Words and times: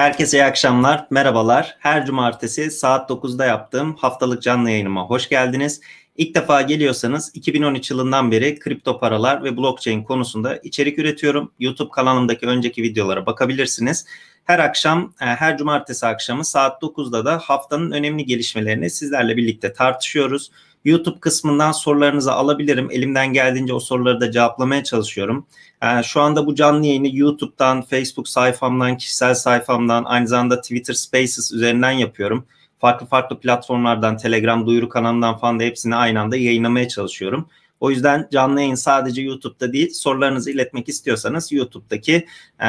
Herkese 0.00 0.38
iyi 0.38 0.44
akşamlar, 0.44 1.06
merhabalar. 1.10 1.76
Her 1.78 2.06
cumartesi 2.06 2.70
saat 2.70 3.10
9'da 3.10 3.44
yaptığım 3.44 3.94
haftalık 3.94 4.42
canlı 4.42 4.70
yayınıma 4.70 5.06
hoş 5.06 5.28
geldiniz. 5.28 5.80
İlk 6.16 6.34
defa 6.34 6.62
geliyorsanız 6.62 7.30
2013 7.34 7.90
yılından 7.90 8.30
beri 8.30 8.58
kripto 8.58 9.00
paralar 9.00 9.44
ve 9.44 9.56
blockchain 9.56 10.02
konusunda 10.02 10.56
içerik 10.56 10.98
üretiyorum. 10.98 11.52
YouTube 11.58 11.90
kanalımdaki 11.90 12.46
önceki 12.46 12.82
videolara 12.82 13.26
bakabilirsiniz. 13.26 14.06
Her 14.44 14.58
akşam, 14.58 15.14
e, 15.20 15.24
her 15.24 15.58
cumartesi 15.58 16.06
akşamı 16.06 16.44
saat 16.44 16.82
9'da 16.82 17.24
da 17.24 17.38
haftanın 17.38 17.90
önemli 17.90 18.24
gelişmelerini 18.24 18.90
sizlerle 18.90 19.36
birlikte 19.36 19.72
tartışıyoruz. 19.72 20.50
YouTube 20.84 21.20
kısmından 21.20 21.72
sorularınızı 21.72 22.32
alabilirim. 22.32 22.88
Elimden 22.90 23.32
geldiğince 23.32 23.74
o 23.74 23.80
soruları 23.80 24.20
da 24.20 24.30
cevaplamaya 24.30 24.84
çalışıyorum. 24.84 25.46
Ee, 25.82 26.02
şu 26.02 26.20
anda 26.20 26.46
bu 26.46 26.54
canlı 26.54 26.86
yayını 26.86 27.16
YouTube'dan, 27.16 27.82
Facebook 27.82 28.28
sayfamdan, 28.28 28.96
kişisel 28.96 29.34
sayfamdan, 29.34 30.04
aynı 30.04 30.28
zamanda 30.28 30.60
Twitter 30.60 30.94
Spaces 30.94 31.52
üzerinden 31.52 31.90
yapıyorum. 31.90 32.46
Farklı 32.78 33.06
farklı 33.06 33.40
platformlardan, 33.40 34.16
Telegram 34.16 34.66
duyuru 34.66 34.88
kanalından 34.88 35.38
falan 35.38 35.60
da 35.60 35.64
hepsini 35.64 35.96
aynı 35.96 36.20
anda 36.20 36.36
yayınlamaya 36.36 36.88
çalışıyorum. 36.88 37.48
O 37.80 37.90
yüzden 37.90 38.28
canlı 38.32 38.60
yayın 38.60 38.74
sadece 38.74 39.22
YouTube'da 39.22 39.72
değil, 39.72 39.90
sorularınızı 39.90 40.50
iletmek 40.50 40.88
istiyorsanız 40.88 41.52
YouTube'daki 41.52 42.26
e, 42.62 42.66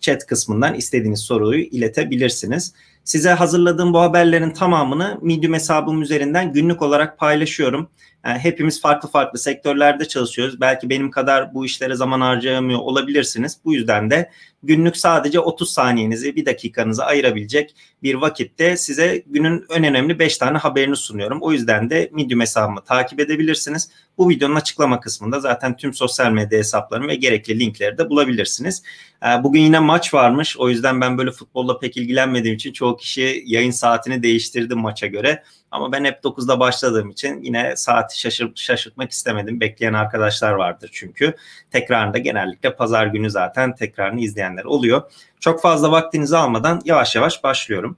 chat 0.00 0.26
kısmından 0.26 0.74
istediğiniz 0.74 1.20
soruyu 1.20 1.62
iletebilirsiniz. 1.62 2.74
Size 3.04 3.30
hazırladığım 3.30 3.94
bu 3.94 4.00
haberlerin 4.00 4.50
tamamını 4.50 5.18
Medium 5.22 5.54
hesabım 5.54 6.02
üzerinden 6.02 6.52
günlük 6.52 6.82
olarak 6.82 7.18
paylaşıyorum. 7.18 7.88
Yani 8.24 8.38
hepimiz 8.38 8.80
farklı 8.80 9.08
farklı 9.08 9.38
sektörlerde 9.38 10.08
çalışıyoruz. 10.08 10.60
Belki 10.60 10.90
benim 10.90 11.10
kadar 11.10 11.54
bu 11.54 11.64
işlere 11.66 11.94
zaman 11.94 12.20
harcayamıyor 12.20 12.80
olabilirsiniz. 12.80 13.58
Bu 13.64 13.74
yüzden 13.74 14.10
de 14.10 14.30
günlük 14.62 14.96
sadece 14.96 15.40
30 15.40 15.72
saniyenizi, 15.72 16.36
bir 16.36 16.46
dakikanızı 16.46 17.04
ayırabilecek 17.04 17.74
bir 18.02 18.14
vakitte 18.14 18.76
size 18.76 19.22
günün 19.26 19.66
en 19.70 19.84
önemli 19.84 20.18
5 20.18 20.38
tane 20.38 20.58
haberini 20.58 20.96
sunuyorum. 20.96 21.38
O 21.42 21.52
yüzden 21.52 21.90
de 21.90 22.10
Medium 22.12 22.40
hesabımı 22.40 22.84
takip 22.84 23.20
edebilirsiniz. 23.20 23.90
Bu 24.18 24.28
videonun 24.28 24.54
açıklama 24.54 25.00
kısmında 25.00 25.40
zaten 25.40 25.76
tüm 25.76 25.94
sosyal 25.94 26.32
medya 26.32 26.58
hesaplarım 26.58 27.08
ve 27.08 27.14
gerekli 27.14 27.58
linkleri 27.58 27.98
de 27.98 28.10
bulabilirsiniz. 28.10 28.82
Ee, 29.22 29.42
bugün 29.42 29.60
yine 29.60 29.78
maç 29.78 30.14
varmış. 30.14 30.56
O 30.58 30.68
yüzden 30.68 31.00
ben 31.00 31.18
böyle 31.18 31.30
futbolla 31.30 31.78
pek 31.78 31.96
ilgilenmediğim 31.96 32.56
için 32.56 32.72
çoğu 32.72 32.96
kişi 32.96 33.42
yayın 33.46 33.70
saatini 33.70 34.22
değiştirdi 34.22 34.74
maça 34.74 35.06
göre. 35.06 35.42
Ama 35.72 35.92
ben 35.92 36.04
hep 36.04 36.24
9'da 36.24 36.60
başladığım 36.60 37.10
için 37.10 37.42
yine 37.42 37.76
saati 37.76 38.20
şaşırt, 38.20 38.58
şaşırtmak 38.58 39.10
istemedim. 39.10 39.60
Bekleyen 39.60 39.92
arkadaşlar 39.92 40.52
vardır 40.52 40.90
çünkü. 40.92 41.34
Tekrarında 41.70 42.18
genellikle 42.18 42.76
pazar 42.76 43.06
günü 43.06 43.30
zaten 43.30 43.74
tekrarını 43.74 44.20
izleyenler 44.20 44.64
oluyor. 44.64 45.02
Çok 45.40 45.62
fazla 45.62 45.90
vaktinizi 45.92 46.36
almadan 46.36 46.80
yavaş 46.84 47.16
yavaş 47.16 47.44
başlıyorum. 47.44 47.96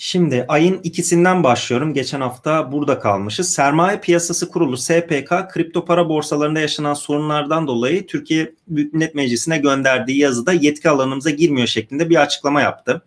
Şimdi 0.00 0.44
ayın 0.48 0.80
ikisinden 0.82 1.44
başlıyorum. 1.44 1.94
Geçen 1.94 2.20
hafta 2.20 2.72
burada 2.72 2.98
kalmışız. 2.98 3.52
Sermaye 3.52 4.00
Piyasası 4.00 4.50
Kurulu 4.50 4.76
SPK 4.76 5.50
kripto 5.50 5.84
para 5.84 6.08
borsalarında 6.08 6.60
yaşanan 6.60 6.94
sorunlardan 6.94 7.66
dolayı 7.66 8.06
Türkiye 8.06 8.52
Büyük 8.68 8.94
Millet 8.94 9.14
Meclisi'ne 9.14 9.58
gönderdiği 9.58 10.18
yazıda 10.18 10.52
yetki 10.52 10.90
alanımıza 10.90 11.30
girmiyor 11.30 11.66
şeklinde 11.66 12.10
bir 12.10 12.22
açıklama 12.22 12.60
yaptı. 12.60 13.02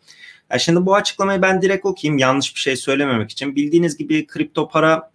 Ya 0.52 0.60
şimdi 0.60 0.86
bu 0.86 0.96
açıklamayı 0.96 1.42
ben 1.42 1.62
direkt 1.62 1.86
okuyayım 1.86 2.18
yanlış 2.18 2.56
bir 2.56 2.60
şey 2.60 2.76
söylememek 2.76 3.32
için. 3.32 3.56
Bildiğiniz 3.56 3.98
gibi 3.98 4.28
kripto 4.28 4.70
para 4.70 5.12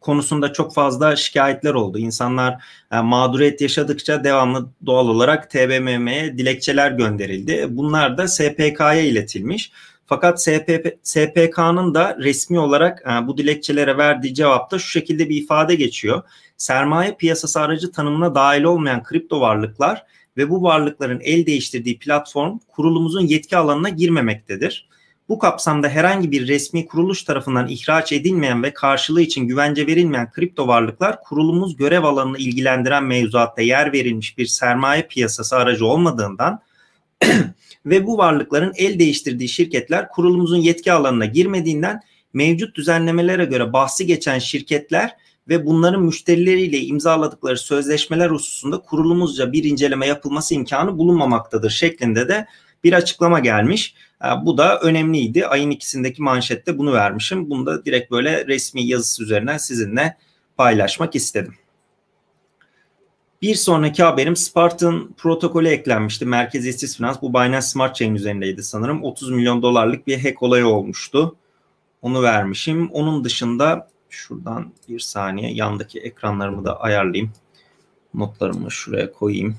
konusunda 0.00 0.52
çok 0.52 0.74
fazla 0.74 1.16
şikayetler 1.16 1.74
oldu. 1.74 1.98
İnsanlar 1.98 2.64
e, 2.92 3.00
mağduriyet 3.00 3.60
yaşadıkça 3.60 4.24
devamlı 4.24 4.68
doğal 4.86 5.08
olarak 5.08 5.50
TBMM'ye 5.50 6.38
dilekçeler 6.38 6.90
gönderildi. 6.90 7.66
Bunlar 7.70 8.18
da 8.18 8.28
SPK'ya 8.28 9.00
iletilmiş. 9.00 9.72
Fakat 10.06 10.42
SPP, 10.42 10.98
SPK'nın 11.02 11.94
da 11.94 12.16
resmi 12.20 12.58
olarak 12.58 13.02
e, 13.06 13.26
bu 13.26 13.38
dilekçelere 13.38 13.98
verdiği 13.98 14.34
cevapta 14.34 14.78
şu 14.78 14.88
şekilde 14.88 15.28
bir 15.28 15.36
ifade 15.36 15.74
geçiyor. 15.74 16.22
Sermaye 16.56 17.12
piyasası 17.12 17.60
aracı 17.60 17.92
tanımına 17.92 18.34
dahil 18.34 18.62
olmayan 18.62 19.02
kripto 19.02 19.40
varlıklar 19.40 20.02
ve 20.36 20.50
bu 20.50 20.62
varlıkların 20.62 21.20
el 21.20 21.46
değiştirdiği 21.46 21.98
platform 21.98 22.58
kurulumuzun 22.68 23.26
yetki 23.26 23.56
alanına 23.56 23.88
girmemektedir. 23.88 24.88
Bu 25.28 25.38
kapsamda 25.38 25.88
herhangi 25.88 26.30
bir 26.30 26.48
resmi 26.48 26.86
kuruluş 26.86 27.22
tarafından 27.22 27.68
ihraç 27.68 28.12
edilmeyen 28.12 28.62
ve 28.62 28.72
karşılığı 28.74 29.22
için 29.22 29.48
güvence 29.48 29.86
verilmeyen 29.86 30.30
kripto 30.30 30.68
varlıklar 30.68 31.22
kurulumuz 31.22 31.76
görev 31.76 32.04
alanını 32.04 32.38
ilgilendiren 32.38 33.04
mevzuatta 33.04 33.62
yer 33.62 33.92
verilmiş 33.92 34.38
bir 34.38 34.46
sermaye 34.46 35.02
piyasası 35.02 35.56
aracı 35.56 35.86
olmadığından 35.86 36.60
ve 37.86 38.06
bu 38.06 38.18
varlıkların 38.18 38.72
el 38.76 38.98
değiştirdiği 38.98 39.48
şirketler 39.48 40.08
kurulumuzun 40.08 40.56
yetki 40.56 40.92
alanına 40.92 41.24
girmediğinden 41.24 42.00
mevcut 42.32 42.76
düzenlemelere 42.76 43.44
göre 43.44 43.72
bahsi 43.72 44.06
geçen 44.06 44.38
şirketler 44.38 45.16
ve 45.48 45.66
bunların 45.66 46.02
müşterileriyle 46.02 46.80
imzaladıkları 46.80 47.58
sözleşmeler 47.58 48.30
hususunda 48.30 48.78
kurulumuzca 48.78 49.52
bir 49.52 49.64
inceleme 49.64 50.06
yapılması 50.06 50.54
imkanı 50.54 50.98
bulunmamaktadır 50.98 51.70
şeklinde 51.70 52.28
de 52.28 52.46
bir 52.84 52.92
açıklama 52.92 53.40
gelmiş. 53.40 53.94
Bu 54.44 54.58
da 54.58 54.80
önemliydi. 54.80 55.46
Ayın 55.46 55.70
ikisindeki 55.70 56.22
manşette 56.22 56.78
bunu 56.78 56.92
vermişim. 56.92 57.50
Bunu 57.50 57.66
da 57.66 57.84
direkt 57.84 58.10
böyle 58.10 58.46
resmi 58.46 58.86
yazısı 58.86 59.22
üzerinden 59.22 59.56
sizinle 59.56 60.16
paylaşmak 60.56 61.14
istedim. 61.14 61.54
Bir 63.42 63.54
sonraki 63.54 64.02
haberim 64.02 64.36
Spartan 64.36 65.14
protokolü 65.16 65.68
eklenmişti. 65.68 66.26
Merkeziyetsiz 66.26 66.96
finans 66.96 67.22
bu 67.22 67.34
Binance 67.34 67.60
Smart 67.60 67.96
Chain 67.96 68.14
üzerindeydi 68.14 68.62
sanırım. 68.62 69.04
30 69.04 69.30
milyon 69.30 69.62
dolarlık 69.62 70.06
bir 70.06 70.22
hack 70.24 70.42
olayı 70.42 70.66
olmuştu. 70.66 71.36
Onu 72.02 72.22
vermişim. 72.22 72.90
Onun 72.90 73.24
dışında 73.24 73.88
şuradan 74.10 74.72
bir 74.88 75.00
saniye 75.00 75.52
yandaki 75.52 76.00
ekranlarımı 76.00 76.64
da 76.64 76.80
ayarlayayım. 76.80 77.32
Notlarımı 78.14 78.70
şuraya 78.70 79.12
koyayım. 79.12 79.56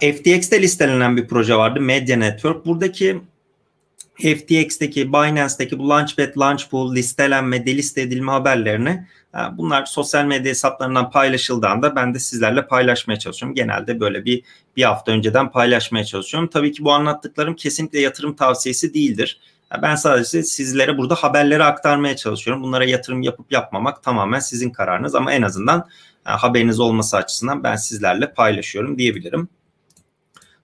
FTX'te 0.00 0.62
listelenen 0.62 1.16
bir 1.16 1.28
proje 1.28 1.56
vardı. 1.56 1.80
Media 1.80 2.16
Network. 2.16 2.66
Buradaki 2.66 3.20
FTX'teki, 4.18 5.12
Binance'deki 5.12 5.78
bu 5.78 5.88
Launchpad, 5.88 6.38
Launchpool, 6.38 6.94
listelenme, 6.94 7.66
deliste 7.66 8.02
edilme 8.02 8.32
haberlerini 8.32 9.06
bunlar 9.52 9.86
sosyal 9.86 10.24
medya 10.24 10.50
hesaplarından 10.50 11.10
paylaşıldığında 11.10 11.96
ben 11.96 12.14
de 12.14 12.18
sizlerle 12.18 12.66
paylaşmaya 12.66 13.18
çalışıyorum. 13.18 13.54
Genelde 13.54 14.00
böyle 14.00 14.24
bir 14.24 14.42
bir 14.76 14.82
hafta 14.82 15.12
önceden 15.12 15.50
paylaşmaya 15.50 16.04
çalışıyorum. 16.04 16.48
Tabii 16.48 16.72
ki 16.72 16.84
bu 16.84 16.92
anlattıklarım 16.92 17.56
kesinlikle 17.56 18.00
yatırım 18.00 18.36
tavsiyesi 18.36 18.94
değildir. 18.94 19.40
Ben 19.82 19.94
sadece 19.94 20.42
sizlere 20.42 20.98
burada 20.98 21.14
haberleri 21.14 21.64
aktarmaya 21.64 22.16
çalışıyorum. 22.16 22.62
Bunlara 22.62 22.84
yatırım 22.84 23.22
yapıp 23.22 23.52
yapmamak 23.52 24.02
tamamen 24.02 24.38
sizin 24.38 24.70
kararınız 24.70 25.14
ama 25.14 25.32
en 25.32 25.42
azından 25.42 25.88
haberiniz 26.24 26.80
olması 26.80 27.16
açısından 27.16 27.64
ben 27.64 27.76
sizlerle 27.76 28.32
paylaşıyorum 28.32 28.98
diyebilirim. 28.98 29.48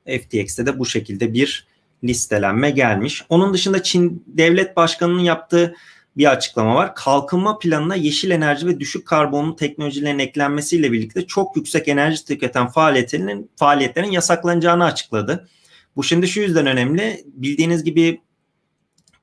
FTX'te 0.06 0.66
de 0.66 0.78
bu 0.78 0.86
şekilde 0.86 1.32
bir 1.32 1.66
listelenme 2.04 2.70
gelmiş. 2.70 3.24
Onun 3.28 3.54
dışında 3.54 3.82
Çin 3.82 4.24
Devlet 4.26 4.76
Başkanı'nın 4.76 5.22
yaptığı 5.22 5.74
bir 6.16 6.30
açıklama 6.32 6.74
var. 6.74 6.94
Kalkınma 6.94 7.58
planına 7.58 7.94
yeşil 7.94 8.30
enerji 8.30 8.66
ve 8.66 8.80
düşük 8.80 9.06
karbonlu 9.06 9.56
teknolojilerin 9.56 10.18
eklenmesiyle 10.18 10.92
birlikte 10.92 11.26
çok 11.26 11.56
yüksek 11.56 11.88
enerji 11.88 12.24
tüketen 12.24 12.66
faaliyetlerin 12.66 13.50
faaliyetlerin 13.56 14.10
yasaklanacağını 14.10 14.84
açıkladı. 14.84 15.48
Bu 15.96 16.02
şimdi 16.02 16.28
şu 16.28 16.40
yüzden 16.40 16.66
önemli. 16.66 17.24
Bildiğiniz 17.26 17.84
gibi 17.84 18.20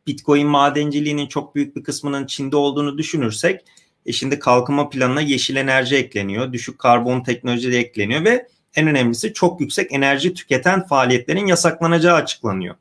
Bitcoin 0.08 0.48
madenciliğinin 0.48 1.28
çok 1.28 1.56
büyük 1.56 1.76
bir 1.76 1.84
kısmının 1.84 2.26
Çin'de 2.26 2.56
olduğunu 2.56 2.98
düşünürsek 2.98 3.62
e 4.06 4.12
şimdi 4.12 4.40
kalkınma 4.40 4.90
planına 4.90 5.22
yeşil 5.22 5.56
enerji 5.56 5.96
ekleniyor, 5.96 6.54
düşük 6.54 6.80
karbon 6.80 7.24
teknoloji 7.24 7.70
ekleniyor 7.70 8.26
ve 8.26 8.48
en 8.76 8.88
önemlisi 8.88 9.34
çok 9.34 9.62
yüksek 9.62 9.92
enerji 9.92 10.34
tüketen 10.34 10.88
faaliyetlerin 10.88 11.48
yasaklanacağı 11.48 12.16
açıklanıyor. 12.16 12.76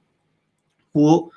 Bu 0.94 1.32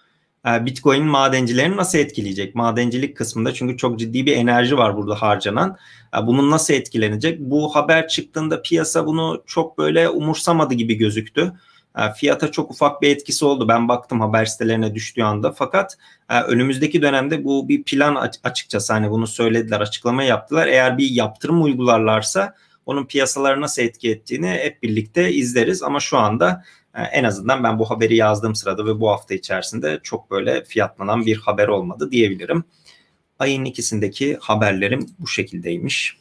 e, 0.48 0.66
Bitcoin 0.66 1.06
madencilerini 1.06 1.78
nasıl 1.78 1.98
etkileyecek? 1.98 2.56
Madencilik 2.56 3.18
kısmında 3.18 3.54
çünkü 3.54 3.78
çok 3.78 4.00
ciddi 4.00 4.26
bir 4.26 4.38
enerji 4.38 4.78
var 4.78 4.98
burada 4.98 5.16
harcanan. 5.16 5.78
E, 6.18 6.28
bunun 6.28 6.52
nasıl 6.52 6.74
etkilenecek? 6.74 7.40
Bu 7.40 7.76
haber 7.76 8.08
çıktığında 8.08 8.62
piyasa 8.62 9.06
bunu 9.06 9.44
çok 9.46 9.78
böyle 9.78 10.10
umursamadı 10.10 10.74
gibi 10.74 10.96
gözüktü. 10.96 11.54
E, 11.98 12.14
fiyata 12.14 12.52
çok 12.52 12.72
ufak 12.72 13.02
bir 13.02 13.10
etkisi 13.10 13.46
oldu. 13.46 13.68
Ben 13.68 13.88
baktım 13.88 14.22
haber 14.22 14.46
sitelerine 14.46 14.96
düştüğü 14.96 15.24
anda. 15.24 15.52
Fakat 15.52 15.98
önümüzdeki 16.48 17.02
dönemde 17.02 17.44
bu 17.44 17.70
bir 17.70 17.84
plan 17.84 18.32
açıkçası 18.44 18.94
hani 18.94 19.12
bunu 19.12 19.28
söylediler, 19.28 19.82
açıklama 19.82 20.24
yaptılar. 20.24 20.68
Eğer 20.68 20.98
bir 20.98 21.10
yaptırım 21.10 21.64
uygularlarsa 21.64 22.56
onun 22.92 23.06
piyasalara 23.06 23.62
nasıl 23.62 23.82
etki 23.82 24.12
ettiğini 24.12 24.50
hep 24.50 24.84
birlikte 24.84 25.32
izleriz 25.34 25.84
ama 25.84 26.00
şu 26.00 26.18
anda 26.18 26.64
e, 26.96 27.02
en 27.02 27.24
azından 27.24 27.64
ben 27.64 27.80
bu 27.80 27.90
haberi 27.90 28.16
yazdığım 28.16 28.56
sırada 28.56 28.86
ve 28.86 29.00
bu 29.00 29.10
hafta 29.10 29.34
içerisinde 29.34 30.00
çok 30.04 30.32
böyle 30.32 30.64
fiyatlanan 30.64 31.26
bir 31.26 31.38
haber 31.38 31.68
olmadı 31.68 32.12
diyebilirim. 32.12 32.64
Ayın 33.40 33.66
ikisindeki 33.66 34.38
haberlerim 34.42 35.06
bu 35.20 35.28
şekildeymiş. 35.28 36.18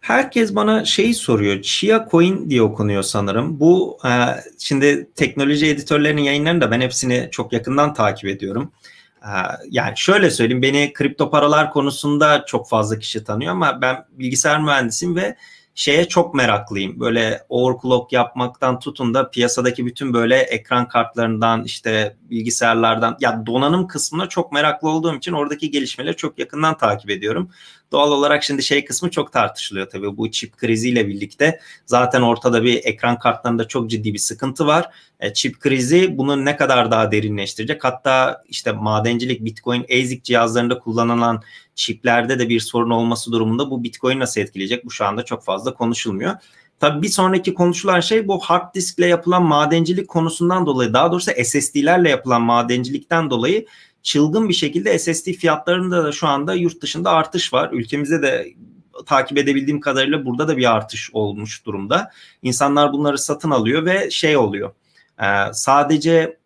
Herkes 0.00 0.54
bana 0.54 0.84
şeyi 0.84 1.14
soruyor. 1.14 1.62
Chia 1.62 2.08
Coin 2.10 2.50
diye 2.50 2.62
okunuyor 2.62 3.02
sanırım. 3.02 3.60
Bu 3.60 3.98
e, 4.04 4.10
şimdi 4.58 5.08
teknoloji 5.16 5.66
editörlerinin 5.66 6.22
yayınlarını 6.22 6.60
da 6.60 6.70
ben 6.70 6.80
hepsini 6.80 7.28
çok 7.30 7.52
yakından 7.52 7.94
takip 7.94 8.28
ediyorum. 8.28 8.72
E, 9.22 9.30
yani 9.70 9.92
şöyle 9.96 10.30
söyleyeyim 10.30 10.62
beni 10.62 10.92
kripto 10.92 11.30
paralar 11.30 11.70
konusunda 11.70 12.44
çok 12.46 12.68
fazla 12.68 12.98
kişi 12.98 13.24
tanıyor 13.24 13.52
ama 13.52 13.80
ben 13.80 14.04
bilgisayar 14.10 14.60
mühendisiyim 14.60 15.16
ve 15.16 15.36
şeye 15.74 16.08
çok 16.08 16.34
meraklıyım. 16.34 17.00
Böyle 17.00 17.42
overclock 17.48 18.12
yapmaktan 18.12 18.78
tutun 18.78 19.14
da 19.14 19.30
piyasadaki 19.30 19.86
bütün 19.86 20.14
böyle 20.14 20.36
ekran 20.36 20.88
kartlarından 20.88 21.64
işte 21.64 22.16
bilgisayarlardan 22.30 23.16
ya 23.20 23.46
donanım 23.46 23.86
kısmına 23.86 24.28
çok 24.28 24.52
meraklı 24.52 24.88
olduğum 24.88 25.16
için 25.16 25.32
oradaki 25.32 25.70
gelişmeleri 25.70 26.16
çok 26.16 26.38
yakından 26.38 26.78
takip 26.78 27.10
ediyorum. 27.10 27.50
Doğal 27.92 28.12
olarak 28.12 28.42
şimdi 28.42 28.62
şey 28.62 28.84
kısmı 28.84 29.10
çok 29.10 29.32
tartışılıyor 29.32 29.90
tabii 29.90 30.16
bu 30.16 30.30
çip 30.30 30.56
kriziyle 30.56 31.08
birlikte. 31.08 31.60
Zaten 31.86 32.22
ortada 32.22 32.62
bir 32.62 32.80
ekran 32.84 33.18
kartlarında 33.18 33.68
çok 33.68 33.90
ciddi 33.90 34.14
bir 34.14 34.18
sıkıntı 34.18 34.66
var. 34.66 34.90
E, 35.20 35.32
çip 35.32 35.60
krizi 35.60 36.18
bunu 36.18 36.44
ne 36.44 36.56
kadar 36.56 36.90
daha 36.90 37.12
derinleştirecek? 37.12 37.84
Hatta 37.84 38.42
işte 38.48 38.72
madencilik, 38.72 39.44
Bitcoin, 39.44 39.84
ASIC 39.84 40.22
cihazlarında 40.22 40.78
kullanılan 40.78 41.42
çiplerde 41.74 42.38
de 42.38 42.48
bir 42.48 42.60
sorun 42.60 42.90
olması 42.90 43.32
durumunda 43.32 43.70
bu 43.70 43.82
Bitcoin 43.82 44.20
nasıl 44.20 44.40
etkileyecek? 44.40 44.84
Bu 44.84 44.90
şu 44.90 45.04
anda 45.04 45.24
çok 45.24 45.44
fazla 45.44 45.74
konuşulmuyor. 45.74 46.34
Tabii 46.80 47.02
bir 47.02 47.08
sonraki 47.08 47.54
konuşulan 47.54 48.00
şey 48.00 48.28
bu 48.28 48.38
hard 48.38 48.74
diskle 48.74 49.06
yapılan 49.06 49.42
madencilik 49.42 50.08
konusundan 50.08 50.66
dolayı 50.66 50.92
daha 50.92 51.12
doğrusu 51.12 51.30
SSD'lerle 51.44 52.10
yapılan 52.10 52.42
madencilikten 52.42 53.30
dolayı 53.30 53.66
çılgın 54.02 54.48
bir 54.48 54.54
şekilde 54.54 54.98
SSD 54.98 55.32
fiyatlarında 55.32 56.04
da 56.04 56.12
şu 56.12 56.26
anda 56.26 56.54
yurt 56.54 56.82
dışında 56.82 57.10
artış 57.10 57.52
var. 57.52 57.70
Ülkemizde 57.72 58.22
de 58.22 58.54
takip 59.06 59.38
edebildiğim 59.38 59.80
kadarıyla 59.80 60.26
burada 60.26 60.48
da 60.48 60.56
bir 60.56 60.74
artış 60.74 61.10
olmuş 61.12 61.66
durumda. 61.66 62.10
İnsanlar 62.42 62.92
bunları 62.92 63.18
satın 63.18 63.50
alıyor 63.50 63.84
ve 63.84 64.10
şey 64.10 64.36
oluyor. 64.36 64.72
E, 65.22 65.26
sadece 65.52 66.38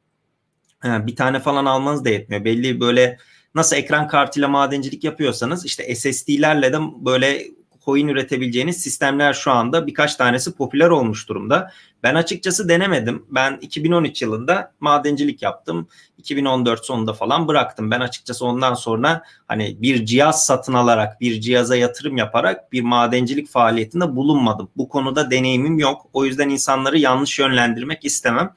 e, 0.85 1.06
bir 1.06 1.17
tane 1.17 1.41
falan 1.41 1.65
almanız 1.65 2.05
da 2.05 2.09
yetmiyor. 2.09 2.45
Belli 2.45 2.81
böyle 2.81 3.19
nasıl 3.55 3.77
ekran 3.77 4.09
kartıyla 4.09 4.49
madencilik 4.49 5.05
yapıyorsanız 5.05 5.65
işte 5.65 5.95
SSD'lerle 5.95 6.73
de 6.73 6.79
böyle 6.81 7.47
coin 7.84 8.08
üretebileceğiniz 8.08 8.76
sistemler 8.76 9.32
şu 9.32 9.50
anda 9.50 9.86
birkaç 9.86 10.16
tanesi 10.16 10.54
popüler 10.56 10.88
olmuş 10.88 11.28
durumda. 11.28 11.70
Ben 12.02 12.14
açıkçası 12.14 12.69
denemedim. 12.69 13.26
Ben 13.31 13.58
2013 13.60 14.22
yılında 14.22 14.72
madencilik 14.81 15.42
yaptım. 15.42 15.88
2014 16.19 16.86
sonunda 16.86 17.12
falan 17.12 17.48
bıraktım. 17.48 17.90
Ben 17.90 18.00
açıkçası 18.00 18.46
ondan 18.46 18.75
sonra 18.75 19.22
hani 19.48 19.76
bir 19.82 20.06
cihaz 20.06 20.46
satın 20.46 20.72
alarak, 20.75 21.20
bir 21.20 21.40
cihaza 21.40 21.76
yatırım 21.76 22.16
yaparak 22.16 22.72
bir 22.72 22.82
madencilik 22.82 23.48
faaliyetinde 23.48 24.16
bulunmadım. 24.16 24.69
Bu 24.76 24.88
konuda 24.88 25.31
deneyimim 25.31 25.78
yok. 25.78 26.06
O 26.12 26.25
yüzden 26.25 26.48
insanları 26.48 26.98
yanlış 26.98 27.38
yönlendirmek 27.38 28.04
istemem. 28.04 28.54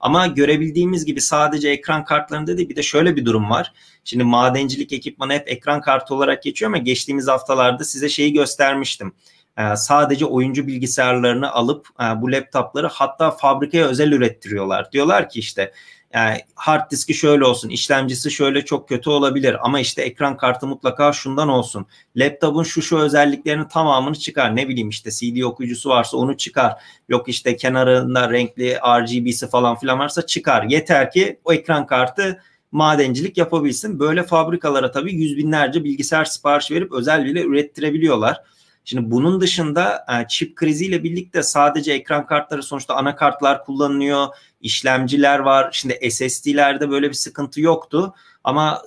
Ama 0.00 0.26
görebildiğimiz 0.26 1.04
gibi 1.04 1.20
sadece 1.20 1.68
ekran 1.68 2.04
kartlarında 2.04 2.56
değil 2.56 2.68
bir 2.68 2.76
de 2.76 2.82
şöyle 2.82 3.16
bir 3.16 3.24
durum 3.24 3.50
var. 3.50 3.72
Şimdi 4.04 4.24
madencilik 4.24 4.92
ekipmanı 4.92 5.32
hep 5.32 5.48
ekran 5.48 5.80
kartı 5.80 6.14
olarak 6.14 6.42
geçiyor 6.42 6.70
ama 6.70 6.78
geçtiğimiz 6.78 7.28
haftalarda 7.28 7.84
size 7.84 8.08
şeyi 8.08 8.32
göstermiştim. 8.32 9.12
Ee, 9.58 9.76
sadece 9.76 10.26
oyuncu 10.26 10.66
bilgisayarlarını 10.66 11.52
alıp 11.52 11.88
e, 12.00 12.22
bu 12.22 12.32
laptopları 12.32 12.86
hatta 12.86 13.30
fabrikaya 13.30 13.86
özel 13.86 14.12
ürettiriyorlar. 14.12 14.92
Diyorlar 14.92 15.28
ki 15.28 15.38
işte 15.38 15.72
yani 16.14 16.40
hard 16.54 16.90
diski 16.90 17.14
şöyle 17.14 17.44
olsun, 17.44 17.68
işlemcisi 17.68 18.30
şöyle 18.30 18.64
çok 18.64 18.88
kötü 18.88 19.10
olabilir 19.10 19.56
ama 19.60 19.80
işte 19.80 20.02
ekran 20.02 20.36
kartı 20.36 20.66
mutlaka 20.66 21.12
şundan 21.12 21.48
olsun. 21.48 21.86
Laptopun 22.16 22.62
şu 22.62 22.82
şu 22.82 22.98
özelliklerinin 22.98 23.68
tamamını 23.68 24.14
çıkar. 24.14 24.56
Ne 24.56 24.68
bileyim 24.68 24.88
işte 24.88 25.10
CD 25.10 25.42
okuyucusu 25.42 25.90
varsa 25.90 26.16
onu 26.16 26.36
çıkar. 26.36 26.82
Yok 27.08 27.28
işte 27.28 27.56
kenarında 27.56 28.30
renkli 28.32 28.76
RGB'si 28.76 29.48
falan 29.48 29.76
filan 29.76 29.98
varsa 29.98 30.26
çıkar. 30.26 30.62
Yeter 30.62 31.10
ki 31.10 31.40
o 31.44 31.52
ekran 31.52 31.86
kartı 31.86 32.42
madencilik 32.72 33.38
yapabilsin. 33.38 34.00
Böyle 34.00 34.22
fabrikalara 34.22 34.90
tabii 34.90 35.14
yüz 35.14 35.36
binlerce 35.36 35.84
bilgisayar 35.84 36.24
sipariş 36.24 36.70
verip 36.70 36.92
özel 36.92 37.24
bile 37.24 37.42
ürettirebiliyorlar. 37.42 38.42
Şimdi 38.84 39.10
bunun 39.10 39.40
dışında 39.40 40.04
e, 40.08 40.28
çip 40.28 40.56
kriziyle 40.56 41.04
birlikte 41.04 41.42
sadece 41.42 41.92
ekran 41.92 42.26
kartları 42.26 42.62
sonuçta 42.62 42.94
anakartlar 42.94 43.64
kullanılıyor, 43.64 44.26
işlemciler 44.60 45.38
var. 45.38 45.68
Şimdi 45.72 46.10
SSD'lerde 46.10 46.90
böyle 46.90 47.08
bir 47.08 47.14
sıkıntı 47.14 47.60
yoktu 47.60 48.14
ama 48.44 48.82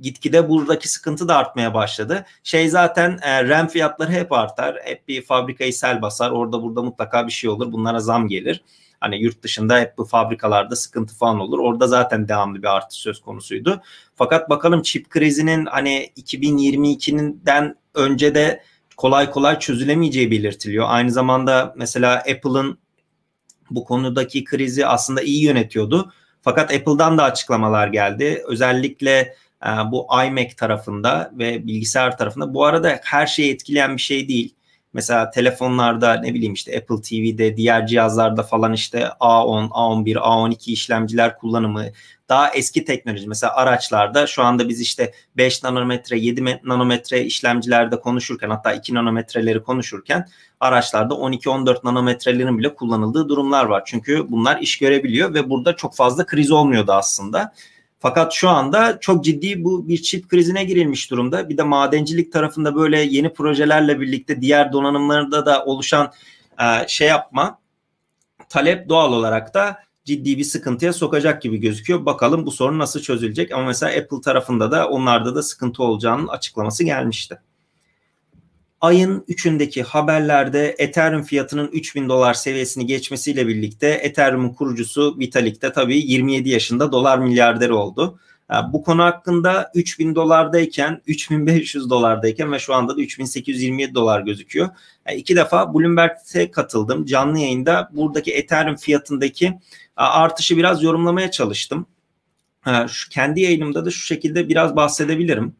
gitgide 0.00 0.48
buradaki 0.48 0.88
sıkıntı 0.88 1.28
da 1.28 1.36
artmaya 1.36 1.74
başladı. 1.74 2.26
Şey 2.42 2.68
zaten 2.68 3.18
e, 3.22 3.48
RAM 3.48 3.68
fiyatları 3.68 4.12
hep 4.12 4.32
artar. 4.32 4.76
Hep 4.84 5.08
bir 5.08 5.22
fabrikayı 5.22 5.72
sel 5.74 6.02
basar. 6.02 6.30
Orada 6.30 6.62
burada 6.62 6.82
mutlaka 6.82 7.26
bir 7.26 7.32
şey 7.32 7.50
olur. 7.50 7.72
Bunlara 7.72 8.00
zam 8.00 8.28
gelir. 8.28 8.64
Hani 9.00 9.22
yurt 9.22 9.42
dışında 9.42 9.80
hep 9.80 9.98
bu 9.98 10.04
fabrikalarda 10.04 10.76
sıkıntı 10.76 11.14
falan 11.14 11.40
olur. 11.40 11.58
Orada 11.58 11.86
zaten 11.86 12.28
devamlı 12.28 12.62
bir 12.62 12.76
artış 12.76 12.98
söz 12.98 13.20
konusuydu. 13.20 13.82
Fakat 14.14 14.50
bakalım 14.50 14.82
çip 14.82 15.10
krizinin 15.10 15.66
hani 15.66 16.10
2022'den 16.16 17.76
önce 17.94 18.34
de 18.34 18.62
kolay 18.96 19.30
kolay 19.30 19.58
çözülemeyeceği 19.58 20.30
belirtiliyor. 20.30 20.86
Aynı 20.88 21.10
zamanda 21.10 21.74
mesela 21.76 22.14
Apple'ın 22.16 22.78
bu 23.70 23.84
konudaki 23.84 24.44
krizi 24.44 24.86
aslında 24.86 25.22
iyi 25.22 25.44
yönetiyordu. 25.44 26.12
Fakat 26.42 26.74
Apple'dan 26.74 27.18
da 27.18 27.24
açıklamalar 27.24 27.88
geldi. 27.88 28.42
Özellikle 28.48 29.34
e, 29.66 29.68
bu 29.90 30.06
iMac 30.26 30.54
tarafında 30.56 31.30
ve 31.34 31.66
bilgisayar 31.66 32.18
tarafında. 32.18 32.54
Bu 32.54 32.64
arada 32.64 33.00
her 33.02 33.26
şeyi 33.26 33.52
etkileyen 33.52 33.96
bir 33.96 34.02
şey 34.02 34.28
değil. 34.28 34.54
Mesela 34.92 35.30
telefonlarda 35.30 36.14
ne 36.14 36.34
bileyim 36.34 36.54
işte 36.54 36.78
Apple 36.78 37.00
TV'de 37.02 37.56
diğer 37.56 37.86
cihazlarda 37.86 38.42
falan 38.42 38.72
işte 38.72 39.00
A10, 39.20 39.68
A11, 39.68 40.14
A12 40.14 40.70
işlemciler 40.70 41.38
kullanımı 41.38 41.84
daha 42.28 42.50
eski 42.50 42.84
teknoloji 42.84 43.28
mesela 43.28 43.56
araçlarda 43.56 44.26
şu 44.26 44.42
anda 44.42 44.68
biz 44.68 44.80
işte 44.80 45.12
5 45.36 45.62
nanometre 45.62 46.18
7 46.18 46.60
nanometre 46.64 47.24
işlemcilerde 47.24 48.00
konuşurken 48.00 48.50
hatta 48.50 48.72
2 48.72 48.94
nanometreleri 48.94 49.62
konuşurken 49.62 50.28
araçlarda 50.60 51.14
12-14 51.14 51.78
nanometrelerin 51.84 52.58
bile 52.58 52.74
kullanıldığı 52.74 53.28
durumlar 53.28 53.64
var. 53.64 53.82
Çünkü 53.86 54.26
bunlar 54.28 54.60
iş 54.60 54.78
görebiliyor 54.78 55.34
ve 55.34 55.50
burada 55.50 55.76
çok 55.76 55.96
fazla 55.96 56.26
kriz 56.26 56.50
olmuyordu 56.50 56.92
aslında. 56.92 57.52
Fakat 57.98 58.32
şu 58.32 58.48
anda 58.48 59.00
çok 59.00 59.24
ciddi 59.24 59.64
bu 59.64 59.88
bir 59.88 60.02
çip 60.02 60.28
krizine 60.28 60.64
girilmiş 60.64 61.10
durumda. 61.10 61.48
Bir 61.48 61.56
de 61.56 61.62
madencilik 61.62 62.32
tarafında 62.32 62.74
böyle 62.74 63.00
yeni 63.00 63.32
projelerle 63.32 64.00
birlikte 64.00 64.40
diğer 64.40 64.72
donanımlarda 64.72 65.46
da 65.46 65.64
oluşan 65.64 66.12
şey 66.86 67.08
yapma 67.08 67.58
talep 68.48 68.88
doğal 68.88 69.12
olarak 69.12 69.54
da 69.54 69.85
ciddi 70.06 70.38
bir 70.38 70.44
sıkıntıya 70.44 70.92
sokacak 70.92 71.42
gibi 71.42 71.60
gözüküyor. 71.60 72.06
Bakalım 72.06 72.46
bu 72.46 72.50
sorun 72.50 72.78
nasıl 72.78 73.00
çözülecek 73.00 73.52
ama 73.52 73.64
mesela 73.64 73.98
Apple 73.98 74.20
tarafında 74.20 74.70
da 74.70 74.88
onlarda 74.88 75.34
da 75.34 75.42
sıkıntı 75.42 75.82
olacağının 75.82 76.28
açıklaması 76.28 76.84
gelmişti 76.84 77.38
ayın 78.80 79.20
3'ündeki 79.28 79.82
haberlerde 79.82 80.74
Ethereum 80.78 81.22
fiyatının 81.22 81.68
3000 81.68 82.08
dolar 82.08 82.34
seviyesini 82.34 82.86
geçmesiyle 82.86 83.48
birlikte 83.48 83.88
Ethereum'un 83.88 84.48
kurucusu 84.48 85.18
Vitalik 85.18 85.62
de 85.62 85.72
tabii 85.72 85.96
27 85.96 86.48
yaşında 86.48 86.92
dolar 86.92 87.18
milyarderi 87.18 87.72
oldu. 87.72 88.18
Bu 88.72 88.82
konu 88.82 89.02
hakkında 89.02 89.70
3000 89.74 90.14
dolardayken, 90.14 91.02
3500 91.06 91.90
dolardayken 91.90 92.52
ve 92.52 92.58
şu 92.58 92.74
anda 92.74 92.96
da 92.96 93.00
3827 93.00 93.94
dolar 93.94 94.20
gözüküyor. 94.20 94.68
Yani 95.08 95.18
iki 95.18 95.36
defa 95.36 95.74
Bloomberg'e 95.74 96.50
katıldım. 96.50 97.04
Canlı 97.04 97.38
yayında 97.38 97.90
buradaki 97.92 98.34
Ethereum 98.34 98.76
fiyatındaki 98.76 99.58
artışı 99.96 100.56
biraz 100.56 100.82
yorumlamaya 100.82 101.30
çalıştım. 101.30 101.86
Şu 102.88 103.08
kendi 103.10 103.40
yayınımda 103.40 103.84
da 103.84 103.90
şu 103.90 104.00
şekilde 104.00 104.48
biraz 104.48 104.76
bahsedebilirim. 104.76 105.56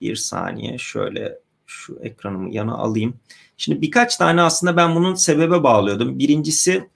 Bir 0.00 0.16
saniye 0.16 0.78
şöyle 0.78 1.38
şu 1.66 1.98
ekranımı 2.02 2.54
yana 2.54 2.74
alayım. 2.74 3.20
Şimdi 3.56 3.82
birkaç 3.82 4.16
tane 4.16 4.42
aslında 4.42 4.76
ben 4.76 4.94
bunun 4.94 5.14
sebebe 5.14 5.62
bağlıyordum. 5.62 6.18
Birincisi 6.18 6.88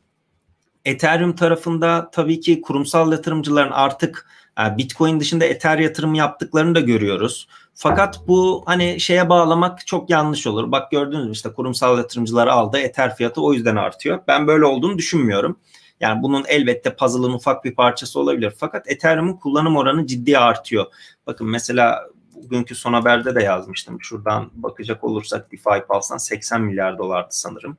Ethereum 0.85 1.35
tarafında 1.37 2.11
tabii 2.13 2.41
ki 2.41 2.61
kurumsal 2.61 3.13
yatırımcıların 3.13 3.71
artık 3.71 4.29
e, 4.61 4.77
Bitcoin 4.77 5.21
dışında 5.21 5.45
Ether 5.45 5.79
yatırım 5.79 6.15
yaptıklarını 6.15 6.75
da 6.75 6.81
görüyoruz. 6.81 7.49
Fakat 7.75 8.29
bu 8.29 8.63
hani 8.67 9.01
şeye 9.01 9.29
bağlamak 9.29 9.87
çok 9.87 10.11
yanlış 10.11 10.47
olur. 10.47 10.73
Bak 10.73 10.91
gördünüz 10.91 11.27
mü 11.27 11.33
işte 11.33 11.53
kurumsal 11.53 11.99
yatırımcıları 11.99 12.53
aldı. 12.53 12.79
Ether 12.79 13.17
fiyatı 13.17 13.43
o 13.43 13.53
yüzden 13.53 13.77
artıyor. 13.77 14.21
Ben 14.29 14.47
böyle 14.47 14.65
olduğunu 14.65 14.99
düşünmüyorum. 14.99 15.57
Yani 16.01 16.23
bunun 16.23 16.45
elbette 16.49 16.97
puzzle'ın 16.97 17.33
ufak 17.33 17.65
bir 17.65 17.75
parçası 17.75 18.21
olabilir. 18.21 18.55
Fakat 18.57 18.91
Ethereum'un 18.91 19.33
kullanım 19.33 19.77
oranı 19.77 20.07
ciddi 20.07 20.39
artıyor. 20.39 20.87
Bakın 21.27 21.47
mesela 21.47 22.09
bugünkü 22.35 22.75
son 22.75 22.93
haberde 22.93 23.35
de 23.35 23.43
yazmıştım. 23.43 23.99
Şuradan 24.01 24.51
bakacak 24.55 25.05
olursak 25.05 25.53
DeFi 25.53 25.87
Pulse'dan 25.89 26.19
80 26.19 26.63
milyar 26.63 26.99
dolardı 26.99 27.29
sanırım. 27.31 27.79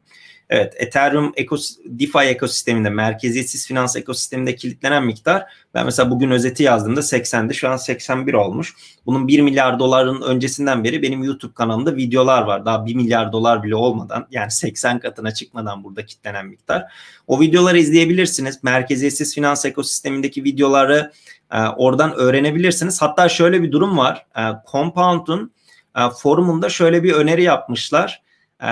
Evet, 0.50 0.74
Ethereum 0.78 1.34
ekos 1.36 1.78
DeFi 1.86 2.20
ekosisteminde, 2.20 2.90
merkeziyetsiz 2.90 3.68
finans 3.68 3.96
ekosisteminde 3.96 4.56
kilitlenen 4.56 5.06
miktar 5.06 5.46
ben 5.74 5.86
mesela 5.86 6.12
bugün 6.12 6.32
özeti 6.32 6.64
yazdığımda 6.64 7.00
80'di. 7.00 7.54
Şu 7.54 7.70
an 7.70 7.78
81 7.78 8.34
olmuş. 8.34 8.76
Bunun 9.06 9.28
1 9.28 9.42
milyar 9.42 9.80
doların 9.80 10.22
öncesinden 10.22 10.84
beri 10.84 11.02
benim 11.02 11.24
YouTube 11.24 11.54
kanalımda 11.54 11.96
videolar 11.96 12.42
var. 12.42 12.66
Daha 12.66 12.86
1 12.86 12.96
milyar 12.96 13.32
dolar 13.32 13.64
bile 13.64 13.76
olmadan 13.76 14.28
yani 14.32 14.52
80 14.52 15.00
katına 15.00 15.34
çıkmadan 15.34 15.84
burada 15.84 16.06
kilitlenen 16.06 16.46
miktar. 16.46 16.84
O 17.28 17.42
videoları 17.42 17.80
izleyebilirsiniz. 17.80 18.64
Merkeziyetsiz 18.64 19.36
finans 19.36 19.66
ekosistemindeki 19.66 20.44
videoları 20.44 21.12
e, 21.52 21.62
oradan 21.62 22.14
öğrenebilirsiniz. 22.14 23.02
Hatta 23.02 23.30
şöyle 23.30 23.64
bir 23.64 23.72
durum 23.72 23.98
var. 23.98 24.26
E, 24.38 24.42
Compound'un 24.72 25.52
e, 25.98 26.02
forumunda 26.22 26.70
şöyle 26.70 27.04
bir 27.04 27.14
öneri 27.14 27.44
yapmışlar. 27.44 28.22
E, 28.64 28.68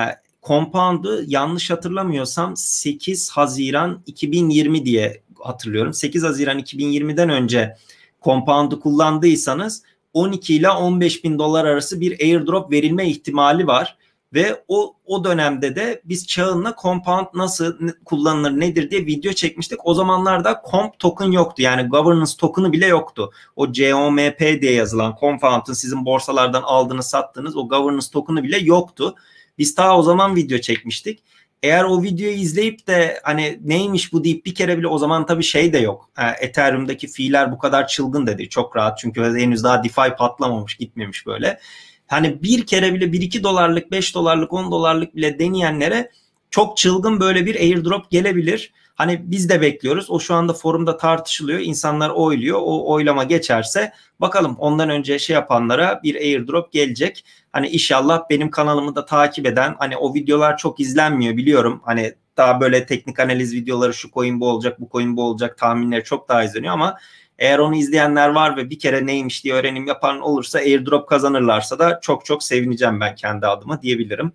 Compound'u 0.48 1.24
yanlış 1.28 1.70
hatırlamıyorsam 1.70 2.58
8 2.58 3.30
Haziran 3.30 4.02
2020 4.06 4.86
diye 4.86 5.22
hatırlıyorum. 5.40 5.94
8 5.94 6.24
Haziran 6.24 6.60
2020'den 6.60 7.30
önce 7.30 7.78
Compound'u 8.24 8.80
kullandıysanız 8.80 9.84
12 10.14 10.56
ile 10.56 10.70
15 10.70 11.24
bin 11.24 11.40
dolar 11.40 11.66
arası 11.66 12.02
bir 12.02 12.20
airdrop 12.22 12.72
verilme 12.72 13.10
ihtimali 13.10 13.68
var. 13.68 13.98
Ve 14.34 14.64
o, 14.68 14.96
o 15.06 15.24
dönemde 15.24 15.76
de 15.76 16.02
biz 16.06 16.28
Çağın'la 16.28 16.76
Compound 16.82 17.26
nasıl 17.34 17.90
kullanılır 18.06 18.60
nedir 18.60 18.92
diye 18.92 19.06
video 19.06 19.34
çekmiştik. 19.34 19.80
O 19.84 19.94
zamanlarda 19.94 20.62
Comp 20.72 21.00
token 21.00 21.32
yoktu. 21.32 21.62
Yani 21.62 21.90
governance 21.90 22.32
token'ı 22.38 22.72
bile 22.72 22.86
yoktu. 22.86 23.32
O 23.56 23.72
COMP 23.72 24.40
diye 24.40 24.74
yazılan 24.74 25.16
Compound'ın 25.20 25.74
sizin 25.74 26.06
borsalardan 26.06 26.62
aldığınız 26.62 27.06
sattığınız 27.06 27.58
o 27.58 27.68
governance 27.68 28.08
token'ı 28.14 28.44
bile 28.44 28.58
yoktu. 28.58 29.16
Biz 29.58 29.76
ta 29.76 29.98
o 29.98 30.02
zaman 30.02 30.36
video 30.36 30.58
çekmiştik. 30.58 31.24
Eğer 31.64 31.84
o 31.84 32.04
videoyu 32.04 32.36
izleyip 32.36 32.88
de 32.88 33.20
hani 33.24 33.60
neymiş 33.64 34.14
bu 34.14 34.24
deyip 34.24 34.46
bir 34.46 34.56
kere 34.56 34.78
bile 34.78 34.88
o 34.88 34.98
zaman 34.98 35.26
tabii 35.26 35.44
şey 35.44 35.74
de 35.74 35.78
yok. 35.78 36.10
E, 36.18 36.46
Ethereum'daki 36.46 37.08
fiiller 37.08 37.52
bu 37.52 37.58
kadar 37.58 37.88
çılgın 37.88 38.28
dedi. 38.28 38.50
Çok 38.50 38.76
rahat 38.76 38.98
çünkü 39.00 39.22
henüz 39.22 39.64
daha 39.64 39.84
DeFi 39.84 40.16
patlamamış 40.18 40.76
gitmemiş 40.76 41.26
böyle. 41.26 41.60
Hani 42.08 42.44
bir 42.44 42.66
kere 42.66 42.94
bile 42.94 43.06
1-2 43.06 43.44
dolarlık 43.44 43.92
5 43.92 44.16
dolarlık 44.16 44.54
10 44.54 44.72
dolarlık 44.72 45.16
bile 45.16 45.40
deneyenlere 45.40 46.12
çok 46.52 46.78
çılgın 46.78 47.20
böyle 47.20 47.46
bir 47.46 47.56
airdrop 47.56 48.12
gelebilir. 48.12 48.72
Hani 48.98 49.22
biz 49.24 49.50
de 49.50 49.62
bekliyoruz. 49.62 50.10
O 50.10 50.20
şu 50.20 50.34
anda 50.34 50.54
forumda 50.54 50.98
tartışılıyor. 50.98 51.60
İnsanlar 51.60 52.10
oyluyor. 52.10 52.60
O 52.62 52.92
oylama 52.94 53.24
geçerse 53.24 53.92
bakalım 54.20 54.56
ondan 54.60 54.90
önce 54.90 55.20
şey 55.20 55.34
yapanlara 55.34 56.00
bir 56.04 56.16
airdrop 56.16 56.72
gelecek. 56.72 57.26
Hani 57.52 57.68
inşallah 57.68 58.22
benim 58.30 58.52
kanalımı 58.52 58.96
da 58.96 59.06
takip 59.06 59.46
eden 59.46 59.76
hani 59.80 59.98
o 59.98 60.14
videolar 60.14 60.58
çok 60.58 60.80
izlenmiyor 60.80 61.38
biliyorum. 61.38 61.82
Hani 61.86 62.14
daha 62.38 62.62
böyle 62.62 62.86
teknik 62.86 63.20
analiz 63.20 63.54
videoları 63.54 63.94
şu 63.94 64.12
coin 64.12 64.40
bu 64.40 64.50
olacak 64.50 64.82
bu 64.82 64.90
coin 64.92 65.18
bu 65.18 65.24
olacak 65.24 65.58
tahminleri 65.58 66.04
çok 66.04 66.30
daha 66.30 66.44
izleniyor 66.44 66.74
ama 66.74 66.98
eğer 67.40 67.60
onu 67.60 67.76
izleyenler 67.76 68.30
var 68.30 68.58
ve 68.58 68.70
bir 68.70 68.80
kere 68.80 69.06
neymiş 69.06 69.44
diye 69.44 69.54
öğrenim 69.54 69.88
yapan 69.88 70.22
olursa 70.22 70.60
airdrop 70.60 71.10
kazanırlarsa 71.10 71.80
da 71.80 72.00
çok 72.02 72.26
çok 72.26 72.44
sevineceğim 72.44 73.00
ben 73.00 73.16
kendi 73.16 73.48
adıma 73.48 73.82
diyebilirim. 73.82 74.32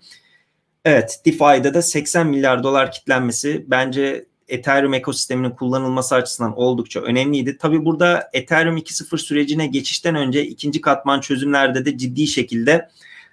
Evet 0.84 1.20
DeFi'de 1.26 1.74
de 1.74 1.82
80 1.82 2.26
milyar 2.26 2.62
dolar 2.62 2.92
kitlenmesi 2.92 3.64
bence 3.68 4.31
Ethereum 4.52 4.94
ekosisteminin 4.94 5.50
kullanılması 5.50 6.14
açısından 6.14 6.58
oldukça 6.58 7.00
önemliydi. 7.00 7.58
Tabi 7.58 7.84
burada 7.84 8.30
Ethereum 8.32 8.76
2.0 8.76 9.18
sürecine 9.18 9.66
geçişten 9.66 10.14
önce 10.14 10.46
ikinci 10.46 10.80
katman 10.80 11.20
çözümlerde 11.20 11.84
de 11.84 11.98
ciddi 11.98 12.26
şekilde 12.26 12.88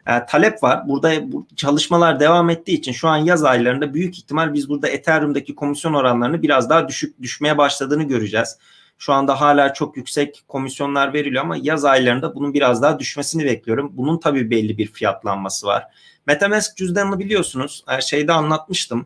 e, 0.07 0.25
talep 0.25 0.63
var. 0.63 0.87
Burada 0.87 1.31
bu 1.31 1.47
çalışmalar 1.55 2.19
devam 2.19 2.49
ettiği 2.49 2.73
için 2.73 2.91
şu 2.91 3.07
an 3.07 3.17
yaz 3.17 3.43
aylarında 3.43 3.93
büyük 3.93 4.17
ihtimal 4.17 4.53
biz 4.53 4.69
burada 4.69 4.87
Ethereum'daki 4.87 5.55
komisyon 5.55 5.93
oranlarını 5.93 6.41
biraz 6.41 6.69
daha 6.69 6.87
düşük 6.87 7.21
düşmeye 7.21 7.57
başladığını 7.57 8.03
göreceğiz. 8.03 8.57
Şu 8.97 9.13
anda 9.13 9.41
hala 9.41 9.73
çok 9.73 9.97
yüksek 9.97 10.43
komisyonlar 10.47 11.13
veriliyor 11.13 11.43
ama 11.43 11.57
yaz 11.61 11.85
aylarında 11.85 12.35
bunun 12.35 12.53
biraz 12.53 12.81
daha 12.81 12.99
düşmesini 12.99 13.45
bekliyorum. 13.45 13.91
Bunun 13.93 14.17
tabii 14.17 14.49
belli 14.49 14.77
bir 14.77 14.87
fiyatlanması 14.87 15.67
var. 15.67 15.83
MetaMask 16.25 16.77
cüzdanını 16.77 17.19
biliyorsunuz. 17.19 17.83
E, 17.97 18.01
şeyde 18.01 18.33
anlatmıştım. 18.33 19.05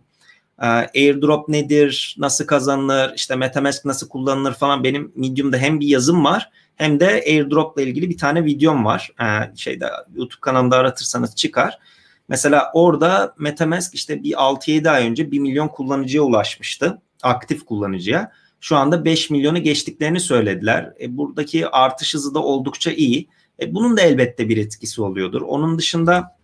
E, 0.62 0.66
airdrop 0.66 1.50
nedir, 1.50 2.16
nasıl 2.20 2.46
kazanılır, 2.46 3.14
işte 3.16 3.36
MetaMask 3.36 3.86
nasıl 3.86 4.10
kullanılır 4.10 4.54
falan 4.54 4.84
benim 4.84 5.12
Medium'da 5.16 5.58
hem 5.58 5.80
bir 5.80 5.88
yazım 5.88 6.26
var 6.26 6.50
hem 6.76 7.00
de 7.00 7.24
airdrop 7.28 7.80
ile 7.80 7.86
ilgili 7.86 8.10
bir 8.10 8.18
tane 8.18 8.46
videom 8.46 8.86
var. 8.86 9.12
E, 9.22 9.56
şeyde 9.56 9.86
YouTube 10.16 10.42
kanalımda 10.42 10.78
aratırsanız 10.78 11.36
çıkar. 11.36 11.80
Mesela 12.28 12.72
orada 12.74 13.36
MetaMask 13.40 13.96
işte 13.96 14.24
bir 14.24 14.32
6-7 14.32 14.90
ay 14.90 15.08
önce 15.08 15.32
1 15.32 15.40
milyon 15.40 15.68
kullanıcıya 15.68 16.24
ulaşmıştı. 16.24 17.02
Aktif 17.24 17.66
kullanıcıya. 17.66 18.32
Şu 18.60 18.76
anda 18.76 19.06
5 19.06 19.30
milyonu 19.30 19.64
geçtiklerini 19.64 20.20
söylediler. 20.20 20.94
E, 21.02 21.18
buradaki 21.18 21.68
artış 21.68 22.14
hızı 22.14 22.34
da 22.34 22.40
oldukça 22.40 22.92
iyi. 22.92 23.28
E, 23.62 23.74
bunun 23.74 23.98
da 23.98 24.02
elbette 24.02 24.50
bir 24.50 24.58
etkisi 24.58 25.02
oluyordur. 25.02 25.42
Onun 25.42 25.78
dışında 25.78 26.38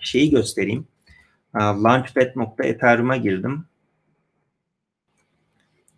şeyi 0.00 0.30
göstereyim. 0.30 0.86
Launchpad.ethereum'a 1.54 3.16
girdim. 3.16 3.64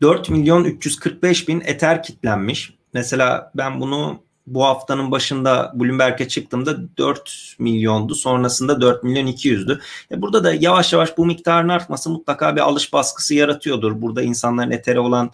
4 0.03 0.31
milyon 0.31 0.65
345 0.65 1.49
bin 1.49 1.61
Ether 1.61 2.03
kitlenmiş. 2.03 2.75
Mesela 2.93 3.53
ben 3.55 3.81
bunu 3.81 4.23
bu 4.47 4.65
haftanın 4.65 5.11
başında 5.11 5.73
Bloomberg'e 5.75 6.29
çıktığımda 6.29 6.97
4 6.97 7.57
milyondu. 7.59 8.15
Sonrasında 8.15 8.81
4 8.81 9.05
milyon 9.05 9.27
200'dü. 9.27 9.81
E 10.11 10.23
burada 10.23 10.45
da 10.45 10.55
yavaş 10.55 10.93
yavaş 10.93 11.19
bu 11.19 11.27
miktarın 11.27 11.69
artması 11.69 12.11
mutlaka 12.11 12.57
bir 12.57 12.61
alış 12.61 12.93
baskısı 12.93 13.35
yaratıyordur. 13.35 14.03
Burada 14.03 14.23
insanların 14.23 14.71
Ether'e 14.71 15.01
olan 15.01 15.31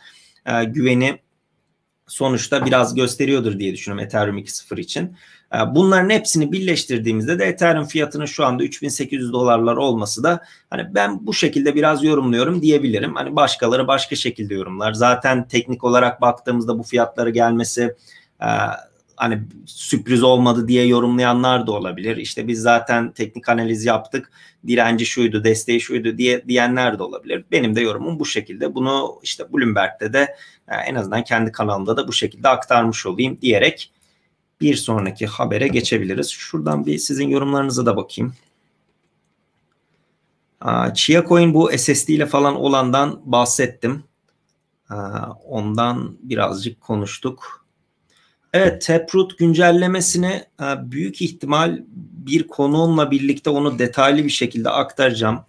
e, 0.46 0.64
güveni 0.64 1.18
sonuçta 2.06 2.66
biraz 2.66 2.94
gösteriyordur 2.94 3.58
diye 3.58 3.72
düşünüyorum 3.72 4.06
Ethereum 4.06 4.38
2.0 4.38 4.80
için. 4.80 5.16
E, 5.54 5.58
bunların 5.74 6.10
hepsini 6.10 6.52
birleştirdiğimizde 6.52 7.38
de 7.38 7.44
Ethereum 7.44 7.84
fiyatının 7.84 8.26
şu 8.26 8.44
anda 8.44 8.62
3800 8.62 9.32
dolarlar 9.32 9.76
olması 9.76 10.22
da 10.22 10.40
hani 10.70 10.94
ben 10.94 11.26
bu 11.26 11.34
şekilde 11.34 11.74
biraz 11.74 12.04
yorumluyorum 12.04 12.62
diyebilirim. 12.62 13.14
Hani 13.14 13.36
başkaları 13.36 13.88
başka 13.88 14.16
şekilde 14.16 14.54
yorumlar. 14.54 14.92
Zaten 14.92 15.48
teknik 15.48 15.84
olarak 15.84 16.20
baktığımızda 16.20 16.78
bu 16.78 16.82
fiyatları 16.82 17.30
gelmesi 17.30 17.94
e, 18.42 18.48
hani 19.16 19.42
sürpriz 19.66 20.22
olmadı 20.22 20.68
diye 20.68 20.86
yorumlayanlar 20.86 21.66
da 21.66 21.72
olabilir. 21.72 22.16
İşte 22.16 22.48
biz 22.48 22.60
zaten 22.60 23.12
teknik 23.12 23.48
analiz 23.48 23.84
yaptık. 23.84 24.30
Direnci 24.66 25.06
şuydu, 25.06 25.44
desteği 25.44 25.80
şuydu 25.80 26.18
diye 26.18 26.48
diyenler 26.48 26.98
de 26.98 27.02
olabilir. 27.02 27.44
Benim 27.52 27.76
de 27.76 27.80
yorumum 27.80 28.18
bu 28.18 28.26
şekilde. 28.26 28.74
Bunu 28.74 29.20
işte 29.22 29.52
Bloomberg'de 29.52 30.12
de 30.12 30.36
e, 30.68 30.74
en 30.74 30.94
azından 30.94 31.24
kendi 31.24 31.52
kanalımda 31.52 31.96
da 31.96 32.08
bu 32.08 32.12
şekilde 32.12 32.48
aktarmış 32.48 33.06
olayım 33.06 33.38
diyerek 33.42 33.92
bir 34.60 34.74
sonraki 34.74 35.26
habere 35.26 35.68
geçebiliriz. 35.68 36.28
Şuradan 36.28 36.86
bir 36.86 36.98
sizin 36.98 37.28
yorumlarınıza 37.28 37.86
da 37.86 37.96
bakayım. 37.96 38.34
Chia 40.94 41.24
Coin 41.28 41.54
bu 41.54 41.70
SSD 41.78 42.08
ile 42.08 42.26
falan 42.26 42.56
olandan 42.56 43.22
bahsettim. 43.24 44.04
Ondan 45.44 46.16
birazcık 46.22 46.80
konuştuk. 46.80 47.66
Evet, 48.52 48.82
Taproot 48.86 49.38
güncellemesini 49.38 50.44
büyük 50.78 51.22
ihtimal 51.22 51.82
bir 52.26 52.46
konuğumla 52.48 53.10
birlikte 53.10 53.50
onu 53.50 53.78
detaylı 53.78 54.24
bir 54.24 54.30
şekilde 54.30 54.70
aktaracağım. 54.70 55.40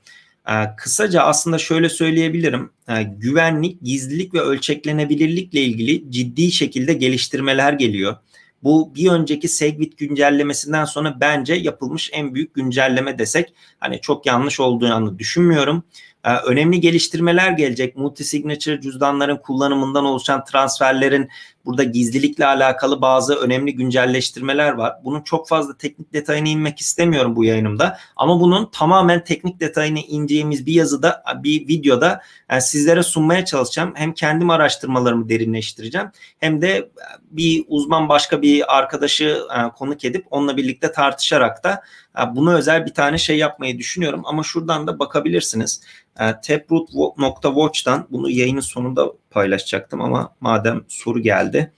Kısaca 0.78 1.22
aslında 1.22 1.58
şöyle 1.58 1.90
söyleyebilirim. 1.90 2.70
Güvenlik, 3.08 3.82
gizlilik 3.82 4.34
ve 4.34 4.40
ölçeklenebilirlikle 4.40 5.62
ilgili 5.62 6.12
ciddi 6.12 6.52
şekilde 6.52 6.94
geliştirmeler 6.94 7.74
geliyor. 7.74 8.16
Bu 8.64 8.96
bir 8.96 9.12
önceki 9.12 9.48
Segwit 9.48 9.98
güncellemesinden 9.98 10.86
sonra 10.86 11.18
bence 11.22 11.54
yapılmış 11.54 12.10
en 12.14 12.36
büyük 12.36 12.54
güncelleme 12.54 13.20
desek 13.20 13.54
hani 13.80 14.02
çok 14.02 14.26
yanlış 14.26 14.60
olduğunu 14.60 15.20
düşünmüyorum. 15.20 15.84
Ee, 16.26 16.36
önemli 16.36 16.80
geliştirmeler 16.80 17.52
gelecek. 17.52 17.96
Multi 17.96 18.24
signature 18.24 18.82
cüzdanların 18.82 19.38
kullanımından 19.38 20.06
oluşan 20.06 20.44
transferlerin 20.46 21.30
burada 21.68 21.84
gizlilikle 21.84 22.46
alakalı 22.46 23.02
bazı 23.02 23.36
önemli 23.36 23.76
güncelleştirmeler 23.76 24.72
var. 24.72 24.94
Bunun 25.04 25.22
çok 25.22 25.48
fazla 25.48 25.78
teknik 25.78 26.14
detayına 26.14 26.50
inmek 26.50 26.80
istemiyorum 26.80 27.36
bu 27.36 27.46
yayınımda. 27.46 27.98
Ama 28.16 28.40
bunun 28.40 28.70
tamamen 28.72 29.24
teknik 29.24 29.60
detayına 29.60 30.00
ineceğimiz 30.00 30.66
bir 30.66 30.74
yazıda, 30.74 31.24
bir 31.44 31.68
videoda 31.68 32.22
yani 32.52 32.62
sizlere 32.62 33.04
sunmaya 33.04 33.46
çalışacağım. 33.46 33.94
Hem 33.96 34.14
kendim 34.14 34.50
araştırmalarımı 34.50 35.30
derinleştireceğim 35.30 36.08
hem 36.40 36.62
de 36.62 36.90
bir 37.32 37.66
uzman 37.68 38.10
başka 38.10 38.42
bir 38.42 38.78
arkadaşı 38.78 39.42
e, 39.58 39.70
konuk 39.70 40.06
edip 40.06 40.26
onunla 40.32 40.58
birlikte 40.58 40.92
tartışarak 40.92 41.64
da 41.64 41.84
e, 42.20 42.36
buna 42.36 42.56
özel 42.56 42.86
bir 42.86 42.94
tane 42.94 43.18
şey 43.18 43.38
yapmayı 43.38 43.78
düşünüyorum. 43.78 44.22
Ama 44.26 44.44
şuradan 44.44 44.88
da 44.88 45.00
bakabilirsiniz. 45.00 45.82
E, 46.20 46.42
Taproot.watch'tan 46.42 48.08
bunu 48.10 48.30
yayının 48.30 48.60
sonunda 48.60 49.12
paylaşacaktım 49.32 50.02
ama 50.02 50.36
madem 50.42 50.82
soru 50.88 51.20
geldi. 51.22 51.74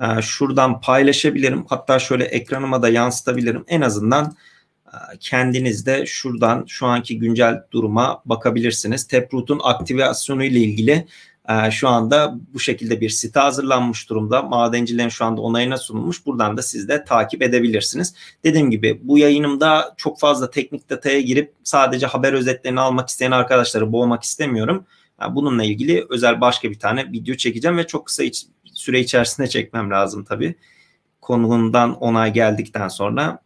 e, 0.00 0.22
şuradan 0.22 0.80
paylaşabilirim. 0.80 1.64
Hatta 1.68 1.98
şöyle 1.98 2.24
ekranıma 2.24 2.82
da 2.82 2.88
yansıtabilirim. 2.88 3.64
En 3.68 3.80
azından 3.80 4.36
e, 4.86 4.96
kendiniz 5.20 5.86
de 5.86 6.06
şuradan 6.06 6.64
şu 6.68 6.86
anki 6.86 7.18
güncel 7.18 7.62
duruma 7.72 8.22
bakabilirsiniz. 8.24 9.06
Taproot'un 9.06 9.60
aktivasyonu 9.62 10.44
ile 10.44 10.58
ilgili 10.58 11.06
e, 11.48 11.70
şu 11.70 11.88
anda 11.88 12.34
bu 12.54 12.60
şekilde 12.60 13.00
bir 13.00 13.08
site 13.10 13.40
hazırlanmış 13.40 14.10
durumda. 14.10 14.42
Madencilerin 14.42 15.08
şu 15.08 15.24
anda 15.24 15.40
onayına 15.40 15.78
sunulmuş. 15.78 16.26
Buradan 16.26 16.56
da 16.56 16.62
siz 16.62 16.88
de 16.88 17.04
takip 17.04 17.42
edebilirsiniz. 17.42 18.14
Dediğim 18.44 18.70
gibi 18.70 19.00
bu 19.02 19.18
yayınımda 19.18 19.94
çok 19.96 20.20
fazla 20.20 20.50
teknik 20.50 20.90
detaya 20.90 21.20
girip 21.20 21.52
sadece 21.64 22.06
haber 22.06 22.32
özetlerini 22.32 22.80
almak 22.80 23.08
isteyen 23.08 23.30
arkadaşları 23.30 23.92
boğmak 23.92 24.22
istemiyorum. 24.22 24.86
Bununla 25.30 25.64
ilgili 25.64 26.06
özel 26.10 26.40
başka 26.40 26.70
bir 26.70 26.78
tane 26.78 27.12
video 27.12 27.34
çekeceğim 27.34 27.78
ve 27.78 27.86
çok 27.86 28.06
kısa 28.06 28.22
iç, 28.22 28.46
süre 28.74 29.00
içerisinde 29.00 29.48
çekmem 29.48 29.90
lazım 29.90 30.24
tabii. 30.24 30.54
Konuğundan 31.20 31.94
onay 31.94 32.32
geldikten 32.32 32.88
sonra 32.88 33.42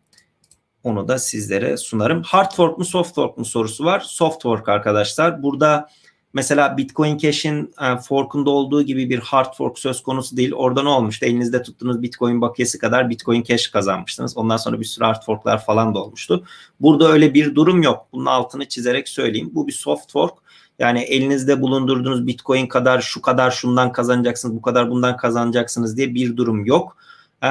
onu 0.85 1.09
da 1.09 1.19
sizlere 1.19 1.77
sunarım. 1.77 2.23
Hard 2.23 2.53
fork 2.53 2.79
mu 2.79 2.85
soft 2.85 3.15
fork 3.15 3.39
mu 3.39 3.45
sorusu 3.45 3.85
var. 3.85 4.01
Soft 4.01 4.43
fork 4.43 4.69
arkadaşlar. 4.69 5.43
Burada 5.43 5.89
mesela 6.33 6.77
Bitcoin 6.77 7.19
Cash'in 7.19 7.75
e, 7.81 7.97
fork'unda 7.97 8.51
olduğu 8.51 8.83
gibi 8.83 9.11
bir 9.11 9.19
hard 9.19 9.55
fork 9.55 9.79
söz 9.79 10.03
konusu 10.03 10.37
değil. 10.37 10.53
Orada 10.53 10.83
ne 10.83 10.89
olmuştu? 10.89 11.27
Elinizde 11.27 11.63
tuttuğunuz 11.63 12.03
Bitcoin 12.03 12.41
bakiyesi 12.41 12.79
kadar 12.79 13.11
Bitcoin 13.11 13.43
Cash 13.43 13.69
kazanmıştınız. 13.69 14.37
Ondan 14.37 14.57
sonra 14.57 14.81
bir 14.81 14.85
sürü 14.85 15.05
hard 15.05 15.23
fork'lar 15.23 15.65
falan 15.65 15.95
da 15.95 16.05
olmuştu. 16.05 16.45
Burada 16.81 17.09
öyle 17.09 17.35
bir 17.35 17.55
durum 17.55 17.83
yok. 17.83 18.07
Bunun 18.13 18.27
altını 18.27 18.69
çizerek 18.69 19.09
söyleyeyim. 19.09 19.51
Bu 19.53 19.67
bir 19.67 19.73
soft 19.73 20.13
fork. 20.13 20.44
Yani 20.79 21.01
elinizde 21.03 21.61
bulundurduğunuz 21.61 22.27
Bitcoin 22.27 22.67
kadar 22.67 23.01
şu 23.01 23.23
kadar 23.23 23.51
şundan 23.51 23.93
kazanacaksınız, 23.93 24.57
bu 24.57 24.63
kadar 24.63 24.91
bundan 24.91 25.17
kazanacaksınız 25.17 25.97
diye 25.97 26.15
bir 26.15 26.37
durum 26.37 26.67
yok. 26.67 26.97
Ee, 27.45 27.49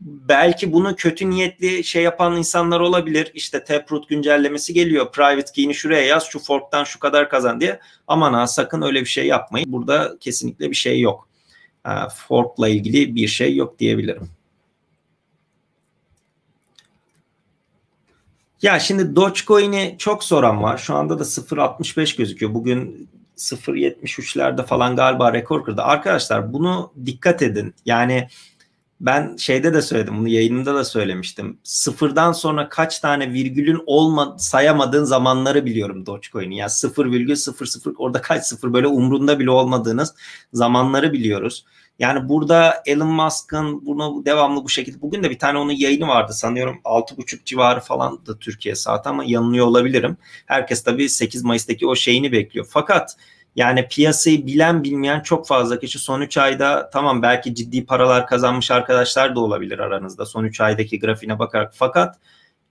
belki 0.00 0.72
bunu 0.72 0.96
kötü 0.96 1.30
niyetli 1.30 1.84
şey 1.84 2.02
yapan 2.02 2.36
insanlar 2.36 2.80
olabilir. 2.80 3.30
İşte 3.34 3.64
Taproot 3.64 4.08
güncellemesi 4.08 4.74
geliyor. 4.74 5.12
Private 5.12 5.52
key'ini 5.52 5.74
şuraya 5.74 6.02
yaz, 6.02 6.24
şu 6.24 6.38
fork'tan 6.38 6.84
şu 6.84 6.98
kadar 6.98 7.28
kazan 7.28 7.60
diye. 7.60 7.80
Aman 8.06 8.32
ha 8.32 8.46
sakın 8.46 8.82
öyle 8.82 9.00
bir 9.00 9.06
şey 9.06 9.26
yapmayın. 9.26 9.72
Burada 9.72 10.16
kesinlikle 10.20 10.70
bir 10.70 10.76
şey 10.76 11.00
yok. 11.00 11.28
Ee, 11.86 11.90
fork'la 12.28 12.68
ilgili 12.68 13.14
bir 13.14 13.28
şey 13.28 13.56
yok 13.56 13.78
diyebilirim. 13.78 14.28
Ya 18.62 18.78
şimdi 18.80 19.16
Dogecoin'i 19.16 19.94
çok 19.98 20.24
soran 20.24 20.62
var. 20.62 20.78
Şu 20.78 20.94
anda 20.94 21.18
da 21.18 21.24
0.65 21.24 22.16
gözüküyor. 22.16 22.54
Bugün 22.54 23.08
0.73'lerde 23.36 24.66
falan 24.66 24.96
galiba 24.96 25.32
rekor 25.32 25.64
kırdı. 25.64 25.82
Arkadaşlar 25.82 26.52
bunu 26.52 26.92
dikkat 27.06 27.42
edin. 27.42 27.74
Yani 27.86 28.28
ben 29.00 29.36
şeyde 29.36 29.74
de 29.74 29.82
söyledim 29.82 30.18
bunu 30.18 30.28
yayınımda 30.28 30.74
da 30.74 30.84
söylemiştim. 30.84 31.58
Sıfırdan 31.62 32.32
sonra 32.32 32.68
kaç 32.68 32.98
tane 32.98 33.32
virgülün 33.32 33.82
olma, 33.86 34.36
sayamadığın 34.38 35.04
zamanları 35.04 35.64
biliyorum 35.64 36.06
Dogecoin'i. 36.06 36.56
Yani 36.56 36.70
0,00 36.70 37.94
orada 37.96 38.20
kaç 38.20 38.44
sıfır 38.44 38.72
böyle 38.72 38.86
umrunda 38.86 39.38
bile 39.38 39.50
olmadığınız 39.50 40.14
zamanları 40.52 41.12
biliyoruz. 41.12 41.64
Yani 41.98 42.28
burada 42.28 42.82
Elon 42.86 43.08
Musk'ın 43.08 43.86
bunu 43.86 44.22
devamlı 44.26 44.64
bu 44.64 44.68
şekilde 44.68 45.02
bugün 45.02 45.22
de 45.22 45.30
bir 45.30 45.38
tane 45.38 45.58
onun 45.58 45.72
yayını 45.72 46.08
vardı 46.08 46.32
sanıyorum 46.32 46.80
6.5 46.84 47.44
civarı 47.44 47.80
falan 47.80 48.26
da 48.26 48.38
Türkiye 48.38 48.74
saati 48.74 49.08
ama 49.08 49.24
yanılıyor 49.26 49.66
olabilirim. 49.66 50.16
Herkes 50.46 50.84
tabii 50.84 51.08
8 51.08 51.44
Mayıs'taki 51.44 51.86
o 51.86 51.94
şeyini 51.96 52.32
bekliyor. 52.32 52.66
Fakat 52.70 53.16
yani 53.56 53.88
piyasayı 53.88 54.46
bilen 54.46 54.84
bilmeyen 54.84 55.20
çok 55.20 55.46
fazla 55.46 55.78
kişi 55.78 55.98
son 55.98 56.20
3 56.20 56.38
ayda 56.38 56.90
tamam 56.90 57.22
belki 57.22 57.54
ciddi 57.54 57.86
paralar 57.86 58.26
kazanmış 58.26 58.70
arkadaşlar 58.70 59.36
da 59.36 59.40
olabilir 59.40 59.78
aranızda 59.78 60.26
son 60.26 60.44
3 60.44 60.60
aydaki 60.60 60.98
grafiğine 60.98 61.38
bakarak. 61.38 61.72
Fakat 61.74 62.18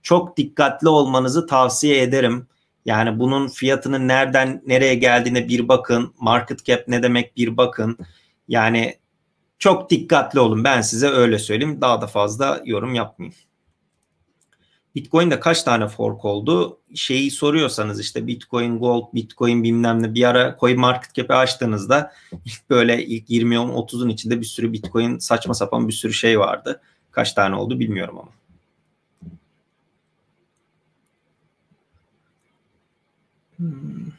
çok 0.02 0.36
dikkatli 0.36 0.88
olmanızı 0.88 1.46
tavsiye 1.46 2.02
ederim. 2.02 2.46
Yani 2.84 3.18
bunun 3.18 3.48
fiyatının 3.48 4.08
nereden 4.08 4.62
nereye 4.66 4.94
geldiğine 4.94 5.48
bir 5.48 5.68
bakın. 5.68 6.14
Market 6.20 6.64
cap 6.64 6.88
ne 6.88 7.02
demek 7.02 7.36
bir 7.36 7.56
bakın. 7.56 7.98
Yani 8.48 9.01
çok 9.62 9.90
dikkatli 9.90 10.40
olun. 10.40 10.64
Ben 10.64 10.80
size 10.80 11.08
öyle 11.08 11.38
söyleyeyim. 11.38 11.80
Daha 11.80 12.00
da 12.00 12.06
fazla 12.06 12.62
yorum 12.64 12.94
yapmayayım. 12.94 13.36
Bitcoin'de 14.94 15.40
kaç 15.40 15.62
tane 15.62 15.88
fork 15.88 16.24
oldu? 16.24 16.78
Şeyi 16.94 17.30
soruyorsanız 17.30 18.00
işte 18.00 18.26
Bitcoin 18.26 18.78
Gold, 18.78 19.14
Bitcoin 19.14 19.62
bilmem 19.62 20.02
ne 20.02 20.14
bir 20.14 20.24
ara 20.24 20.56
Coin 20.60 20.80
Market 20.80 21.14
Cap'i 21.14 21.34
açtığınızda 21.34 22.12
ilk 22.44 22.70
böyle 22.70 23.06
ilk 23.06 23.30
20 23.30 23.58
10 23.58 23.68
30'un 23.68 24.08
içinde 24.08 24.40
bir 24.40 24.46
sürü 24.46 24.72
Bitcoin 24.72 25.18
saçma 25.18 25.54
sapan 25.54 25.88
bir 25.88 25.92
sürü 25.92 26.12
şey 26.12 26.38
vardı. 26.38 26.80
Kaç 27.10 27.32
tane 27.32 27.54
oldu 27.54 27.80
bilmiyorum 27.80 28.18
ama. 28.18 28.30
Hmm. 33.56 34.11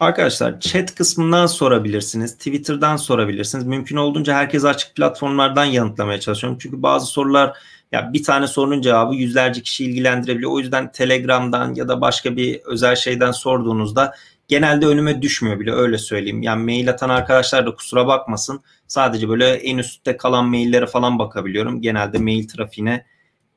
Arkadaşlar 0.00 0.60
chat 0.60 0.94
kısmından 0.94 1.46
sorabilirsiniz. 1.46 2.36
Twitter'dan 2.36 2.96
sorabilirsiniz. 2.96 3.64
Mümkün 3.64 3.96
olduğunca 3.96 4.34
herkes 4.34 4.64
açık 4.64 4.94
platformlardan 4.94 5.64
yanıtlamaya 5.64 6.20
çalışıyorum. 6.20 6.58
Çünkü 6.62 6.82
bazı 6.82 7.06
sorular 7.06 7.56
ya 7.92 8.12
bir 8.12 8.22
tane 8.22 8.46
sorunun 8.46 8.80
cevabı 8.80 9.14
yüzlerce 9.14 9.62
kişi 9.62 9.84
ilgilendirebiliyor. 9.84 10.50
O 10.50 10.58
yüzden 10.58 10.92
Telegram'dan 10.92 11.74
ya 11.74 11.88
da 11.88 12.00
başka 12.00 12.36
bir 12.36 12.60
özel 12.64 12.96
şeyden 12.96 13.32
sorduğunuzda 13.32 14.14
genelde 14.48 14.86
önüme 14.86 15.22
düşmüyor 15.22 15.60
bile 15.60 15.72
öyle 15.72 15.98
söyleyeyim. 15.98 16.42
Yani 16.42 16.64
mail 16.64 16.90
atan 16.90 17.08
arkadaşlar 17.08 17.66
da 17.66 17.74
kusura 17.74 18.06
bakmasın. 18.06 18.60
Sadece 18.88 19.28
böyle 19.28 19.50
en 19.50 19.78
üstte 19.78 20.16
kalan 20.16 20.46
maillere 20.46 20.86
falan 20.86 21.18
bakabiliyorum. 21.18 21.82
Genelde 21.82 22.18
mail 22.18 22.48
trafiğine 22.48 23.06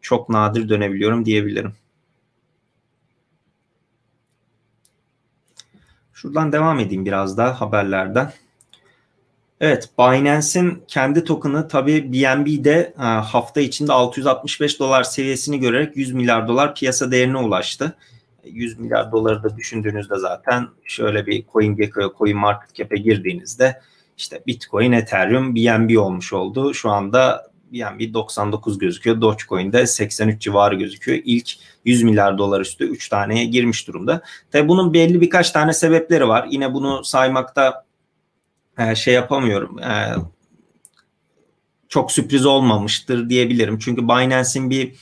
çok 0.01 0.29
nadir 0.29 0.69
dönebiliyorum 0.69 1.25
diyebilirim. 1.25 1.73
Şuradan 6.21 6.51
devam 6.51 6.79
edeyim 6.79 7.05
biraz 7.05 7.37
daha 7.37 7.61
haberlerden. 7.61 8.33
Evet 9.59 9.89
Binance'in 9.99 10.83
kendi 10.87 11.23
token'ı 11.23 11.67
tabi 11.67 12.13
BNB'de 12.13 12.93
e, 12.97 13.01
hafta 13.01 13.61
içinde 13.61 13.93
665 13.93 14.79
dolar 14.79 15.03
seviyesini 15.03 15.59
görerek 15.59 15.97
100 15.97 16.13
milyar 16.13 16.47
dolar 16.47 16.75
piyasa 16.75 17.11
değerine 17.11 17.37
ulaştı. 17.37 17.95
100 18.45 18.79
milyar 18.79 19.11
doları 19.11 19.43
da 19.43 19.57
düşündüğünüzde 19.57 20.17
zaten 20.17 20.67
şöyle 20.83 21.25
bir 21.25 21.45
CoinGecko'ya, 21.53 22.09
CoinMarketCap'e 22.17 22.97
girdiğinizde 22.97 23.81
işte 24.17 24.41
Bitcoin, 24.47 24.91
Ethereum, 24.91 25.55
BNB 25.55 25.97
olmuş 25.97 26.33
oldu. 26.33 26.73
Şu 26.73 26.89
anda 26.89 27.51
BNB 27.73 28.13
99 28.13 28.77
gözüküyor. 28.77 29.21
Dogecoin'de 29.21 29.87
83 29.87 30.41
civarı 30.41 30.75
gözüküyor. 30.75 31.19
İlk 31.25 31.49
100 31.85 32.03
milyar 32.03 32.37
dolar 32.37 32.61
üstü 32.61 32.85
3 32.85 33.09
taneye 33.09 33.45
girmiş 33.45 33.87
durumda. 33.87 34.21
Tabi 34.51 34.67
bunun 34.67 34.93
belli 34.93 35.21
birkaç 35.21 35.51
tane 35.51 35.73
sebepleri 35.73 36.27
var. 36.27 36.47
Yine 36.51 36.73
bunu 36.73 37.03
saymakta 37.03 37.85
e, 38.77 38.95
şey 38.95 39.13
yapamıyorum. 39.13 39.79
E, 39.79 40.15
çok 41.89 42.11
sürpriz 42.11 42.45
olmamıştır 42.45 43.29
diyebilirim. 43.29 43.79
Çünkü 43.79 44.03
Binance'in 44.03 44.69
bir 44.69 44.93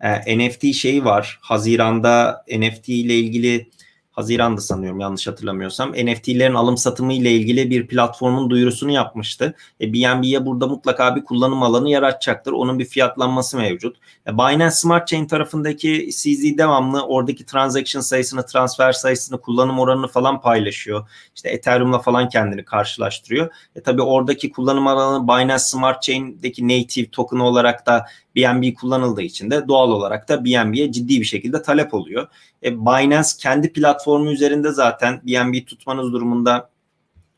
e, 0.00 0.38
NFT 0.38 0.74
şeyi 0.74 1.04
var. 1.04 1.38
Haziranda 1.42 2.44
NFT 2.58 2.88
ile 2.88 3.14
ilgili 3.14 3.70
Haziran'da 4.16 4.60
sanıyorum 4.60 5.00
yanlış 5.00 5.26
hatırlamıyorsam 5.26 5.92
NFT'lerin 5.92 6.54
alım 6.54 6.76
satımı 6.76 7.12
ile 7.12 7.32
ilgili 7.32 7.70
bir 7.70 7.86
platformun 7.86 8.50
duyurusunu 8.50 8.92
yapmıştı. 8.92 9.54
E, 9.80 9.92
BNB'ye 9.92 10.46
burada 10.46 10.66
mutlaka 10.66 11.16
bir 11.16 11.24
kullanım 11.24 11.62
alanı 11.62 11.90
yaratacaktır. 11.90 12.52
Onun 12.52 12.78
bir 12.78 12.84
fiyatlanması 12.84 13.56
mevcut. 13.56 13.96
E, 14.26 14.34
Binance 14.34 14.70
Smart 14.70 15.08
Chain 15.08 15.26
tarafındaki 15.26 16.08
CZ 16.10 16.58
devamlı 16.58 17.06
oradaki 17.06 17.46
transaction 17.46 18.02
sayısını, 18.02 18.46
transfer 18.46 18.92
sayısını, 18.92 19.40
kullanım 19.40 19.78
oranını 19.78 20.08
falan 20.08 20.40
paylaşıyor. 20.40 21.08
İşte 21.34 21.48
Ethereum'la 21.48 21.98
falan 21.98 22.28
kendini 22.28 22.64
karşılaştırıyor. 22.64 23.50
E 23.76 23.80
tabi 23.82 24.02
oradaki 24.02 24.50
kullanım 24.50 24.86
alanı 24.86 25.28
Binance 25.28 25.58
Smart 25.58 26.02
Chain'deki 26.02 26.68
native 26.68 27.10
token 27.10 27.38
olarak 27.38 27.86
da 27.86 28.06
BNB 28.36 28.74
kullanıldığı 28.74 29.22
için 29.22 29.50
de 29.50 29.68
doğal 29.68 29.90
olarak 29.90 30.28
da 30.28 30.44
BNB'ye 30.44 30.92
ciddi 30.92 31.20
bir 31.20 31.24
şekilde 31.24 31.62
talep 31.62 31.94
oluyor. 31.94 32.28
E, 32.66 32.80
Binance 32.80 33.28
kendi 33.38 33.72
platformu 33.72 34.30
üzerinde 34.30 34.72
zaten 34.72 35.20
BNB 35.26 35.66
tutmanız 35.66 36.12
durumunda 36.12 36.70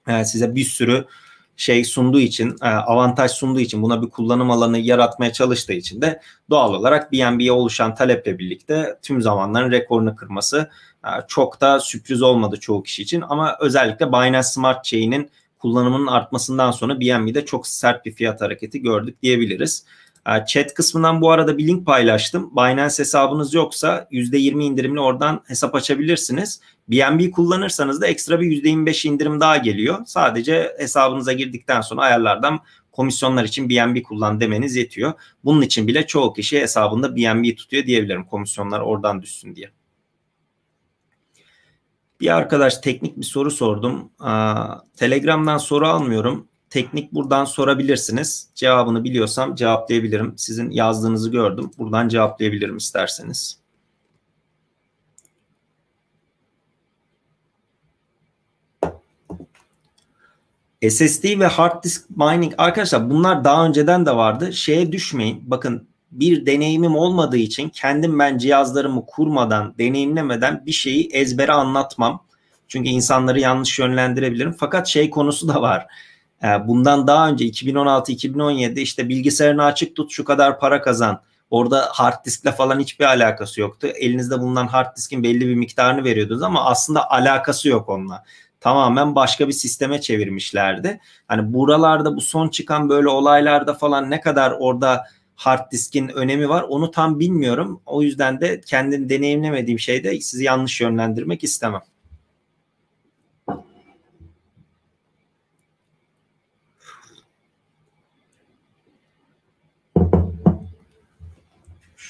e, 0.08 0.24
size 0.24 0.54
bir 0.54 0.64
sürü 0.64 1.04
şey 1.56 1.84
sunduğu 1.84 2.20
için, 2.20 2.56
e, 2.62 2.68
avantaj 2.68 3.30
sunduğu 3.30 3.60
için 3.60 3.82
buna 3.82 4.02
bir 4.02 4.10
kullanım 4.10 4.50
alanı 4.50 4.78
yaratmaya 4.78 5.32
çalıştığı 5.32 5.72
için 5.72 6.02
de 6.02 6.20
doğal 6.50 6.74
olarak 6.74 7.12
BNB'ye 7.12 7.52
oluşan 7.52 7.94
taleple 7.94 8.38
birlikte 8.38 8.98
tüm 9.02 9.22
zamanların 9.22 9.70
rekorunu 9.70 10.16
kırması 10.16 10.70
çok 11.28 11.60
da 11.60 11.80
sürpriz 11.80 12.22
olmadı 12.22 12.56
çoğu 12.60 12.82
kişi 12.82 13.02
için 13.02 13.24
ama 13.28 13.56
özellikle 13.60 14.08
Binance 14.08 14.42
Smart 14.42 14.84
Chain'in 14.84 15.30
kullanımının 15.58 16.06
artmasından 16.06 16.70
sonra 16.70 17.00
BNB'de 17.00 17.44
çok 17.44 17.66
sert 17.66 18.06
bir 18.06 18.12
fiyat 18.12 18.40
hareketi 18.40 18.82
gördük 18.82 19.22
diyebiliriz. 19.22 19.84
Ee, 20.26 20.46
chat 20.46 20.74
kısmından 20.74 21.20
bu 21.20 21.30
arada 21.30 21.58
bir 21.58 21.66
link 21.66 21.86
paylaştım. 21.86 22.50
Binance 22.56 22.98
hesabınız 22.98 23.54
yoksa 23.54 24.08
%20 24.10 24.64
indirimli 24.64 25.00
oradan 25.00 25.42
hesap 25.46 25.74
açabilirsiniz. 25.74 26.60
BNB 26.88 27.30
kullanırsanız 27.30 28.00
da 28.00 28.06
ekstra 28.06 28.40
bir 28.40 28.62
%25 28.62 29.08
indirim 29.08 29.40
daha 29.40 29.56
geliyor. 29.56 29.98
Sadece 30.06 30.76
hesabınıza 30.78 31.32
girdikten 31.32 31.80
sonra 31.80 32.00
ayarlardan 32.00 32.60
komisyonlar 32.92 33.44
için 33.44 33.70
BNB 33.70 34.02
kullan 34.02 34.40
demeniz 34.40 34.76
yetiyor. 34.76 35.12
Bunun 35.44 35.62
için 35.62 35.86
bile 35.86 36.06
çoğu 36.06 36.32
kişi 36.32 36.60
hesabında 36.60 37.16
BNB 37.16 37.56
tutuyor 37.56 37.86
diyebilirim. 37.86 38.24
Komisyonlar 38.24 38.80
oradan 38.80 39.22
düşsün 39.22 39.54
diye. 39.54 39.70
Bir 42.20 42.36
arkadaş 42.36 42.78
teknik 42.78 43.16
bir 43.16 43.24
soru 43.24 43.50
sordum. 43.50 44.10
Telegram'dan 44.96 45.58
soru 45.58 45.86
almıyorum. 45.88 46.48
Teknik 46.70 47.12
buradan 47.12 47.44
sorabilirsiniz. 47.44 48.48
Cevabını 48.54 49.04
biliyorsam 49.04 49.54
cevaplayabilirim. 49.54 50.34
Sizin 50.36 50.70
yazdığınızı 50.70 51.30
gördüm. 51.30 51.70
Buradan 51.78 52.08
cevaplayabilirim 52.08 52.76
isterseniz. 52.76 53.58
SSD 60.88 61.38
ve 61.40 61.46
hard 61.46 61.84
disk 61.84 62.10
mining 62.10 62.54
arkadaşlar 62.58 63.10
bunlar 63.10 63.44
daha 63.44 63.66
önceden 63.66 64.06
de 64.06 64.16
vardı. 64.16 64.52
Şeye 64.52 64.92
düşmeyin. 64.92 65.42
Bakın 65.46 65.88
bir 66.10 66.46
deneyimim 66.46 66.96
olmadığı 66.96 67.36
için 67.36 67.68
kendim 67.68 68.18
ben 68.18 68.38
cihazlarımı 68.38 69.06
kurmadan, 69.06 69.74
deneyimlemeden 69.78 70.66
bir 70.66 70.72
şeyi 70.72 71.08
ezbere 71.12 71.52
anlatmam. 71.52 72.24
Çünkü 72.68 72.88
insanları 72.88 73.40
yanlış 73.40 73.78
yönlendirebilirim. 73.78 74.52
Fakat 74.52 74.86
şey 74.86 75.10
konusu 75.10 75.48
da 75.48 75.62
var. 75.62 75.86
Ee, 76.44 76.68
bundan 76.68 77.06
daha 77.06 77.28
önce 77.28 77.44
2016-2017 77.44 78.80
işte 78.80 79.08
bilgisayarını 79.08 79.64
açık 79.64 79.96
tut 79.96 80.12
şu 80.12 80.24
kadar 80.24 80.58
para 80.58 80.82
kazan. 80.82 81.20
Orada 81.50 81.88
hard 81.92 82.24
diskle 82.24 82.52
falan 82.52 82.80
hiçbir 82.80 83.04
alakası 83.04 83.60
yoktu. 83.60 83.86
Elinizde 83.86 84.40
bulunan 84.40 84.66
hard 84.66 84.96
diskin 84.96 85.22
belli 85.22 85.48
bir 85.48 85.54
miktarını 85.54 86.04
veriyordunuz 86.04 86.42
ama 86.42 86.64
aslında 86.64 87.10
alakası 87.10 87.68
yok 87.68 87.88
onunla. 87.88 88.24
Tamamen 88.60 89.14
başka 89.14 89.48
bir 89.48 89.52
sisteme 89.52 90.00
çevirmişlerdi. 90.00 91.00
Hani 91.28 91.52
buralarda 91.52 92.16
bu 92.16 92.20
son 92.20 92.48
çıkan 92.48 92.88
böyle 92.88 93.08
olaylarda 93.08 93.74
falan 93.74 94.10
ne 94.10 94.20
kadar 94.20 94.54
orada 94.58 95.04
hard 95.36 95.72
diskin 95.72 96.08
önemi 96.08 96.48
var 96.48 96.62
onu 96.68 96.90
tam 96.90 97.20
bilmiyorum. 97.20 97.80
O 97.86 98.02
yüzden 98.02 98.40
de 98.40 98.60
kendim 98.60 99.08
deneyimlemediğim 99.08 99.78
şeyde 99.78 100.20
sizi 100.20 100.44
yanlış 100.44 100.80
yönlendirmek 100.80 101.44
istemem. 101.44 101.82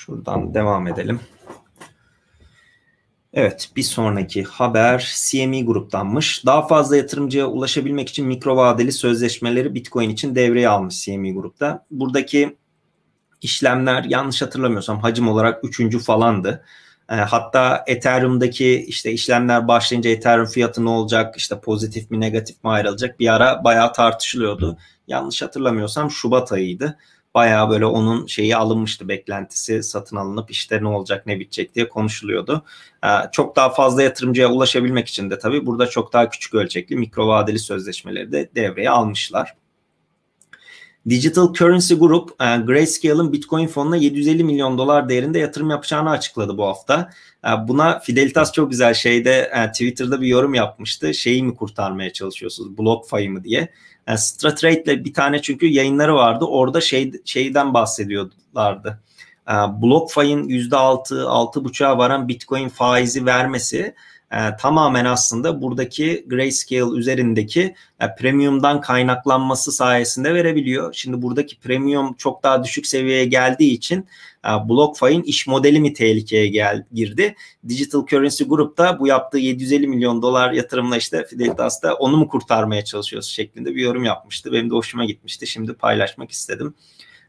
Şuradan 0.08 0.54
devam 0.54 0.86
edelim. 0.86 1.20
Evet 3.32 3.70
bir 3.76 3.82
sonraki 3.82 4.44
haber 4.44 5.12
CME 5.28 5.62
gruptanmış. 5.62 6.46
Daha 6.46 6.66
fazla 6.66 6.96
yatırımcıya 6.96 7.46
ulaşabilmek 7.46 8.08
için 8.08 8.26
mikro 8.26 8.56
vadeli 8.56 8.92
sözleşmeleri 8.92 9.74
Bitcoin 9.74 10.10
için 10.10 10.34
devreye 10.34 10.68
almış 10.68 11.04
CME 11.04 11.30
grupta. 11.30 11.86
Buradaki 11.90 12.56
işlemler 13.42 14.04
yanlış 14.04 14.42
hatırlamıyorsam 14.42 15.00
hacim 15.00 15.28
olarak 15.28 15.64
üçüncü 15.64 15.98
falandı. 15.98 16.64
E, 17.10 17.14
hatta 17.14 17.84
Ethereum'daki 17.86 18.84
işte 18.88 19.12
işlemler 19.12 19.68
başlayınca 19.68 20.10
Ethereum 20.10 20.46
fiyatı 20.46 20.84
ne 20.84 20.88
olacak 20.88 21.36
işte 21.36 21.60
pozitif 21.60 22.10
mi 22.10 22.20
negatif 22.20 22.64
mi 22.64 22.70
ayrılacak 22.70 23.20
bir 23.20 23.34
ara 23.34 23.64
bayağı 23.64 23.92
tartışılıyordu. 23.92 24.78
Yanlış 25.06 25.42
hatırlamıyorsam 25.42 26.10
Şubat 26.10 26.52
ayıydı. 26.52 26.98
Bayağı 27.34 27.70
böyle 27.70 27.86
onun 27.86 28.26
şeyi 28.26 28.56
alınmıştı 28.56 29.08
beklentisi 29.08 29.82
satın 29.82 30.16
alınıp 30.16 30.50
işte 30.50 30.82
ne 30.82 30.88
olacak 30.88 31.26
ne 31.26 31.40
bitecek 31.40 31.74
diye 31.74 31.88
konuşuluyordu. 31.88 32.64
E, 33.04 33.08
çok 33.32 33.56
daha 33.56 33.70
fazla 33.70 34.02
yatırımcıya 34.02 34.50
ulaşabilmek 34.50 35.08
için 35.08 35.30
de 35.30 35.38
tabii 35.38 35.66
burada 35.66 35.86
çok 35.86 36.12
daha 36.12 36.30
küçük 36.30 36.54
ölçekli 36.54 36.96
mikro 36.96 37.28
vadeli 37.28 37.58
sözleşmeleri 37.58 38.32
de 38.32 38.50
devreye 38.54 38.90
almışlar. 38.90 39.54
Digital 41.08 41.52
Currency 41.54 41.94
Group, 41.94 42.30
e, 42.40 42.56
Grayscale'ın 42.56 43.32
Bitcoin 43.32 43.66
fonuna 43.66 43.96
750 43.96 44.44
milyon 44.44 44.78
dolar 44.78 45.08
değerinde 45.08 45.38
yatırım 45.38 45.70
yapacağını 45.70 46.10
açıkladı 46.10 46.58
bu 46.58 46.66
hafta. 46.66 47.10
E, 47.44 47.48
buna 47.68 47.98
Fidelitas 47.98 48.52
çok 48.52 48.70
güzel 48.70 48.94
şeyde 48.94 49.50
e, 49.54 49.72
Twitter'da 49.72 50.20
bir 50.20 50.26
yorum 50.26 50.54
yapmıştı. 50.54 51.14
Şeyi 51.14 51.42
mi 51.42 51.54
kurtarmaya 51.54 52.12
çalışıyorsunuz? 52.12 52.78
BlockFi 52.78 53.28
mı 53.28 53.44
diye. 53.44 53.68
Stratrade'le 54.16 55.04
bir 55.04 55.14
tane 55.14 55.42
çünkü 55.42 55.66
yayınları 55.66 56.14
vardı. 56.14 56.44
Orada 56.44 56.80
şey 56.80 57.12
şeyden 57.24 57.74
bahsediyorlardı. 57.74 59.00
BlockFi'nin 59.48 60.48
%6, 60.48 61.22
6,5'a 61.24 61.98
varan 61.98 62.28
Bitcoin 62.28 62.68
faizi 62.68 63.26
vermesi 63.26 63.94
e, 64.32 64.56
tamamen 64.56 65.04
aslında 65.04 65.62
buradaki 65.62 66.24
grayscale 66.28 66.98
üzerindeki 66.98 67.74
e, 68.00 68.14
premiumdan 68.18 68.80
kaynaklanması 68.80 69.72
sayesinde 69.72 70.34
verebiliyor. 70.34 70.92
Şimdi 70.94 71.22
buradaki 71.22 71.60
premium 71.60 72.14
çok 72.14 72.42
daha 72.42 72.64
düşük 72.64 72.86
seviyeye 72.86 73.24
geldiği 73.24 73.72
için 73.72 74.06
e, 74.44 74.48
BlockFi'nin 74.68 75.22
iş 75.22 75.46
modeli 75.46 75.80
mi 75.80 75.92
tehlikeye 75.92 76.46
gel, 76.46 76.84
girdi? 76.92 77.34
Digital 77.68 78.06
Currency 78.06 78.44
Group 78.44 78.78
da 78.78 78.98
bu 78.98 79.06
yaptığı 79.06 79.38
750 79.38 79.86
milyon 79.86 80.22
dolar 80.22 80.52
yatırımla 80.52 80.96
işte 80.96 81.24
Fidelitas'ta 81.24 81.94
onu 81.94 82.16
mu 82.16 82.28
kurtarmaya 82.28 82.84
çalışıyoruz 82.84 83.28
şeklinde 83.28 83.74
bir 83.74 83.82
yorum 83.82 84.04
yapmıştı. 84.04 84.52
Benim 84.52 84.70
de 84.70 84.74
hoşuma 84.74 85.04
gitmişti. 85.04 85.46
Şimdi 85.46 85.74
paylaşmak 85.74 86.30
istedim. 86.30 86.74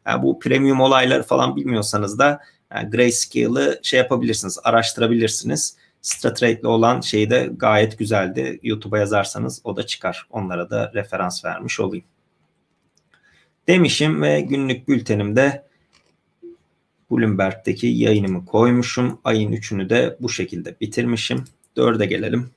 E, 0.08 0.24
bu 0.24 0.40
premium 0.40 0.82
olayları 0.82 1.24
falan 1.24 1.56
bilmiyorsanız 1.56 2.20
da 2.20 2.40
e, 2.76 2.84
Grayscale'ı 2.84 3.80
şey 3.84 3.98
yapabilirsiniz, 3.98 4.60
araştırabilirsiniz 4.64 5.76
Stratrate'le 6.02 6.66
olan 6.66 7.02
şey 7.02 7.30
de 7.30 7.50
gayet 7.58 8.00
güzeldi. 8.00 8.60
YouTube'a 8.64 9.00
yazarsanız 9.00 9.62
o 9.64 9.76
da 9.76 9.86
çıkar. 9.86 10.28
Onlara 10.30 10.70
da 10.70 10.92
referans 10.94 11.46
vermiş 11.46 11.80
olayım. 11.80 12.06
Demişim 13.68 14.22
ve 14.22 14.42
günlük 14.42 14.88
bültenimde 14.88 15.70
Bloomberg'deki 17.12 17.88
yayınımı 17.88 18.46
koymuşum. 18.46 19.20
Ayın 19.24 19.52
3'ünü 19.52 19.90
de 19.90 20.18
bu 20.20 20.30
şekilde 20.30 20.76
bitirmişim. 20.82 21.46
4'e 21.78 22.06
gelelim. 22.06 22.50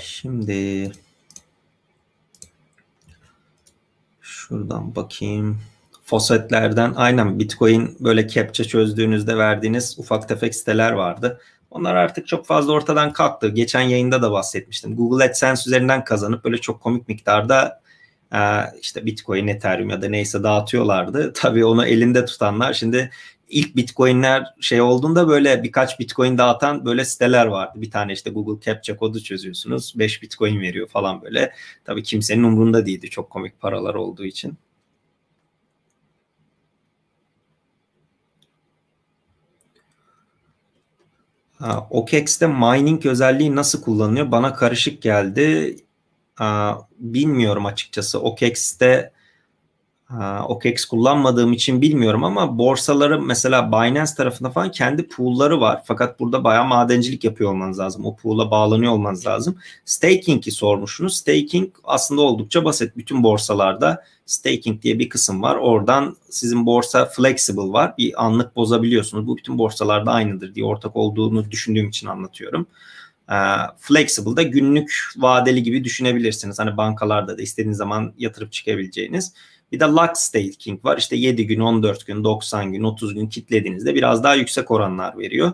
Şimdi 0.00 0.92
Şuradan 4.52 4.94
bakayım. 4.96 5.58
Fosfetlerden 6.04 6.92
aynen 6.96 7.38
Bitcoin 7.38 7.96
böyle 8.00 8.28
captcha 8.28 8.64
çözdüğünüzde 8.64 9.36
verdiğiniz 9.36 9.98
ufak 9.98 10.28
tefek 10.28 10.54
siteler 10.54 10.92
vardı. 10.92 11.40
Onlar 11.70 11.94
artık 11.94 12.26
çok 12.26 12.46
fazla 12.46 12.72
ortadan 12.72 13.12
kalktı. 13.12 13.48
Geçen 13.48 13.80
yayında 13.80 14.22
da 14.22 14.32
bahsetmiştim. 14.32 14.96
Google 14.96 15.24
AdSense 15.24 15.70
üzerinden 15.70 16.04
kazanıp 16.04 16.44
böyle 16.44 16.58
çok 16.58 16.80
komik 16.80 17.08
miktarda 17.08 17.80
işte 18.80 19.06
Bitcoin, 19.06 19.46
Ethereum 19.46 19.90
ya 19.90 20.02
da 20.02 20.08
neyse 20.08 20.42
dağıtıyorlardı. 20.42 21.32
Tabii 21.34 21.64
onu 21.64 21.86
elinde 21.86 22.24
tutanlar 22.24 22.72
şimdi 22.72 23.10
ilk 23.52 23.76
Bitcoin'ler 23.76 24.54
şey 24.60 24.80
olduğunda 24.80 25.28
böyle 25.28 25.62
birkaç 25.62 26.00
Bitcoin 26.00 26.38
dağıtan 26.38 26.84
böyle 26.84 27.04
siteler 27.04 27.46
vardı. 27.46 27.72
Bir 27.80 27.90
tane 27.90 28.12
işte 28.12 28.30
Google 28.30 28.64
Captcha 28.64 28.96
kodu 28.96 29.20
çözüyorsunuz. 29.20 29.94
5 29.98 30.22
Bitcoin 30.22 30.60
veriyor 30.60 30.88
falan 30.88 31.22
böyle. 31.22 31.52
Tabii 31.84 32.02
kimsenin 32.02 32.42
umrunda 32.42 32.86
değildi 32.86 33.10
çok 33.10 33.30
komik 33.30 33.60
paralar 33.60 33.94
olduğu 33.94 34.24
için. 34.24 34.58
Ha, 41.58 41.86
OKEX'te 41.90 42.46
mining 42.46 43.06
özelliği 43.06 43.56
nasıl 43.56 43.82
kullanılıyor? 43.82 44.30
Bana 44.30 44.54
karışık 44.54 45.02
geldi. 45.02 45.76
Ha, 46.34 46.78
bilmiyorum 46.98 47.66
açıkçası. 47.66 48.20
OKEX'te 48.20 49.12
OKEX 50.48 50.84
kullanmadığım 50.84 51.52
için 51.52 51.82
bilmiyorum 51.82 52.24
ama 52.24 52.58
borsaları 52.58 53.22
mesela 53.22 53.72
Binance 53.72 54.12
tarafında 54.16 54.50
falan 54.50 54.70
kendi 54.70 55.08
pool'ları 55.08 55.60
var. 55.60 55.82
Fakat 55.84 56.20
burada 56.20 56.44
bayağı 56.44 56.64
madencilik 56.64 57.24
yapıyor 57.24 57.50
olmanız 57.50 57.78
lazım. 57.78 58.06
O 58.06 58.16
pool'a 58.16 58.50
bağlanıyor 58.50 58.92
olmanız 58.92 59.26
lazım. 59.26 59.56
Staking'i 59.84 60.50
sormuşsunuz. 60.50 61.16
Staking 61.16 61.70
aslında 61.84 62.20
oldukça 62.20 62.64
basit. 62.64 62.96
Bütün 62.96 63.22
borsalarda 63.22 64.04
staking 64.26 64.82
diye 64.82 64.98
bir 64.98 65.08
kısım 65.08 65.42
var. 65.42 65.56
Oradan 65.56 66.16
sizin 66.30 66.66
borsa 66.66 67.04
flexible 67.04 67.72
var. 67.72 67.94
Bir 67.98 68.24
anlık 68.24 68.56
bozabiliyorsunuz. 68.56 69.26
Bu 69.26 69.36
bütün 69.36 69.58
borsalarda 69.58 70.12
aynıdır 70.12 70.54
diye 70.54 70.66
ortak 70.66 70.96
olduğunu 70.96 71.50
düşündüğüm 71.50 71.88
için 71.88 72.06
anlatıyorum. 72.06 72.66
Flexible 73.78 74.36
da 74.36 74.42
günlük 74.42 75.12
vadeli 75.16 75.62
gibi 75.62 75.84
düşünebilirsiniz. 75.84 76.58
Hani 76.58 76.76
bankalarda 76.76 77.38
da 77.38 77.42
istediğiniz 77.42 77.78
zaman 77.78 78.12
yatırıp 78.18 78.52
çıkabileceğiniz. 78.52 79.32
Bir 79.72 79.80
de 79.80 79.84
lock 79.84 80.16
staking 80.16 80.84
var. 80.84 80.98
İşte 80.98 81.16
7 81.16 81.46
gün, 81.46 81.60
14 81.60 82.06
gün, 82.06 82.24
90 82.24 82.72
gün, 82.72 82.82
30 82.82 83.14
gün 83.14 83.26
kitlediğinizde 83.26 83.94
biraz 83.94 84.24
daha 84.24 84.34
yüksek 84.34 84.70
oranlar 84.70 85.18
veriyor. 85.18 85.52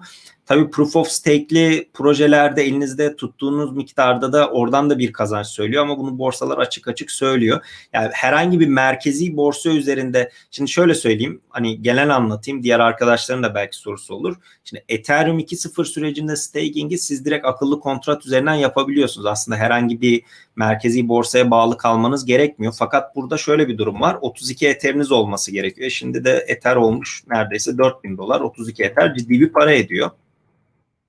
Tabii 0.48 0.70
proof 0.70 0.96
of 0.96 1.08
stake'li 1.08 1.90
projelerde 1.94 2.62
elinizde 2.62 3.16
tuttuğunuz 3.16 3.76
miktarda 3.76 4.32
da 4.32 4.50
oradan 4.50 4.90
da 4.90 4.98
bir 4.98 5.12
kazanç 5.12 5.46
söylüyor 5.46 5.82
ama 5.82 5.98
bunu 5.98 6.18
borsalar 6.18 6.58
açık 6.58 6.88
açık 6.88 7.10
söylüyor. 7.10 7.60
Yani 7.92 8.08
herhangi 8.12 8.60
bir 8.60 8.68
merkezi 8.68 9.36
borsa 9.36 9.70
üzerinde 9.70 10.30
şimdi 10.50 10.70
şöyle 10.70 10.94
söyleyeyim 10.94 11.40
hani 11.48 11.82
genel 11.82 12.16
anlatayım 12.16 12.62
diğer 12.62 12.80
arkadaşların 12.80 13.42
da 13.42 13.54
belki 13.54 13.76
sorusu 13.76 14.14
olur. 14.14 14.36
Şimdi 14.64 14.84
Ethereum 14.88 15.38
2.0 15.38 15.84
sürecinde 15.84 16.36
staking'i 16.36 16.98
siz 16.98 17.24
direkt 17.24 17.46
akıllı 17.46 17.80
kontrat 17.80 18.26
üzerinden 18.26 18.54
yapabiliyorsunuz. 18.54 19.26
Aslında 19.26 19.58
herhangi 19.58 20.00
bir 20.00 20.22
merkezi 20.56 21.08
borsaya 21.08 21.50
bağlı 21.50 21.78
kalmanız 21.78 22.24
gerekmiyor. 22.24 22.74
Fakat 22.78 23.16
burada 23.16 23.36
şöyle 23.36 23.68
bir 23.68 23.78
durum 23.78 24.00
var. 24.00 24.18
32 24.20 24.68
Ether'iniz 24.68 25.12
olması 25.12 25.52
gerekiyor. 25.52 25.90
Şimdi 25.90 26.24
de 26.24 26.44
Ether 26.48 26.76
olmuş 26.76 27.22
neredeyse 27.30 27.78
4000 27.78 28.18
dolar. 28.18 28.40
32 28.40 28.82
Ether 28.84 29.14
ciddi 29.14 29.40
bir 29.40 29.52
para 29.52 29.72
ediyor. 29.72 30.10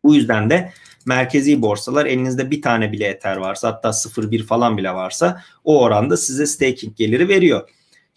Bu 0.04 0.16
yüzden 0.16 0.50
de 0.50 0.72
merkezi 1.06 1.62
borsalar 1.62 2.06
elinizde 2.06 2.52
bir 2.52 2.62
tane 2.62 2.92
bile 2.92 3.06
Ether 3.06 3.38
varsa 3.38 3.68
hatta 3.68 3.90
0.1 3.90 4.44
falan 4.44 4.78
bile 4.78 4.94
varsa 4.94 5.42
o 5.64 5.82
oranda 5.82 6.18
size 6.18 6.46
staking 6.46 6.96
geliri 6.96 7.28
veriyor. 7.28 7.70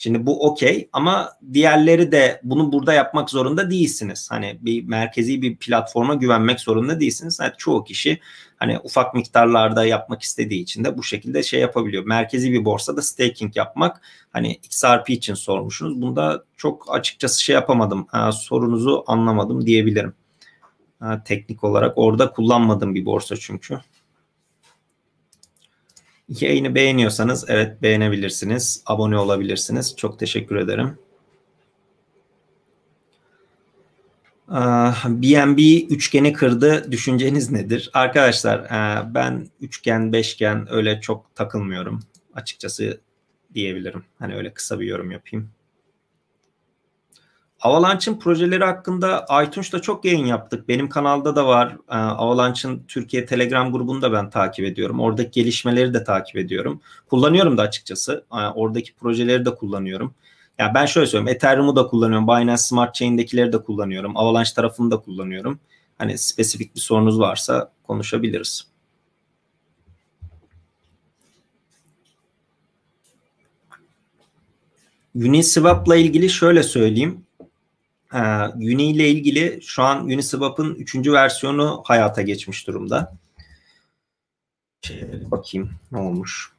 Şimdi 0.03 0.27
bu 0.27 0.47
okey 0.47 0.89
ama 0.93 1.33
diğerleri 1.53 2.13
de 2.13 2.41
bunu 2.45 2.73
burada 2.73 2.93
yapmak 2.93 3.31
zorunda 3.31 3.71
değilsiniz. 3.71 4.29
Hani 4.31 4.59
bir 4.61 4.85
merkezi 4.85 5.43
bir 5.43 5.57
platforma 5.57 6.15
güvenmek 6.15 6.61
zorunda 6.61 7.01
değilsiniz. 7.01 7.39
Yani 7.43 7.53
çoğu 7.59 7.85
kişi 7.85 8.21
hani 8.57 8.79
ufak 8.79 9.15
miktarlarda 9.15 9.87
yapmak 9.87 10.23
istediği 10.23 10.63
için 10.63 10.85
de 10.85 10.99
bu 10.99 11.03
şekilde 11.03 11.43
şey 11.43 11.61
yapabiliyor. 11.61 12.05
Merkezi 12.07 12.53
bir 12.53 12.65
borsada 12.65 13.03
staking 13.03 13.57
yapmak 13.57 14.01
hani 14.33 14.53
XRP 14.55 15.11
için 15.11 15.35
sormuşsunuz. 15.35 16.03
Bunda 16.03 16.45
çok 16.57 16.95
açıkçası 16.95 17.43
şey 17.43 17.55
yapamadım. 17.55 18.07
Ha, 18.11 18.33
sorunuzu 18.33 19.05
anlamadım 19.07 19.67
diyebilirim. 19.67 20.15
Ha, 21.03 21.23
teknik 21.25 21.65
olarak 21.65 21.99
orada 21.99 22.33
kullanmadım 22.33 22.95
bir 22.95 23.05
borsa 23.05 23.37
çünkü. 23.37 23.81
Yayını 26.29 26.75
beğeniyorsanız 26.75 27.45
evet 27.49 27.83
beğenebilirsiniz. 27.83 28.83
Abone 28.87 29.19
olabilirsiniz. 29.19 29.97
Çok 29.97 30.19
teşekkür 30.19 30.57
ederim. 30.57 30.99
BNB 35.07 35.59
üçgeni 35.91 36.33
kırdı. 36.33 36.93
Düşünceniz 36.93 37.51
nedir? 37.51 37.91
Arkadaşlar 37.95 38.67
ben 39.15 39.49
üçgen, 39.61 40.13
beşgen 40.13 40.73
öyle 40.73 41.01
çok 41.01 41.35
takılmıyorum. 41.35 42.01
Açıkçası 42.35 43.01
diyebilirim. 43.55 44.05
Hani 44.19 44.35
öyle 44.35 44.55
kısa 44.55 44.81
bir 44.81 44.87
yorum 44.87 45.11
yapayım. 45.11 45.51
Avalanche'ın 47.63 48.19
projeleri 48.19 48.65
hakkında 48.65 49.27
iTunes'ta 49.45 49.83
çok 49.83 50.05
yayın 50.05 50.27
yaptık. 50.27 50.69
Benim 50.69 50.89
kanalda 50.89 51.37
da 51.37 51.47
var. 51.47 51.77
Ee, 51.91 51.95
Avalanche'ın 51.95 52.85
Türkiye 52.89 53.27
Telegram 53.27 53.73
grubunu 53.73 54.03
da 54.03 54.13
ben 54.13 54.31
takip 54.31 54.65
ediyorum. 54.65 55.01
Oradaki 55.01 55.31
gelişmeleri 55.31 55.95
de 55.95 56.05
takip 56.05 56.37
ediyorum. 56.37 56.81
Kullanıyorum 57.11 57.59
da 57.59 57.63
açıkçası. 57.63 58.25
Ee, 58.33 58.37
oradaki 58.37 58.95
projeleri 58.95 59.45
de 59.45 59.55
kullanıyorum. 59.55 60.15
Ya 60.59 60.73
ben 60.75 60.87
şöyle 60.87 61.07
söyleyeyim. 61.07 61.37
Ethereum'u 61.37 61.77
da 61.77 61.87
kullanıyorum. 61.87 62.27
Binance 62.27 62.57
Smart 62.57 62.95
Chain'dekileri 62.95 63.53
de 63.53 63.63
kullanıyorum. 63.63 64.17
Avalanche 64.17 64.51
tarafını 64.55 64.91
da 64.91 64.97
kullanıyorum. 64.97 65.61
Hani 65.99 66.19
spesifik 66.19 66.75
bir 66.75 66.81
sorunuz 66.81 67.21
varsa 67.21 67.73
konuşabiliriz. 67.83 68.67
Uniswap'la 75.15 75.97
ilgili 75.97 76.31
şöyle 76.31 76.63
söyleyeyim. 76.63 77.25
Ee, 78.15 78.19
Uni 78.55 78.91
ile 78.91 79.09
ilgili 79.09 79.61
şu 79.63 79.83
an 79.83 80.05
Uniswap'ın 80.05 80.75
3. 80.75 80.97
versiyonu 80.97 81.83
hayata 81.85 82.23
geçmiş 82.23 82.67
durumda. 82.67 83.13
Şöyle 84.87 85.31
bakayım 85.31 85.71
ne 85.93 85.99
olmuş. 85.99 86.53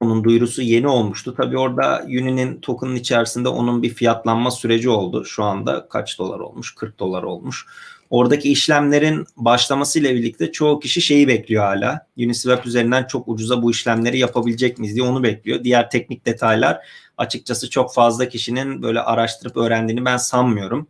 Onun 0.00 0.24
duyurusu 0.24 0.62
yeni 0.62 0.88
olmuştu. 0.88 1.34
Tabii 1.36 1.58
orada 1.58 2.02
Uni'nin 2.06 2.60
token'ın 2.60 2.96
içerisinde 2.96 3.48
onun 3.48 3.82
bir 3.82 3.94
fiyatlanma 3.94 4.50
süreci 4.50 4.90
oldu. 4.90 5.24
Şu 5.24 5.44
anda 5.44 5.88
kaç 5.88 6.18
dolar 6.18 6.40
olmuş? 6.40 6.74
40 6.74 6.98
dolar 6.98 7.22
olmuş. 7.22 7.66
Oradaki 8.10 8.52
işlemlerin 8.52 9.26
başlamasıyla 9.36 10.14
birlikte 10.14 10.52
çoğu 10.52 10.80
kişi 10.80 11.00
şeyi 11.00 11.28
bekliyor 11.28 11.64
hala. 11.64 12.06
Uniswap 12.18 12.66
üzerinden 12.66 13.04
çok 13.04 13.28
ucuza 13.28 13.62
bu 13.62 13.70
işlemleri 13.70 14.18
yapabilecek 14.18 14.78
miyiz 14.78 14.96
diye 14.96 15.06
onu 15.06 15.22
bekliyor. 15.22 15.64
Diğer 15.64 15.90
teknik 15.90 16.26
detaylar 16.26 16.86
açıkçası 17.18 17.70
çok 17.70 17.94
fazla 17.94 18.28
kişinin 18.28 18.82
böyle 18.82 19.00
araştırıp 19.00 19.56
öğrendiğini 19.56 20.04
ben 20.04 20.16
sanmıyorum. 20.16 20.88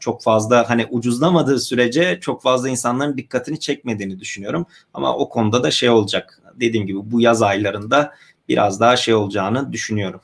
Çok 0.00 0.22
fazla 0.22 0.70
hani 0.70 0.86
ucuzlamadığı 0.90 1.60
sürece 1.60 2.18
çok 2.20 2.42
fazla 2.42 2.68
insanların 2.68 3.16
dikkatini 3.16 3.60
çekmediğini 3.60 4.20
düşünüyorum. 4.20 4.66
Ama 4.94 5.16
o 5.16 5.28
konuda 5.28 5.62
da 5.62 5.70
şey 5.70 5.90
olacak. 5.90 6.42
Dediğim 6.54 6.86
gibi 6.86 6.98
bu 7.10 7.20
yaz 7.20 7.42
aylarında 7.42 8.14
biraz 8.48 8.80
daha 8.80 8.96
şey 8.96 9.14
olacağını 9.14 9.72
düşünüyorum. 9.72 10.20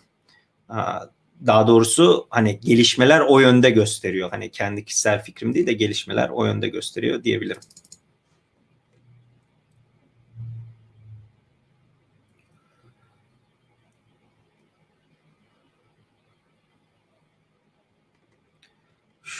Daha 1.46 1.66
doğrusu 1.66 2.26
hani 2.30 2.60
gelişmeler 2.60 3.20
o 3.20 3.38
yönde 3.38 3.70
gösteriyor. 3.70 4.30
Hani 4.30 4.50
kendi 4.50 4.84
kişisel 4.84 5.22
fikrim 5.24 5.54
değil 5.54 5.66
de 5.66 5.72
gelişmeler 5.72 6.28
o 6.28 6.44
yönde 6.44 6.68
gösteriyor 6.68 7.24
diyebilirim. 7.24 7.62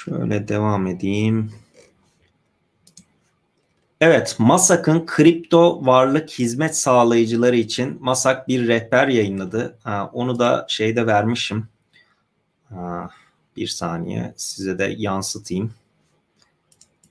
Şöyle 0.05 0.49
devam 0.49 0.87
edeyim. 0.87 1.53
Evet, 4.01 4.37
Masak'ın 4.39 5.07
kripto 5.07 5.87
varlık 5.87 6.31
hizmet 6.31 6.77
sağlayıcıları 6.77 7.57
için 7.57 7.99
Masak 8.01 8.49
bir 8.49 8.69
rehber 8.69 9.09
yayınladı. 9.09 9.79
Onu 10.13 10.39
da 10.39 10.67
şeyde 10.69 11.07
vermişim. 11.07 11.69
Bir 13.57 13.67
saniye 13.67 14.35
size 14.37 14.79
de 14.79 14.95
yansıtayım. 14.99 15.75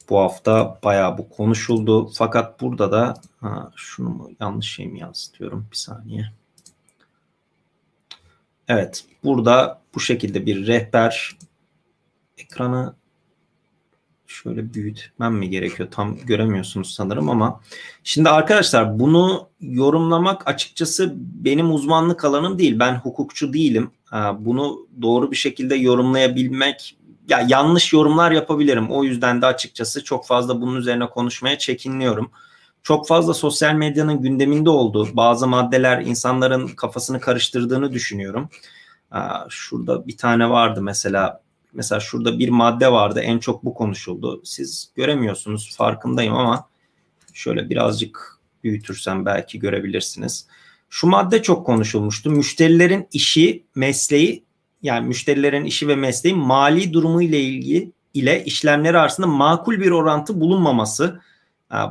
Bu 0.10 0.20
hafta 0.20 0.80
bayağı 0.84 1.18
bu 1.18 1.30
konuşuldu. 1.30 2.08
Fakat 2.08 2.62
burada 2.62 2.92
da 2.92 3.14
ha, 3.42 3.72
şunu 3.76 4.10
mu 4.10 4.32
yanlış 4.40 4.74
şey 4.74 4.88
mi 4.88 5.00
yansıtıyorum? 5.00 5.68
Bir 5.72 5.78
saniye. 5.78 6.32
Evet, 8.68 9.06
burada 9.24 9.82
bu 9.96 10.00
şekilde 10.00 10.46
bir 10.46 10.68
rehber 10.68 11.38
ekranı 12.40 12.96
şöyle 14.28 14.74
büyütmem 14.74 15.36
mi 15.36 15.50
gerekiyor? 15.50 15.90
Tam 15.92 16.18
göremiyorsunuz 16.18 16.94
sanırım 16.94 17.30
ama 17.30 17.62
şimdi 18.04 18.30
arkadaşlar 18.30 19.00
bunu 19.00 19.50
yorumlamak 19.62 20.48
açıkçası 20.48 21.14
benim 21.16 21.74
uzmanlık 21.74 22.26
alanım 22.26 22.60
değil. 22.60 22.80
Ben 22.80 22.96
hukukçu 22.96 23.54
değilim. 23.54 23.92
Bunu 24.40 24.88
doğru 25.02 25.32
bir 25.32 25.36
şekilde 25.36 25.76
yorumlayabilmek 25.76 26.98
ya 27.30 27.46
yanlış 27.48 27.94
yorumlar 27.94 28.32
yapabilirim. 28.32 28.92
O 28.92 29.04
yüzden 29.04 29.42
de 29.42 29.46
açıkçası 29.46 30.04
çok 30.04 30.28
fazla 30.28 30.62
bunun 30.62 30.76
üzerine 30.76 31.10
konuşmaya 31.10 31.58
çekinliyorum. 31.58 32.32
Çok 32.84 33.08
fazla 33.08 33.34
sosyal 33.34 33.74
medyanın 33.74 34.22
gündeminde 34.22 34.70
olduğu 34.70 35.16
bazı 35.16 35.48
maddeler 35.48 36.02
insanların 36.02 36.68
kafasını 36.68 37.20
karıştırdığını 37.20 37.92
düşünüyorum. 37.92 38.50
Şurada 39.50 40.08
bir 40.08 40.18
tane 40.18 40.50
vardı 40.50 40.82
mesela 40.82 41.42
Mesela 41.74 42.00
şurada 42.00 42.40
bir 42.40 42.50
madde 42.50 42.92
vardı 42.92 43.20
en 43.20 43.40
çok 43.40 43.66
bu 43.66 43.74
konuşuldu. 43.74 44.42
Siz 44.44 44.92
göremiyorsunuz 44.96 45.76
farkındayım 45.78 46.34
ama 46.34 46.70
şöyle 47.34 47.70
birazcık 47.70 48.40
büyütürsem 48.64 49.26
belki 49.26 49.60
görebilirsiniz. 49.60 50.48
Şu 50.90 51.08
madde 51.08 51.42
çok 51.42 51.66
konuşulmuştu. 51.66 52.30
Müşterilerin 52.30 53.08
işi, 53.14 53.64
mesleği 53.76 54.44
yani 54.82 55.08
müşterilerin 55.08 55.66
işi 55.66 55.88
ve 55.88 55.96
mesleği 55.96 56.36
mali 56.36 56.94
durumu 56.94 57.22
ile 57.22 57.40
ilgili 57.40 57.92
ile 58.14 58.44
işlemleri 58.46 58.98
arasında 59.00 59.28
makul 59.28 59.80
bir 59.80 59.92
orantı 59.92 60.42
bulunmaması. 60.42 61.22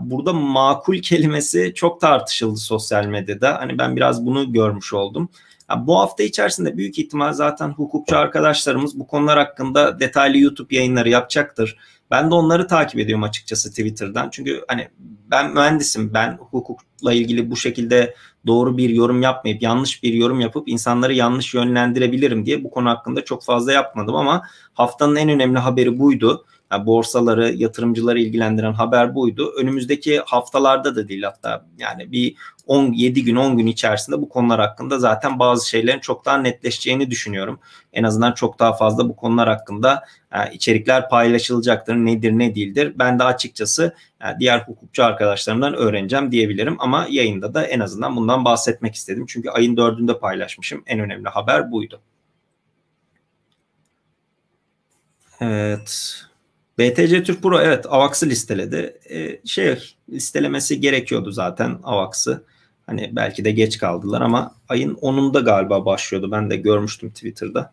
Burada 0.00 0.32
makul 0.32 0.98
kelimesi 0.98 1.72
çok 1.74 2.00
tartışıldı 2.00 2.56
sosyal 2.56 3.06
medyada. 3.06 3.60
Hani 3.60 3.78
ben 3.78 3.96
biraz 3.96 4.26
bunu 4.26 4.52
görmüş 4.52 4.94
oldum. 4.94 5.28
Bu 5.76 5.98
hafta 5.98 6.22
içerisinde 6.22 6.76
büyük 6.76 6.98
ihtimal 6.98 7.32
zaten 7.32 7.68
hukukçu 7.68 8.16
arkadaşlarımız 8.16 8.98
bu 8.98 9.06
konular 9.06 9.38
hakkında 9.38 10.00
detaylı 10.00 10.38
YouTube 10.38 10.76
yayınları 10.76 11.08
yapacaktır. 11.08 11.76
Ben 12.10 12.30
de 12.30 12.34
onları 12.34 12.66
takip 12.66 13.00
ediyorum 13.00 13.22
açıkçası 13.22 13.70
Twitter'dan. 13.70 14.30
Çünkü 14.30 14.64
hani 14.68 14.88
ben 15.30 15.54
mühendisim. 15.54 16.14
Ben 16.14 16.38
hukukla 16.50 17.12
ilgili 17.12 17.50
bu 17.50 17.56
şekilde 17.56 18.14
doğru 18.46 18.78
bir 18.78 18.90
yorum 18.90 19.22
yapmayıp 19.22 19.62
yanlış 19.62 20.02
bir 20.02 20.12
yorum 20.12 20.40
yapıp 20.40 20.68
insanları 20.68 21.14
yanlış 21.14 21.54
yönlendirebilirim 21.54 22.46
diye 22.46 22.64
bu 22.64 22.70
konu 22.70 22.88
hakkında 22.88 23.24
çok 23.24 23.44
fazla 23.44 23.72
yapmadım 23.72 24.14
ama 24.14 24.42
haftanın 24.74 25.16
en 25.16 25.28
önemli 25.28 25.58
haberi 25.58 25.98
buydu. 25.98 26.44
Yani 26.72 26.86
borsaları, 26.86 27.52
yatırımcıları 27.52 28.20
ilgilendiren 28.20 28.72
haber 28.72 29.14
buydu. 29.14 29.52
Önümüzdeki 29.56 30.18
haftalarda 30.18 30.96
da 30.96 31.08
değil 31.08 31.22
hatta 31.22 31.66
yani 31.78 32.12
bir 32.12 32.34
17 32.66 33.24
gün 33.24 33.36
10 33.36 33.56
gün 33.58 33.66
içerisinde 33.66 34.22
bu 34.22 34.28
konular 34.28 34.60
hakkında 34.60 34.98
zaten 34.98 35.38
bazı 35.38 35.68
şeylerin 35.68 35.98
çok 35.98 36.24
daha 36.24 36.38
netleşeceğini 36.38 37.10
düşünüyorum. 37.10 37.60
En 37.92 38.02
azından 38.02 38.32
çok 38.32 38.58
daha 38.58 38.72
fazla 38.72 39.08
bu 39.08 39.16
konular 39.16 39.48
hakkında 39.48 40.04
yani 40.34 40.54
içerikler 40.54 41.08
paylaşılacaktır. 41.08 41.94
Nedir 41.94 42.32
ne 42.32 42.54
değildir. 42.54 42.92
Ben 42.98 43.18
de 43.18 43.24
açıkçası 43.24 43.94
yani 44.22 44.40
diğer 44.40 44.60
hukukçu 44.60 45.04
arkadaşlarımdan 45.04 45.74
öğreneceğim 45.74 46.32
diyebilirim 46.32 46.76
ama 46.78 47.06
yayında 47.10 47.54
da 47.54 47.64
en 47.64 47.80
azından 47.80 48.16
bundan 48.16 48.44
bahsetmek 48.44 48.94
istedim. 48.94 49.26
Çünkü 49.28 49.50
ayın 49.50 49.76
dördünde 49.76 50.18
paylaşmışım. 50.18 50.82
En 50.86 51.00
önemli 51.00 51.28
haber 51.28 51.72
buydu. 51.72 52.00
Evet. 55.40 56.27
BTC 56.78 57.22
Türk 57.22 57.42
Pro 57.42 57.60
evet 57.60 57.86
AVAX'ı 57.88 58.26
listeledi. 58.26 58.98
Ee, 59.10 59.40
şey 59.44 59.96
listelemesi 60.10 60.80
gerekiyordu 60.80 61.32
zaten 61.32 61.78
AVAX'ı. 61.82 62.44
Hani 62.86 63.10
belki 63.12 63.44
de 63.44 63.50
geç 63.50 63.78
kaldılar 63.78 64.20
ama 64.20 64.54
ayın 64.68 64.94
10'unda 64.94 65.44
galiba 65.44 65.86
başlıyordu. 65.86 66.30
Ben 66.30 66.50
de 66.50 66.56
görmüştüm 66.56 67.10
Twitter'da. 67.10 67.72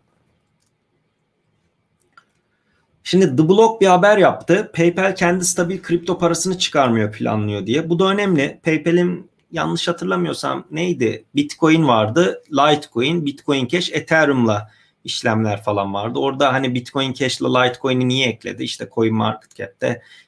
Şimdi 3.03 3.35
The 3.35 3.49
Block 3.49 3.81
bir 3.81 3.87
haber 3.87 4.17
yaptı. 4.17 4.71
PayPal 4.73 5.15
kendi 5.15 5.45
stabil 5.45 5.81
kripto 5.81 6.17
parasını 6.17 6.57
çıkarmıyor 6.57 7.11
planlıyor 7.11 7.65
diye. 7.65 7.89
Bu 7.89 7.99
da 7.99 8.05
önemli. 8.05 8.59
PayPal'in 8.63 9.29
yanlış 9.51 9.87
hatırlamıyorsam 9.87 10.67
neydi? 10.71 11.25
Bitcoin 11.35 11.87
vardı, 11.87 12.43
Litecoin, 12.51 13.25
Bitcoin 13.25 13.67
Cash, 13.67 13.91
Ethereum'la 13.93 14.71
işlemler 15.05 15.63
falan 15.63 15.93
vardı. 15.93 16.19
Orada 16.19 16.53
hani 16.53 16.75
Bitcoin 16.75 17.13
Cash 17.13 17.41
ile 17.41 17.47
Litecoin'i 17.47 18.07
niye 18.07 18.27
ekledi? 18.27 18.63
İşte 18.63 18.89
Coin 18.95 19.15
Market 19.15 19.83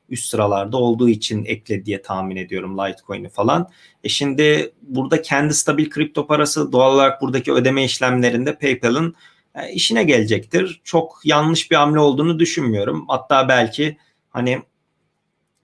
üst 0.09 0.29
sıralarda 0.29 0.77
olduğu 0.77 1.09
için 1.09 1.45
ekledi 1.45 1.85
diye 1.85 2.01
tahmin 2.01 2.35
ediyorum 2.35 2.77
Litecoin'i 2.77 3.29
falan. 3.29 3.69
E 4.03 4.09
şimdi 4.09 4.73
burada 4.81 5.21
kendi 5.21 5.53
stabil 5.53 5.89
kripto 5.89 6.27
parası 6.27 6.71
doğal 6.71 6.93
olarak 6.93 7.21
buradaki 7.21 7.53
ödeme 7.53 7.83
işlemlerinde 7.83 8.55
PayPal'ın 8.55 9.15
e, 9.55 9.71
işine 9.71 10.03
gelecektir. 10.03 10.81
Çok 10.83 11.19
yanlış 11.23 11.71
bir 11.71 11.75
hamle 11.75 11.99
olduğunu 11.99 12.39
düşünmüyorum. 12.39 13.05
Hatta 13.07 13.49
belki 13.49 13.97
hani 14.29 14.61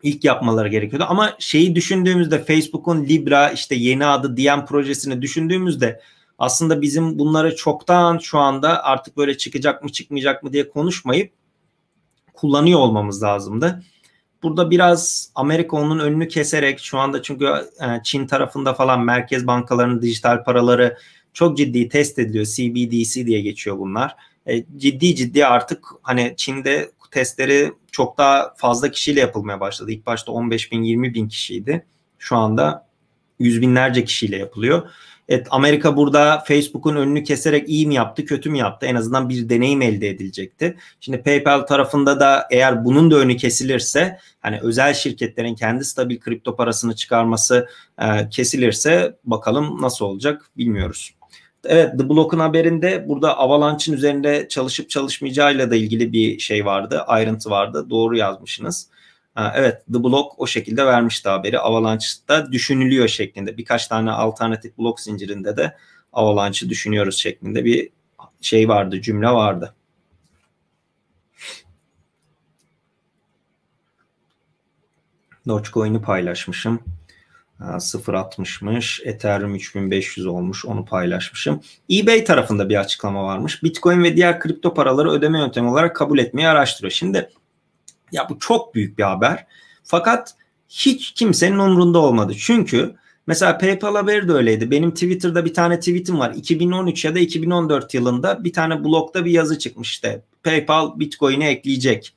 ilk 0.04 0.23
yapmaları 0.23 0.67
gerekiyordu. 0.67 1.06
Ama 1.10 1.36
şeyi 1.39 1.76
düşündüğümüzde 1.76 2.43
Facebook'un 2.43 3.06
Libra 3.06 3.49
işte 3.49 3.76
yeni 3.76 4.06
adı 4.06 4.38
DM 4.38 4.65
projesini 4.65 5.21
düşündüğümüzde 5.21 6.02
aslında 6.43 6.82
bizim 6.82 7.19
bunları 7.19 7.56
çoktan 7.56 8.17
şu 8.17 8.39
anda 8.39 8.84
artık 8.84 9.17
böyle 9.17 9.38
çıkacak 9.38 9.84
mı 9.84 9.91
çıkmayacak 9.91 10.43
mı 10.43 10.53
diye 10.53 10.69
konuşmayıp 10.69 11.34
kullanıyor 12.34 12.79
olmamız 12.79 13.23
lazımdı. 13.23 13.84
Burada 14.43 14.71
biraz 14.71 15.32
Amerika 15.36 15.77
onun 15.77 15.99
önünü 15.99 16.27
keserek 16.27 16.79
şu 16.79 16.99
anda 16.99 17.21
çünkü 17.21 17.45
e, 17.45 18.03
Çin 18.03 18.27
tarafında 18.27 18.73
falan 18.73 19.01
merkez 19.01 19.47
bankalarının 19.47 20.01
dijital 20.01 20.43
paraları 20.43 20.97
çok 21.34 21.58
ciddi 21.58 21.89
test 21.89 22.19
ediliyor. 22.19 22.45
CBDC 22.45 23.25
diye 23.25 23.41
geçiyor 23.41 23.79
bunlar. 23.79 24.15
E, 24.45 24.65
ciddi 24.77 25.15
ciddi 25.15 25.45
artık 25.45 25.86
hani 26.01 26.34
Çin'de 26.38 26.91
testleri 27.12 27.73
çok 27.91 28.17
daha 28.17 28.53
fazla 28.58 28.91
kişiyle 28.91 29.19
yapılmaya 29.19 29.60
başladı. 29.60 29.91
İlk 29.91 30.06
başta 30.06 30.32
15 30.32 30.71
bin 30.71 30.84
20 30.84 31.13
bin 31.13 31.27
kişiydi. 31.27 31.86
Şu 32.19 32.36
anda 32.36 32.88
yüz 33.39 33.62
binlerce 33.62 34.03
kişiyle 34.03 34.38
yapılıyor. 34.38 34.89
Evet 35.34 35.48
Amerika 35.50 35.98
burada 35.98 36.43
Facebook'un 36.48 36.96
önünü 36.96 37.24
keserek 37.24 37.69
iyi 37.69 37.88
mi 37.88 37.96
yaptı 37.96 38.26
kötü 38.26 38.50
mü 38.50 38.58
yaptı 38.58 38.86
en 38.86 38.96
azından 38.96 39.30
bir 39.30 39.50
deneyim 39.50 39.82
elde 39.82 40.10
edilecekti. 40.10 40.78
Şimdi 41.00 41.24
PayPal 41.24 41.60
tarafında 41.60 42.19
da 42.19 42.48
eğer 42.52 42.86
bunun 42.86 43.12
da 43.12 43.15
önü 43.15 43.38
kesilirse 43.38 44.17
hani 44.41 44.60
özel 44.62 44.93
şirketlerin 44.93 45.56
kendi 45.56 45.86
stabil 45.86 46.19
kripto 46.19 46.56
parasını 46.56 46.96
çıkarması 46.96 47.67
e, 48.02 48.30
kesilirse 48.30 49.15
bakalım 49.24 49.82
nasıl 49.82 50.06
olacak 50.06 50.52
bilmiyoruz. 50.58 51.13
Evet 51.65 52.00
The 52.00 52.10
Block'un 52.10 52.39
haberinde 52.39 53.06
burada 53.08 53.38
Avalanche'ın 53.38 53.96
üzerinde 53.96 54.48
çalışıp 54.50 54.89
çalışmayacağıyla 54.89 55.72
da 55.72 55.76
ilgili 55.76 56.13
bir 56.13 56.39
şey 56.39 56.65
vardı, 56.65 57.04
ayrıntı 57.08 57.50
vardı. 57.50 57.88
Doğru 57.89 58.17
yazmışsınız. 58.17 58.88
Evet 59.36 59.86
The 59.93 60.04
Block 60.04 60.39
o 60.39 60.48
şekilde 60.48 60.86
vermişti 60.86 61.30
haberi. 61.30 61.60
Avalanche'da 61.60 62.52
düşünülüyor 62.52 63.08
şeklinde. 63.08 63.58
Birkaç 63.58 63.88
tane 63.88 64.12
alternatif 64.12 64.78
blok 64.78 65.00
zincirinde 65.00 65.58
de 65.58 65.78
Avalanche'ı 66.13 66.69
düşünüyoruz 66.69 67.17
şeklinde 67.17 67.65
bir 67.65 67.89
şey 68.41 68.69
vardı, 68.69 69.02
cümle 69.02 69.28
vardı. 69.30 69.76
Dogecoin'i 75.48 76.02
paylaşmışım. 76.02 76.80
0.60'mış. 77.60 79.08
Ethereum 79.08 79.56
3500 79.56 80.26
olmuş. 80.26 80.65
Onu 80.65 80.86
paylaşmışım. 80.86 81.62
eBay 81.91 82.24
tarafında 82.24 82.69
bir 82.69 82.76
açıklama 82.76 83.24
varmış. 83.24 83.63
Bitcoin 83.63 84.04
ve 84.04 84.15
diğer 84.15 84.39
kripto 84.39 84.74
paraları 84.74 85.12
ödeme 85.12 85.39
yöntemi 85.39 85.69
olarak 85.69 85.96
kabul 85.96 86.19
etmeyi 86.19 86.48
araştırıyor. 86.48 86.91
Şimdi 86.91 87.30
ya 88.13 88.30
bu 88.30 88.39
çok 88.39 88.76
büyük 88.76 88.97
bir 88.97 89.04
haber. 89.04 89.45
Fakat 89.84 90.36
hiç 90.69 91.12
kimsenin 91.12 91.60
umrunda 91.60 91.99
olmadı. 91.99 92.34
Çünkü 92.38 92.95
mesela 93.28 93.58
PayPal 93.58 93.95
haberi 93.95 94.28
de 94.28 94.32
öyleydi. 94.32 94.71
Benim 94.71 94.91
Twitter'da 94.91 95.45
bir 95.45 95.54
tane 95.54 95.80
tweetim 95.80 96.19
var. 96.19 96.34
2013 96.36 97.06
ya 97.06 97.15
da 97.15 97.19
2014 97.19 97.93
yılında 97.93 98.43
bir 98.43 98.54
tane 98.54 98.84
blogda 98.84 99.26
bir 99.26 99.32
yazı 99.32 99.60
çıkmış 99.60 99.89
işte. 99.89 100.21
PayPal 100.43 100.99
Bitcoin'e 100.99 101.49
ekleyecek. 101.49 102.13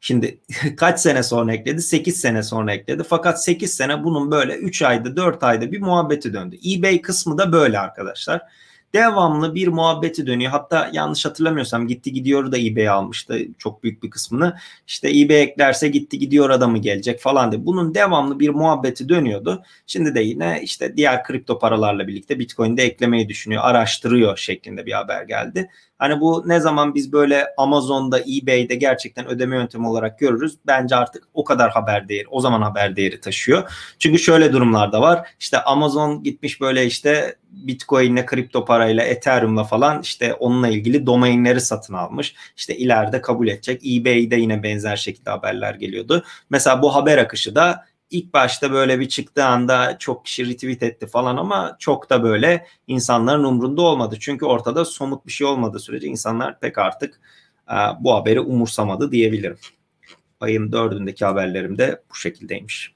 Şimdi 0.00 0.40
kaç 0.76 1.00
sene 1.00 1.22
sonra 1.22 1.52
ekledi? 1.54 1.82
8 1.82 2.20
sene 2.20 2.42
sonra 2.42 2.72
ekledi. 2.74 3.02
Fakat 3.08 3.44
8 3.44 3.74
sene 3.74 4.04
bunun 4.04 4.30
böyle 4.30 4.54
3 4.54 4.82
ayda 4.82 5.16
4 5.16 5.42
ayda 5.42 5.72
bir 5.72 5.80
muhabbeti 5.80 6.32
döndü. 6.32 6.56
eBay 6.74 7.02
kısmı 7.02 7.38
da 7.38 7.52
böyle 7.52 7.78
arkadaşlar 7.78 8.42
devamlı 8.94 9.54
bir 9.54 9.68
muhabbeti 9.68 10.26
dönüyor. 10.26 10.50
Hatta 10.50 10.90
yanlış 10.92 11.24
hatırlamıyorsam 11.24 11.86
gitti 11.86 12.12
gidiyor 12.12 12.52
da 12.52 12.58
eBay 12.58 12.88
almıştı 12.88 13.38
çok 13.58 13.82
büyük 13.82 14.02
bir 14.02 14.10
kısmını. 14.10 14.56
İşte 14.86 15.20
eBay 15.20 15.42
eklerse 15.42 15.88
gitti 15.88 16.18
gidiyor 16.18 16.50
adamı 16.50 16.78
gelecek 16.78 17.20
falan 17.20 17.52
diye. 17.52 17.66
Bunun 17.66 17.94
devamlı 17.94 18.40
bir 18.40 18.48
muhabbeti 18.48 19.08
dönüyordu. 19.08 19.62
Şimdi 19.86 20.14
de 20.14 20.20
yine 20.20 20.60
işte 20.62 20.96
diğer 20.96 21.24
kripto 21.24 21.58
paralarla 21.58 22.08
birlikte 22.08 22.38
Bitcoin'de 22.38 22.82
eklemeyi 22.82 23.28
düşünüyor, 23.28 23.62
araştırıyor 23.64 24.36
şeklinde 24.36 24.86
bir 24.86 24.92
haber 24.92 25.22
geldi. 25.22 25.70
Hani 26.02 26.20
bu 26.20 26.42
ne 26.46 26.60
zaman 26.60 26.94
biz 26.94 27.12
böyle 27.12 27.46
Amazon'da, 27.56 28.20
eBay'de 28.20 28.74
gerçekten 28.74 29.26
ödeme 29.26 29.56
yöntemi 29.56 29.88
olarak 29.88 30.18
görürüz. 30.18 30.56
Bence 30.66 30.96
artık 30.96 31.28
o 31.34 31.44
kadar 31.44 31.70
haber 31.70 32.08
değeri, 32.08 32.28
o 32.30 32.40
zaman 32.40 32.62
haber 32.62 32.96
değeri 32.96 33.20
taşıyor. 33.20 33.72
Çünkü 33.98 34.18
şöyle 34.18 34.52
durumlar 34.52 34.92
da 34.92 35.00
var. 35.00 35.28
İşte 35.40 35.62
Amazon 35.62 36.22
gitmiş 36.22 36.60
böyle 36.60 36.86
işte 36.86 37.36
Bitcoin'le, 37.50 38.26
kripto 38.26 38.64
parayla, 38.64 39.02
Ethereum'la 39.02 39.64
falan 39.64 40.00
işte 40.00 40.34
onunla 40.34 40.68
ilgili 40.68 41.06
domainleri 41.06 41.60
satın 41.60 41.94
almış. 41.94 42.34
İşte 42.56 42.76
ileride 42.76 43.20
kabul 43.20 43.48
edecek. 43.48 43.82
eBay'de 43.86 44.36
yine 44.36 44.62
benzer 44.62 44.96
şekilde 44.96 45.30
haberler 45.30 45.74
geliyordu. 45.74 46.24
Mesela 46.50 46.82
bu 46.82 46.94
haber 46.94 47.18
akışı 47.18 47.54
da 47.54 47.84
ilk 48.12 48.34
başta 48.34 48.72
böyle 48.72 49.00
bir 49.00 49.08
çıktığı 49.08 49.44
anda 49.44 49.98
çok 49.98 50.24
kişi 50.24 50.48
retweet 50.50 50.82
etti 50.82 51.06
falan 51.06 51.36
ama 51.36 51.76
çok 51.78 52.10
da 52.10 52.22
böyle 52.22 52.66
insanların 52.86 53.44
umrunda 53.44 53.82
olmadı. 53.82 54.16
Çünkü 54.20 54.44
ortada 54.44 54.84
somut 54.84 55.26
bir 55.26 55.32
şey 55.32 55.46
olmadığı 55.46 55.80
sürece 55.80 56.06
insanlar 56.06 56.60
pek 56.60 56.78
artık 56.78 57.20
e, 57.70 57.76
bu 58.00 58.14
haberi 58.14 58.40
umursamadı 58.40 59.12
diyebilirim. 59.12 59.58
Ayın 60.40 60.72
dördündeki 60.72 61.24
haberlerim 61.24 61.78
de 61.78 62.02
bu 62.10 62.14
şekildeymiş. 62.14 62.91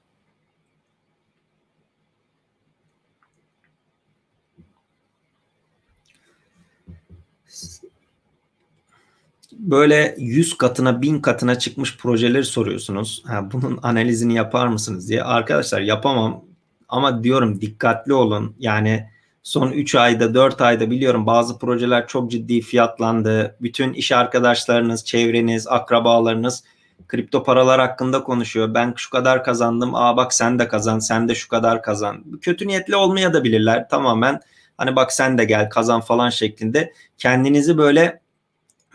Böyle 9.67 10.15
100 10.17 10.57
katına 10.57 11.01
1000 11.01 11.19
katına 11.19 11.59
çıkmış 11.59 11.97
projeleri 11.97 12.45
soruyorsunuz. 12.45 13.23
Ha, 13.27 13.51
bunun 13.51 13.79
analizini 13.83 14.33
yapar 14.33 14.67
mısınız 14.67 15.09
diye. 15.09 15.23
Arkadaşlar 15.23 15.81
yapamam 15.81 16.45
ama 16.89 17.23
diyorum 17.23 17.61
dikkatli 17.61 18.13
olun. 18.13 18.55
Yani 18.59 19.09
son 19.43 19.71
3 19.71 19.95
ayda 19.95 20.33
4 20.33 20.61
ayda 20.61 20.91
biliyorum 20.91 21.25
bazı 21.25 21.59
projeler 21.59 22.07
çok 22.07 22.31
ciddi 22.31 22.61
fiyatlandı. 22.61 23.55
Bütün 23.61 23.93
iş 23.93 24.11
arkadaşlarınız, 24.11 25.05
çevreniz, 25.05 25.67
akrabalarınız 25.67 26.63
kripto 27.07 27.43
paralar 27.43 27.81
hakkında 27.81 28.23
konuşuyor. 28.23 28.73
Ben 28.73 28.93
şu 28.97 29.09
kadar 29.09 29.43
kazandım. 29.43 29.95
Aa 29.95 30.17
bak 30.17 30.33
sen 30.33 30.59
de 30.59 30.67
kazan, 30.67 30.99
sen 30.99 31.29
de 31.29 31.35
şu 31.35 31.49
kadar 31.49 31.81
kazan. 31.81 32.39
Kötü 32.41 32.67
niyetli 32.67 32.95
olmaya 32.95 33.33
da 33.33 33.43
bilirler. 33.43 33.89
Tamamen 33.89 34.39
hani 34.77 34.95
bak 34.95 35.13
sen 35.13 35.37
de 35.37 35.45
gel 35.45 35.69
kazan 35.69 36.01
falan 36.01 36.29
şeklinde 36.29 36.93
kendinizi 37.17 37.77
böyle 37.77 38.26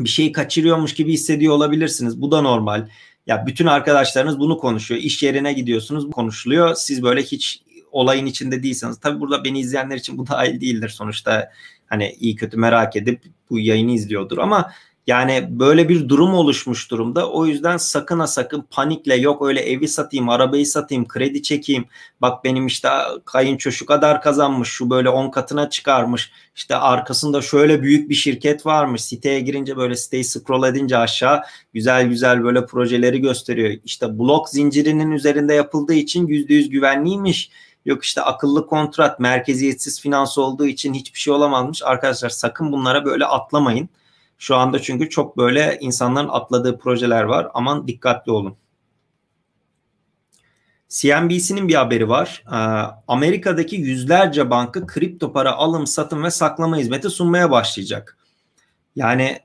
bir 0.01 0.09
şeyi 0.09 0.33
kaçırıyormuş 0.33 0.95
gibi 0.95 1.13
hissediyor 1.13 1.55
olabilirsiniz. 1.55 2.21
Bu 2.21 2.31
da 2.33 2.41
normal. 2.41 2.89
Ya 3.27 3.47
bütün 3.47 3.67
arkadaşlarınız 3.67 4.39
bunu 4.39 4.59
konuşuyor. 4.59 5.01
İş 5.01 5.23
yerine 5.23 5.53
gidiyorsunuz, 5.53 6.11
konuşuluyor. 6.11 6.75
Siz 6.75 7.03
böyle 7.03 7.23
hiç 7.23 7.63
olayın 7.93 8.27
içinde 8.27 8.63
değilseniz. 8.63 9.01
Tabii 9.01 9.21
burada 9.21 9.45
beni 9.45 9.61
izleyenler 9.61 9.97
için 9.97 10.19
bu 10.19 10.27
dahil 10.27 10.61
değildir 10.61 10.89
sonuçta. 10.89 11.51
Hani 11.87 12.17
iyi 12.21 12.37
kötü 12.37 12.57
merak 12.57 12.97
edip 12.97 13.23
bu 13.51 13.59
yayını 13.59 13.93
izliyordur 13.93 14.39
ama 14.39 14.73
Yani 15.07 15.47
böyle 15.51 15.89
bir 15.89 16.09
durum 16.09 16.35
oluşmuş 16.35 16.91
durumda. 16.91 17.31
O 17.31 17.47
yüzden 17.47 17.77
sakın 17.77 18.19
ha 18.19 18.27
sakın 18.27 18.67
panikle 18.71 19.15
yok 19.15 19.47
öyle 19.47 19.61
evi 19.61 19.89
satayım, 19.89 20.29
arabayı 20.29 20.67
satayım, 20.67 21.09
kredi 21.09 21.43
çekeyim. 21.43 21.85
Bak 22.21 22.45
benim 22.45 22.67
işte 22.67 22.89
kayınço 23.25 23.71
şu 23.71 23.87
kadar 23.87 24.23
kazanmış, 24.23 24.69
şu 24.69 24.91
böyle 24.91 25.09
10 25.09 25.31
katına 25.31 25.71
çıkarmış. 25.71 26.33
İşte 26.57 26.77
arkasında 26.77 27.43
şöyle 27.43 27.83
büyük 27.83 28.11
bir 28.11 28.15
şirket 28.15 28.67
varmış. 28.67 29.05
Siteye 29.05 29.41
girince 29.41 29.77
böyle 29.77 29.97
siteyi 29.97 30.25
scroll 30.25 30.69
edince 30.69 30.99
aşağı 30.99 31.43
güzel 31.75 32.07
güzel 32.07 32.45
böyle 32.45 32.67
projeleri 32.67 33.21
gösteriyor. 33.21 33.75
İşte 33.85 34.19
blok 34.19 34.49
zincirinin 34.49 35.11
üzerinde 35.11 35.55
yapıldığı 35.55 35.95
için 35.95 36.27
%100 36.27 36.69
güvenliymiş. 36.69 37.51
Yok 37.85 38.05
işte 38.05 38.23
akıllı 38.23 38.67
kontrat, 38.67 39.21
merkeziyetsiz 39.21 40.01
finans 40.01 40.39
olduğu 40.39 40.67
için 40.67 40.95
hiçbir 40.95 41.19
şey 41.19 41.35
olamazmış. 41.35 41.83
Arkadaşlar 41.83 42.29
sakın 42.29 42.73
bunlara 42.73 43.05
böyle 43.05 43.27
atlamayın. 43.27 43.89
Şu 44.43 44.57
anda 44.57 44.83
çünkü 44.83 45.11
çok 45.11 45.37
böyle 45.37 45.79
insanların 45.81 46.29
atladığı 46.29 46.79
projeler 46.79 47.23
var. 47.23 47.49
Aman 47.55 47.89
dikkatli 47.89 48.33
olun. 48.33 48.57
CNBC'nin 50.89 51.69
bir 51.69 51.75
haberi 51.75 52.09
var. 52.09 52.45
Ee, 52.47 52.57
Amerika'daki 53.09 53.77
yüzlerce 53.77 54.51
banka 54.51 54.87
kripto 54.87 55.33
para 55.33 55.53
alım, 55.53 55.87
satım 55.87 56.23
ve 56.23 56.31
saklama 56.31 56.77
hizmeti 56.77 57.11
sunmaya 57.11 57.51
başlayacak. 57.51 58.19
Yani 58.97 59.41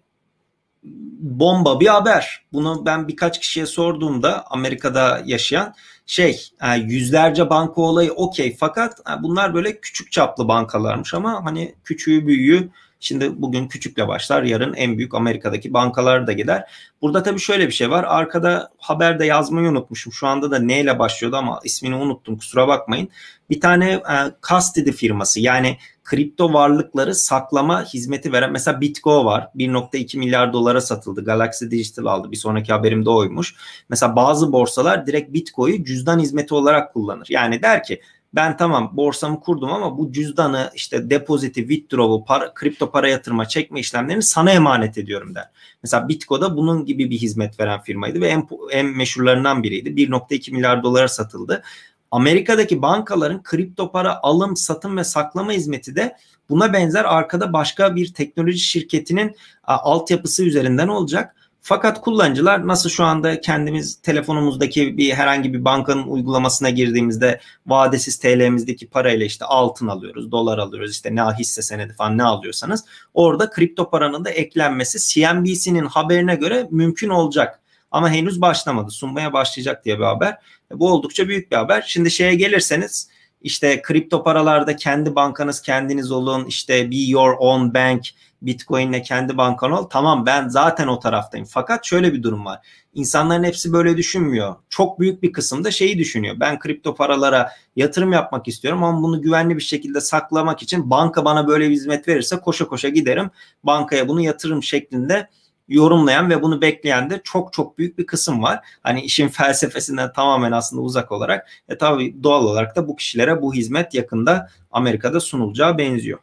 bomba 1.19 1.79
bir 1.79 1.87
haber. 1.87 2.45
Bunu 2.53 2.85
ben 2.85 3.07
birkaç 3.07 3.39
kişiye 3.39 3.65
sorduğumda 3.65 4.45
Amerika'da 4.47 5.21
yaşayan 5.25 5.73
şey 6.05 6.49
e, 6.61 6.77
yüzlerce 6.77 7.49
banka 7.49 7.81
olayı 7.81 8.11
okey 8.11 8.55
fakat 8.59 8.99
e, 8.99 9.23
bunlar 9.23 9.53
böyle 9.53 9.79
küçük 9.79 10.11
çaplı 10.11 10.47
bankalarmış 10.47 11.13
ama 11.13 11.45
hani 11.45 11.75
küçüğü 11.83 12.27
büyüğü 12.27 12.69
Şimdi 12.99 13.41
bugün 13.41 13.67
küçükle 13.67 14.07
başlar, 14.07 14.43
yarın 14.43 14.73
en 14.73 14.97
büyük 14.97 15.13
Amerika'daki 15.13 15.73
bankalar 15.73 16.27
da 16.27 16.33
gider. 16.33 16.71
Burada 17.01 17.23
tabii 17.23 17.39
şöyle 17.39 17.67
bir 17.67 17.71
şey 17.71 17.89
var. 17.89 18.03
Arkada 18.03 18.71
haberde 18.77 19.25
yazmayı 19.25 19.69
unutmuşum. 19.69 20.13
Şu 20.13 20.27
anda 20.27 20.51
da 20.51 20.59
neyle 20.59 20.99
başlıyordu 20.99 21.35
ama 21.35 21.59
ismini 21.63 21.95
unuttum 21.95 22.37
kusura 22.37 22.67
bakmayın. 22.67 23.09
Bir 23.49 23.61
tane 23.61 23.91
e, 23.91 24.15
custody 24.47 24.91
firması 24.91 25.39
yani 25.39 25.77
kripto 26.03 26.53
varlıkları 26.53 27.15
saklama 27.15 27.83
hizmeti 27.83 28.33
veren 28.33 28.51
mesela 28.51 28.81
Bitgo 28.81 29.25
var. 29.25 29.49
1.2 29.55 30.17
milyar 30.17 30.53
dolara 30.53 30.81
satıldı. 30.81 31.25
Galaxy 31.25 31.65
Digital 31.65 32.05
aldı. 32.05 32.31
Bir 32.31 32.37
sonraki 32.37 32.73
haberimde 32.73 33.09
oymuş. 33.09 33.55
Mesela 33.89 34.15
bazı 34.15 34.51
borsalar 34.51 35.07
direkt 35.07 35.33
Bitcoin'i 35.33 35.85
cüzdan 35.85 36.19
hizmeti 36.19 36.53
olarak 36.53 36.93
kullanır. 36.93 37.27
Yani 37.29 37.61
der 37.61 37.83
ki 37.83 38.01
ben 38.37 38.57
tamam 38.57 38.89
borsamı 38.93 39.39
kurdum 39.39 39.73
ama 39.73 39.97
bu 39.97 40.11
cüzdanı 40.11 40.71
işte 40.75 41.09
depoziti, 41.09 41.61
withdraw'u, 41.61 42.25
para, 42.25 42.53
kripto 42.53 42.91
para 42.91 43.09
yatırma, 43.09 43.47
çekme 43.47 43.79
işlemlerini 43.79 44.23
sana 44.23 44.51
emanet 44.51 44.97
ediyorum 44.97 45.35
der. 45.35 45.49
Mesela 45.83 46.07
Bitco'da 46.07 46.57
bunun 46.57 46.85
gibi 46.85 47.09
bir 47.09 47.17
hizmet 47.17 47.59
veren 47.59 47.81
firmaydı 47.81 48.21
ve 48.21 48.27
en, 48.27 48.47
en 48.71 48.85
meşhurlarından 48.85 49.63
biriydi. 49.63 49.89
1.2 49.89 50.51
milyar 50.51 50.83
dolara 50.83 51.07
satıldı. 51.07 51.63
Amerika'daki 52.11 52.81
bankaların 52.81 53.43
kripto 53.43 53.91
para 53.91 54.19
alım, 54.23 54.55
satım 54.55 54.97
ve 54.97 55.03
saklama 55.03 55.51
hizmeti 55.51 55.95
de 55.95 56.17
buna 56.49 56.73
benzer 56.73 57.05
arkada 57.05 57.53
başka 57.53 57.95
bir 57.95 58.13
teknoloji 58.13 58.59
şirketinin 58.59 59.35
altyapısı 59.63 60.45
üzerinden 60.45 60.87
olacak. 60.87 61.35
Fakat 61.69 62.01
kullanıcılar 62.01 62.67
nasıl 62.67 62.89
şu 62.89 63.03
anda 63.03 63.41
kendimiz 63.41 64.01
telefonumuzdaki 64.01 64.97
bir 64.97 65.13
herhangi 65.13 65.53
bir 65.53 65.65
bankanın 65.65 66.07
uygulamasına 66.07 66.69
girdiğimizde 66.69 67.39
vadesiz 67.65 68.19
TL'mizdeki 68.19 68.87
parayla 68.87 69.25
işte 69.25 69.45
altın 69.45 69.87
alıyoruz, 69.87 70.31
dolar 70.31 70.57
alıyoruz, 70.57 70.91
işte 70.91 71.15
ne 71.15 71.21
hisse 71.21 71.61
senedi 71.61 71.93
falan 71.93 72.17
ne 72.17 72.23
alıyorsanız 72.23 72.85
orada 73.13 73.49
kripto 73.49 73.89
paranın 73.89 74.25
da 74.25 74.29
eklenmesi 74.29 75.13
CNBC'nin 75.13 75.85
haberine 75.85 76.35
göre 76.35 76.67
mümkün 76.71 77.09
olacak. 77.09 77.59
Ama 77.91 78.09
henüz 78.09 78.41
başlamadı. 78.41 78.91
Sunmaya 78.91 79.33
başlayacak 79.33 79.85
diye 79.85 79.99
bir 79.99 80.03
haber. 80.03 80.37
Bu 80.71 80.93
oldukça 80.93 81.27
büyük 81.27 81.51
bir 81.51 81.55
haber. 81.55 81.83
Şimdi 81.87 82.11
şeye 82.11 82.35
gelirseniz 82.35 83.09
işte 83.41 83.81
kripto 83.81 84.23
paralarda 84.23 84.75
kendi 84.75 85.15
bankanız 85.15 85.61
kendiniz 85.61 86.11
olun. 86.11 86.45
işte 86.45 86.91
be 86.91 86.95
your 86.95 87.35
own 87.39 87.73
bank 87.73 88.05
Bitcoin'le 88.41 89.01
kendi 89.01 89.37
bankan 89.37 89.71
ol. 89.71 89.83
Tamam 89.83 90.25
ben 90.25 90.47
zaten 90.47 90.87
o 90.87 90.99
taraftayım. 90.99 91.47
Fakat 91.49 91.85
şöyle 91.85 92.13
bir 92.13 92.23
durum 92.23 92.45
var. 92.45 92.59
İnsanların 92.93 93.43
hepsi 93.43 93.73
böyle 93.73 93.97
düşünmüyor. 93.97 94.55
Çok 94.69 94.99
büyük 94.99 95.23
bir 95.23 95.31
kısım 95.31 95.63
da 95.63 95.71
şeyi 95.71 95.97
düşünüyor. 95.97 96.35
Ben 96.39 96.59
kripto 96.59 96.95
paralara 96.95 97.51
yatırım 97.75 98.13
yapmak 98.13 98.47
istiyorum 98.47 98.83
ama 98.83 99.03
bunu 99.03 99.21
güvenli 99.21 99.55
bir 99.55 99.61
şekilde 99.61 100.01
saklamak 100.01 100.63
için 100.63 100.89
banka 100.89 101.25
bana 101.25 101.47
böyle 101.47 101.69
bir 101.69 101.73
hizmet 101.75 102.07
verirse 102.07 102.39
koşa 102.39 102.67
koşa 102.67 102.89
giderim. 102.89 103.29
Bankaya 103.63 104.07
bunu 104.07 104.21
yatırım 104.21 104.63
şeklinde 104.63 105.27
yorumlayan 105.67 106.29
ve 106.29 106.41
bunu 106.41 106.61
bekleyen 106.61 107.09
de 107.09 107.21
çok 107.23 107.53
çok 107.53 107.77
büyük 107.77 107.97
bir 107.97 108.05
kısım 108.05 108.43
var. 108.43 108.59
Hani 108.83 109.01
işin 109.01 109.27
felsefesinden 109.27 110.13
tamamen 110.13 110.51
aslında 110.51 110.81
uzak 110.81 111.11
olarak 111.11 111.47
e 111.69 111.77
tabii 111.77 112.23
doğal 112.23 112.43
olarak 112.43 112.75
da 112.75 112.87
bu 112.87 112.95
kişilere 112.95 113.41
bu 113.41 113.53
hizmet 113.53 113.93
yakında 113.93 114.49
Amerika'da 114.71 115.19
sunulacağı 115.19 115.77
benziyor. 115.77 116.19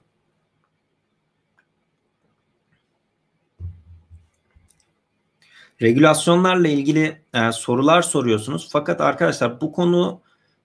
Regülasyonlarla 5.83 6.69
ilgili 6.69 7.23
e, 7.35 7.53
sorular 7.53 8.03
soruyorsunuz. 8.03 8.69
Fakat 8.73 9.01
arkadaşlar 9.01 9.61
bu 9.61 9.73
konu 9.73 10.21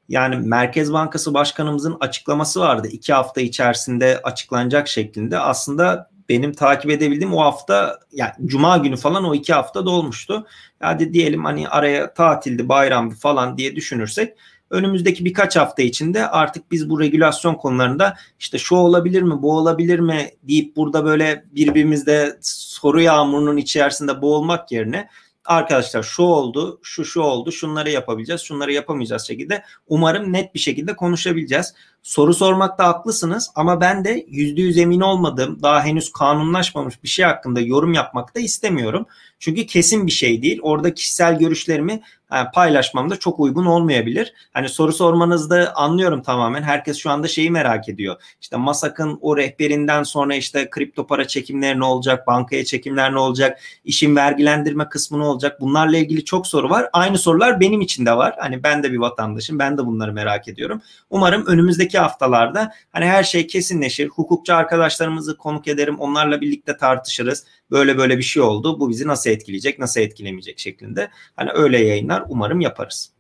yani 0.10 0.36
Merkez 0.36 0.94
Bankası 0.94 1.34
Başkanımızın 1.34 1.98
açıklaması 2.00 2.60
vardı. 2.60 2.88
iki 2.92 3.14
hafta 3.14 3.42
içerisinde 3.42 4.22
açıklanacak 4.24 4.88
şeklinde. 4.88 5.40
Aslında 5.40 6.10
benim 6.30 6.54
takip 6.54 6.92
edebildiğim 6.92 7.34
o 7.34 7.42
hafta 7.42 8.00
yani 8.12 8.32
cuma 8.46 8.78
günü 8.78 8.98
falan 8.98 9.24
o 9.24 9.36
iki 9.36 9.54
hafta 9.54 9.86
dolmuştu. 9.86 10.48
Hadi 10.80 11.14
diyelim 11.14 11.46
hani 11.46 11.70
araya 11.70 12.14
tatildi 12.14 12.70
bayramdı 12.70 13.16
falan 13.16 13.58
diye 13.58 13.76
düşünürsek 13.76 14.38
önümüzdeki 14.70 15.26
birkaç 15.26 15.56
hafta 15.56 15.82
içinde 15.82 16.28
artık 16.28 16.72
biz 16.72 16.90
bu 16.90 17.00
regülasyon 17.00 17.56
konularında 17.56 18.18
işte 18.40 18.58
şu 18.58 18.76
olabilir 18.76 19.22
mi 19.22 19.42
bu 19.42 19.58
olabilir 19.58 20.00
mi 20.00 20.32
deyip 20.44 20.76
burada 20.76 21.06
böyle 21.06 21.46
birbirimizde 21.56 22.38
soru 22.42 23.02
yağmurunun 23.02 23.58
içerisinde 23.58 24.22
boğulmak 24.22 24.72
yerine 24.72 25.10
arkadaşlar 25.46 26.04
şu 26.04 26.24
oldu, 26.24 26.80
şu 26.84 27.06
şu 27.06 27.22
oldu, 27.22 27.52
şunları 27.52 27.90
yapabileceğiz, 27.90 28.42
şunları 28.42 28.74
yapamayacağız 28.74 29.28
şekilde 29.28 29.64
umarım 29.88 30.34
net 30.34 30.54
bir 30.56 30.60
şekilde 30.60 30.96
konuşabileceğiz. 30.96 31.74
Soru 32.04 32.34
sormakta 32.34 32.88
haklısınız 32.88 33.52
ama 33.56 33.82
ben 33.82 34.06
de 34.06 34.26
yüzde 34.30 34.62
yüz 34.62 34.78
emin 34.78 35.02
olmadığım 35.02 35.64
daha 35.64 35.84
henüz 35.84 36.12
kanunlaşmamış 36.12 37.04
bir 37.04 37.08
şey 37.08 37.26
hakkında 37.26 37.62
yorum 37.62 37.94
yapmak 37.94 38.36
da 38.36 38.40
istemiyorum. 38.40 39.06
Çünkü 39.40 39.66
kesin 39.66 40.08
bir 40.08 40.12
şey 40.12 40.42
değil. 40.42 40.60
Orada 40.62 40.94
kişisel 40.94 41.40
görüşlerimi 41.40 42.02
yani 42.32 42.48
e, 42.48 42.52
paylaşmam 42.54 43.10
da 43.10 43.20
çok 43.20 43.40
uygun 43.40 43.66
olmayabilir. 43.66 44.34
Hani 44.54 44.70
soru 44.70 44.94
sormanızda 44.94 45.76
anlıyorum 45.76 46.22
tamamen. 46.22 46.64
Herkes 46.64 46.98
şu 46.98 47.10
anda 47.10 47.28
şeyi 47.28 47.52
merak 47.52 47.90
ediyor. 47.90 48.16
İşte 48.42 48.58
Masak'ın 48.58 49.20
o 49.22 49.38
rehberinden 49.38 50.04
sonra 50.04 50.36
işte 50.36 50.70
kripto 50.70 51.08
para 51.08 51.28
çekimleri 51.28 51.80
ne 51.80 51.86
olacak? 51.86 52.28
Bankaya 52.28 52.66
çekimler 52.66 53.14
ne 53.14 53.20
olacak? 53.20 53.60
İşin 53.86 54.16
vergilendirme 54.16 54.90
kısmı 54.90 55.20
ne 55.20 55.24
olacak? 55.24 55.62
Bunlarla 55.62 55.98
ilgili 55.98 56.26
çok 56.26 56.48
soru 56.48 56.70
var. 56.70 56.90
Aynı 56.94 57.18
sorular 57.18 57.60
benim 57.60 57.82
için 57.82 58.06
de 58.06 58.18
var. 58.18 58.36
Hani 58.40 58.64
ben 58.64 58.84
de 58.84 58.92
bir 58.92 58.98
vatandaşım. 58.98 59.60
Ben 59.60 59.78
de 59.78 59.86
bunları 59.86 60.14
merak 60.14 60.48
ediyorum. 60.48 60.82
Umarım 61.10 61.46
önümüzdeki 61.46 61.89
haftalarda 61.98 62.72
hani 62.92 63.06
her 63.06 63.24
şey 63.24 63.48
kesinleşir. 63.48 64.08
Hukukçu 64.08 64.56
arkadaşlarımızı 64.56 65.38
konuk 65.38 65.68
ederim. 65.68 66.00
Onlarla 66.00 66.42
birlikte 66.42 66.78
tartışırız. 66.78 67.46
Böyle 67.72 67.98
böyle 67.98 68.18
bir 68.18 68.24
şey 68.24 68.44
oldu. 68.44 68.80
Bu 68.80 68.90
bizi 68.90 69.08
nasıl 69.08 69.30
etkileyecek, 69.30 69.80
nasıl 69.80 70.02
etkilemeyecek 70.02 70.60
şeklinde. 70.60 71.10
Hani 71.36 71.52
öyle 71.52 71.80
yayınlar 71.86 72.24
umarım 72.30 72.62
yaparız. 72.62 73.12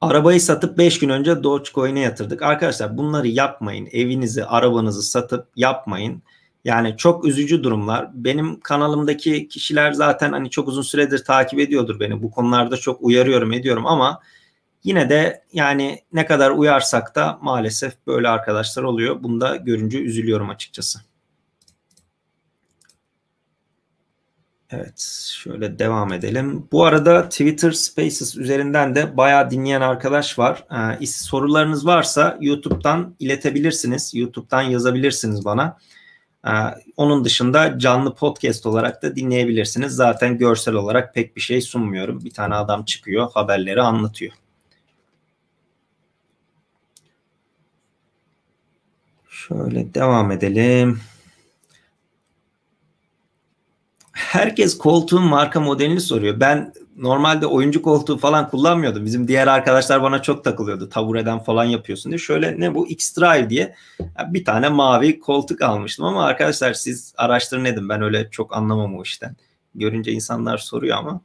Arabayı 0.00 0.40
satıp 0.40 0.78
5 0.78 0.98
gün 0.98 1.08
önce 1.08 1.42
Dogecoin'e 1.42 2.00
yatırdık. 2.00 2.42
Arkadaşlar 2.42 2.98
bunları 2.98 3.28
yapmayın. 3.28 3.88
Evinizi, 3.92 4.44
arabanızı 4.44 5.02
satıp 5.02 5.48
yapmayın. 5.56 6.22
Yani 6.64 6.94
çok 6.96 7.24
üzücü 7.24 7.64
durumlar. 7.64 8.10
Benim 8.14 8.60
kanalımdaki 8.60 9.48
kişiler 9.48 9.92
zaten 9.92 10.32
hani 10.32 10.50
çok 10.50 10.68
uzun 10.68 10.82
süredir 10.82 11.24
takip 11.24 11.60
ediyordur 11.60 12.00
beni. 12.00 12.22
Bu 12.22 12.30
konularda 12.30 12.76
çok 12.76 13.02
uyarıyorum 13.02 13.52
ediyorum 13.52 13.86
ama 13.86 14.20
Yine 14.84 15.10
de 15.10 15.44
yani 15.52 16.02
ne 16.12 16.26
kadar 16.26 16.50
uyarsak 16.50 17.14
da 17.14 17.38
maalesef 17.42 18.06
böyle 18.06 18.28
arkadaşlar 18.28 18.82
oluyor. 18.82 19.22
Bunda 19.22 19.56
görünce 19.56 19.98
üzülüyorum 19.98 20.50
açıkçası. 20.50 21.00
Evet 24.70 25.00
şöyle 25.42 25.78
devam 25.78 26.12
edelim. 26.12 26.68
Bu 26.72 26.84
arada 26.84 27.28
Twitter 27.28 27.72
Spaces 27.72 28.36
üzerinden 28.36 28.94
de 28.94 29.16
bayağı 29.16 29.50
dinleyen 29.50 29.80
arkadaş 29.80 30.38
var. 30.38 30.64
Ee, 31.00 31.06
sorularınız 31.06 31.86
varsa 31.86 32.38
YouTube'dan 32.40 33.14
iletebilirsiniz. 33.18 34.14
YouTube'dan 34.14 34.62
yazabilirsiniz 34.62 35.44
bana. 35.44 35.78
Ee, 36.46 36.50
onun 36.96 37.24
dışında 37.24 37.78
canlı 37.78 38.14
podcast 38.14 38.66
olarak 38.66 39.02
da 39.02 39.16
dinleyebilirsiniz. 39.16 39.92
Zaten 39.92 40.38
görsel 40.38 40.74
olarak 40.74 41.14
pek 41.14 41.36
bir 41.36 41.40
şey 41.40 41.60
sunmuyorum. 41.60 42.24
Bir 42.24 42.30
tane 42.30 42.54
adam 42.54 42.84
çıkıyor 42.84 43.30
haberleri 43.34 43.82
anlatıyor. 43.82 44.32
Şöyle 49.48 49.94
devam 49.94 50.30
edelim. 50.30 51.00
Herkes 54.12 54.78
koltuğun 54.78 55.22
marka 55.22 55.60
modelini 55.60 56.00
soruyor. 56.00 56.40
Ben 56.40 56.72
normalde 56.96 57.46
oyuncu 57.46 57.82
koltuğu 57.82 58.18
falan 58.18 58.50
kullanmıyordum. 58.50 59.04
Bizim 59.04 59.28
diğer 59.28 59.46
arkadaşlar 59.46 60.02
bana 60.02 60.22
çok 60.22 60.44
takılıyordu. 60.44 60.88
Tabureden 60.88 61.38
falan 61.38 61.64
yapıyorsun 61.64 62.12
diye. 62.12 62.18
Şöyle 62.18 62.60
ne 62.60 62.74
bu 62.74 62.88
X-Drive 62.88 63.50
diye 63.50 63.74
bir 64.26 64.44
tane 64.44 64.68
mavi 64.68 65.20
koltuk 65.20 65.62
almıştım 65.62 66.04
ama 66.04 66.24
arkadaşlar 66.24 66.72
siz 66.72 67.14
araştırın 67.16 67.64
edin. 67.64 67.88
Ben 67.88 68.02
öyle 68.02 68.30
çok 68.30 68.56
anlamam 68.56 68.96
o 68.96 69.02
işten. 69.02 69.36
Görünce 69.74 70.12
insanlar 70.12 70.58
soruyor 70.58 70.96
ama. 70.98 71.20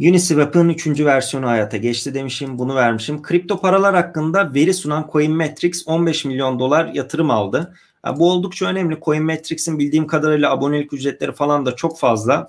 Uniswap'ın 0.00 0.68
3. 0.68 1.00
versiyonu 1.00 1.46
hayata 1.46 1.76
geçti 1.76 2.14
demişim. 2.14 2.58
Bunu 2.58 2.74
vermişim. 2.74 3.22
Kripto 3.22 3.60
paralar 3.60 3.94
hakkında 3.94 4.54
veri 4.54 4.74
sunan 4.74 5.08
Coinmetrics 5.12 5.82
15 5.86 6.24
milyon 6.24 6.58
dolar 6.58 6.86
yatırım 6.86 7.30
aldı. 7.30 7.74
Bu 8.16 8.30
oldukça 8.30 8.66
önemli. 8.66 8.98
Coinmetrics'in 9.02 9.78
bildiğim 9.78 10.06
kadarıyla 10.06 10.50
abonelik 10.50 10.92
ücretleri 10.92 11.32
falan 11.32 11.66
da 11.66 11.76
çok 11.76 11.98
fazla. 11.98 12.46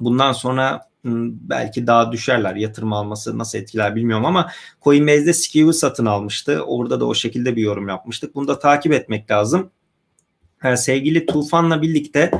Bundan 0.00 0.32
sonra 0.32 0.88
belki 1.04 1.86
daha 1.86 2.12
düşerler. 2.12 2.56
Yatırım 2.56 2.92
alması 2.92 3.38
nasıl 3.38 3.58
etkiler 3.58 3.96
bilmiyorum 3.96 4.26
ama 4.26 4.50
Coinbase'de 4.82 5.32
Skew'i 5.32 5.72
satın 5.72 6.06
almıştı. 6.06 6.62
Orada 6.62 7.00
da 7.00 7.06
o 7.06 7.14
şekilde 7.14 7.56
bir 7.56 7.62
yorum 7.62 7.88
yapmıştık. 7.88 8.34
Bunu 8.34 8.48
da 8.48 8.58
takip 8.58 8.92
etmek 8.92 9.30
lazım. 9.30 9.70
Sevgili 10.76 11.26
Tufan'la 11.26 11.82
birlikte 11.82 12.30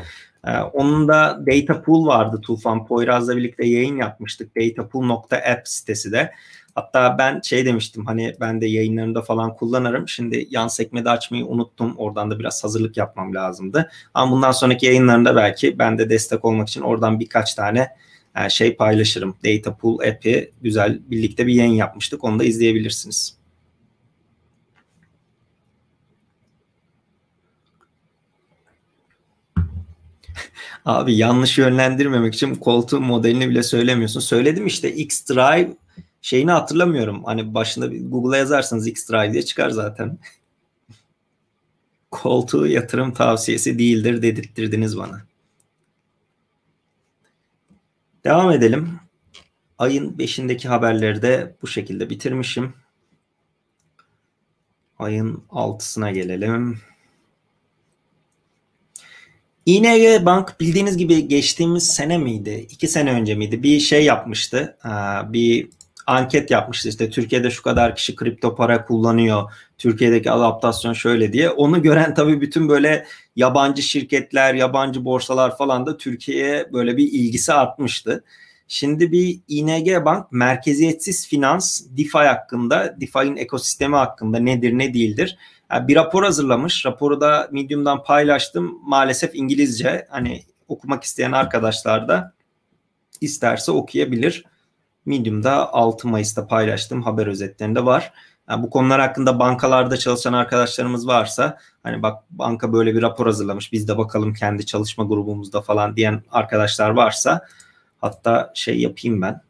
e, 0.46 0.58
onun 0.58 1.08
da 1.08 1.40
Data 1.46 1.82
Pool 1.82 2.06
vardı 2.06 2.40
Tufan. 2.42 2.86
Poyraz'la 2.86 3.36
birlikte 3.36 3.66
yayın 3.66 3.96
yapmıştık. 3.96 4.56
Datapool.app 4.56 5.68
sitesi 5.68 6.12
de. 6.12 6.32
Hatta 6.74 7.18
ben 7.18 7.40
şey 7.40 7.66
demiştim 7.66 8.06
hani 8.06 8.34
ben 8.40 8.60
de 8.60 8.66
yayınlarında 8.66 9.22
falan 9.22 9.56
kullanırım. 9.56 10.08
Şimdi 10.08 10.46
yan 10.50 10.68
sekmede 10.68 11.10
açmayı 11.10 11.46
unuttum. 11.46 11.94
Oradan 11.96 12.30
da 12.30 12.38
biraz 12.38 12.64
hazırlık 12.64 12.96
yapmam 12.96 13.34
lazımdı. 13.34 13.90
Ama 14.14 14.32
bundan 14.32 14.52
sonraki 14.52 14.86
yayınlarında 14.86 15.36
belki 15.36 15.78
ben 15.78 15.98
de 15.98 16.10
destek 16.10 16.44
olmak 16.44 16.68
için 16.68 16.80
oradan 16.80 17.20
birkaç 17.20 17.54
tane 17.54 17.88
e, 18.36 18.48
şey 18.48 18.76
paylaşırım. 18.76 19.36
Data 19.44 19.76
Pool 19.76 19.98
app'i 19.98 20.52
güzel 20.62 21.00
birlikte 21.10 21.46
bir 21.46 21.54
yayın 21.54 21.72
yapmıştık. 21.72 22.24
Onu 22.24 22.38
da 22.38 22.44
izleyebilirsiniz. 22.44 23.43
Abi 30.84 31.16
yanlış 31.16 31.58
yönlendirmemek 31.58 32.34
için 32.34 32.54
koltuğun 32.54 33.02
modelini 33.02 33.50
bile 33.50 33.62
söylemiyorsun. 33.62 34.20
Söyledim 34.20 34.66
işte 34.66 34.94
X-Drive 34.94 35.76
şeyini 36.22 36.50
hatırlamıyorum. 36.50 37.24
Hani 37.24 37.54
başında 37.54 37.86
Google'a 37.86 38.38
yazarsanız 38.38 38.86
X-Drive 38.86 39.32
diye 39.32 39.42
çıkar 39.42 39.70
zaten. 39.70 40.18
Koltuğu 42.10 42.66
yatırım 42.66 43.12
tavsiyesi 43.12 43.78
değildir 43.78 44.22
dedirttirdiniz 44.22 44.98
bana. 44.98 45.22
Devam 48.24 48.50
edelim. 48.50 49.00
Ayın 49.78 50.12
5'indeki 50.12 50.68
haberleri 50.68 51.22
de 51.22 51.56
bu 51.62 51.66
şekilde 51.66 52.10
bitirmişim. 52.10 52.74
Ayın 54.98 55.44
6'sına 55.50 56.12
gelelim. 56.12 56.80
ING 59.66 60.26
Bank 60.26 60.60
bildiğiniz 60.60 60.96
gibi 60.96 61.28
geçtiğimiz 61.28 61.86
sene 61.86 62.18
miydi? 62.18 62.66
iki 62.70 62.88
sene 62.88 63.12
önce 63.12 63.34
miydi? 63.34 63.62
Bir 63.62 63.80
şey 63.80 64.04
yapmıştı. 64.04 64.76
Bir 65.28 65.68
anket 66.06 66.50
yapmıştı 66.50 66.88
işte 66.88 67.10
Türkiye'de 67.10 67.50
şu 67.50 67.62
kadar 67.62 67.96
kişi 67.96 68.16
kripto 68.16 68.54
para 68.56 68.84
kullanıyor. 68.86 69.52
Türkiye'deki 69.78 70.30
adaptasyon 70.30 70.92
şöyle 70.92 71.32
diye. 71.32 71.50
Onu 71.50 71.82
gören 71.82 72.14
tabii 72.14 72.40
bütün 72.40 72.68
böyle 72.68 73.06
yabancı 73.36 73.82
şirketler, 73.82 74.54
yabancı 74.54 75.04
borsalar 75.04 75.56
falan 75.56 75.86
da 75.86 75.96
Türkiye'ye 75.96 76.72
böyle 76.72 76.96
bir 76.96 77.12
ilgisi 77.12 77.52
artmıştı. 77.52 78.24
Şimdi 78.68 79.12
bir 79.12 79.40
ING 79.48 80.04
Bank 80.04 80.32
merkeziyetsiz 80.32 81.28
finans 81.28 81.82
DeFi 81.96 82.18
hakkında, 82.18 82.96
DeFi'nin 83.00 83.36
ekosistemi 83.36 83.96
hakkında 83.96 84.38
nedir 84.38 84.78
ne 84.78 84.94
değildir 84.94 85.36
bir 85.82 85.96
rapor 85.96 86.24
hazırlamış. 86.24 86.86
Raporu 86.86 87.20
da 87.20 87.48
Medium'dan 87.52 88.02
paylaştım. 88.02 88.78
Maalesef 88.82 89.34
İngilizce. 89.34 90.06
Hani 90.10 90.42
okumak 90.68 91.04
isteyen 91.04 91.32
arkadaşlar 91.32 92.08
da 92.08 92.32
isterse 93.20 93.72
okuyabilir. 93.72 94.44
Medium'da 95.06 95.72
6 95.72 96.08
Mayıs'ta 96.08 96.46
paylaştım. 96.46 97.02
Haber 97.02 97.26
özetlerinde 97.26 97.84
var. 97.84 98.12
Yani 98.48 98.62
bu 98.62 98.70
konular 98.70 99.00
hakkında 99.00 99.38
bankalarda 99.38 99.96
çalışan 99.96 100.32
arkadaşlarımız 100.32 101.06
varsa 101.06 101.58
hani 101.82 102.02
bak 102.02 102.22
banka 102.30 102.72
böyle 102.72 102.94
bir 102.94 103.02
rapor 103.02 103.26
hazırlamış 103.26 103.72
biz 103.72 103.88
de 103.88 103.98
bakalım 103.98 104.34
kendi 104.34 104.66
çalışma 104.66 105.04
grubumuzda 105.04 105.62
falan 105.62 105.96
diyen 105.96 106.22
arkadaşlar 106.30 106.90
varsa 106.90 107.46
hatta 108.00 108.52
şey 108.54 108.80
yapayım 108.80 109.22
ben 109.22 109.40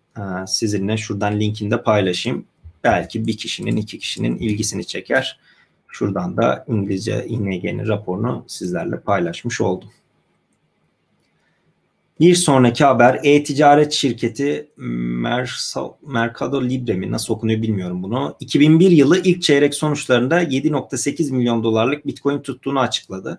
sizinle 0.47 0.97
şuradan 0.97 1.41
linkini 1.41 1.71
de 1.71 1.83
paylaşayım. 1.83 2.47
Belki 2.85 3.27
bir 3.27 3.37
kişinin 3.37 3.77
iki 3.77 3.99
kişinin 3.99 4.39
ilgisini 4.39 4.87
çeker. 4.87 5.41
Şuradan 5.95 6.37
da 6.37 6.65
İngilizce 6.69 7.27
ING'nin 7.27 7.89
raporunu 7.89 8.45
sizlerle 8.47 9.01
paylaşmış 9.01 9.61
oldum. 9.61 9.89
Bir 12.21 12.35
sonraki 12.35 12.85
haber 12.85 13.21
e-ticaret 13.23 13.93
şirketi 13.93 14.71
Mercado 16.07 16.63
Libre 16.63 16.95
mi 16.95 17.11
nasıl 17.11 17.35
okunuyor 17.35 17.63
bilmiyorum 17.63 18.03
bunu. 18.03 18.37
2001 18.41 18.91
yılı 18.91 19.19
ilk 19.19 19.43
çeyrek 19.43 19.75
sonuçlarında 19.75 20.43
7.8 20.43 21.33
milyon 21.33 21.65
dolarlık 21.65 22.07
Bitcoin 22.07 22.39
tuttuğunu 22.39 22.81
açıkladı. 22.81 23.39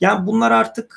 Yani 0.00 0.26
bunlar 0.26 0.50
artık 0.50 0.96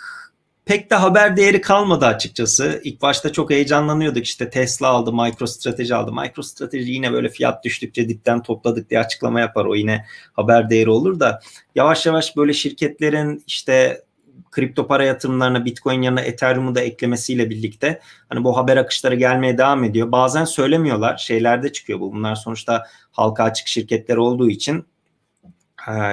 pek 0.66 0.91
de 0.91 0.95
haber 0.95 1.38
değeri 1.38 1.61
kalmadı 1.61 2.05
açıkçası. 2.05 2.82
İlk 2.84 3.01
başta 3.01 3.32
çok 3.32 3.49
heyecanlanıyorduk 3.49 4.26
işte 4.26 4.49
Tesla 4.49 4.88
aldı, 4.88 5.13
MicroStrateji 5.13 5.95
aldı. 5.95 6.11
MicroStrateji 6.11 6.91
yine 6.91 7.13
böyle 7.13 7.30
fiyat 7.30 7.63
düştükçe 7.63 8.09
dipten 8.09 8.43
topladık 8.43 8.89
diye 8.89 8.99
açıklama 8.99 9.39
yapar. 9.39 9.66
O 9.66 9.76
yine 9.76 10.05
haber 10.34 10.70
değeri 10.70 10.89
olur 10.89 11.20
da 11.20 11.39
yavaş 11.76 12.05
yavaş 12.05 12.38
böyle 12.38 12.53
şirketlerin 12.53 13.43
işte 13.47 14.03
kripto 14.51 14.88
para 14.88 15.03
yatırımlarına 15.03 15.66
Bitcoin 15.66 16.01
yanına 16.01 16.22
Ethereum'u 16.22 16.76
da 16.76 16.82
eklemesiyle 16.82 17.49
birlikte 17.49 17.99
hani 18.30 18.43
bu 18.43 18.57
haber 18.57 18.78
akışları 18.78 19.16
gelmeye 19.16 19.57
devam 19.57 19.84
ediyor. 19.84 20.11
Bazen 20.11 20.45
söylemiyorlar. 20.45 21.18
Şeylerde 21.18 21.72
çıkıyor 21.72 21.99
bu. 21.99 22.11
Bunlar 22.11 22.36
sonuçta 22.36 22.84
halka 23.11 23.43
açık 23.43 23.68
şirketler 23.68 24.18
olduğu 24.18 24.49
için 24.49 24.86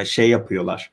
şey 0.04 0.30
yapıyorlar 0.30 0.90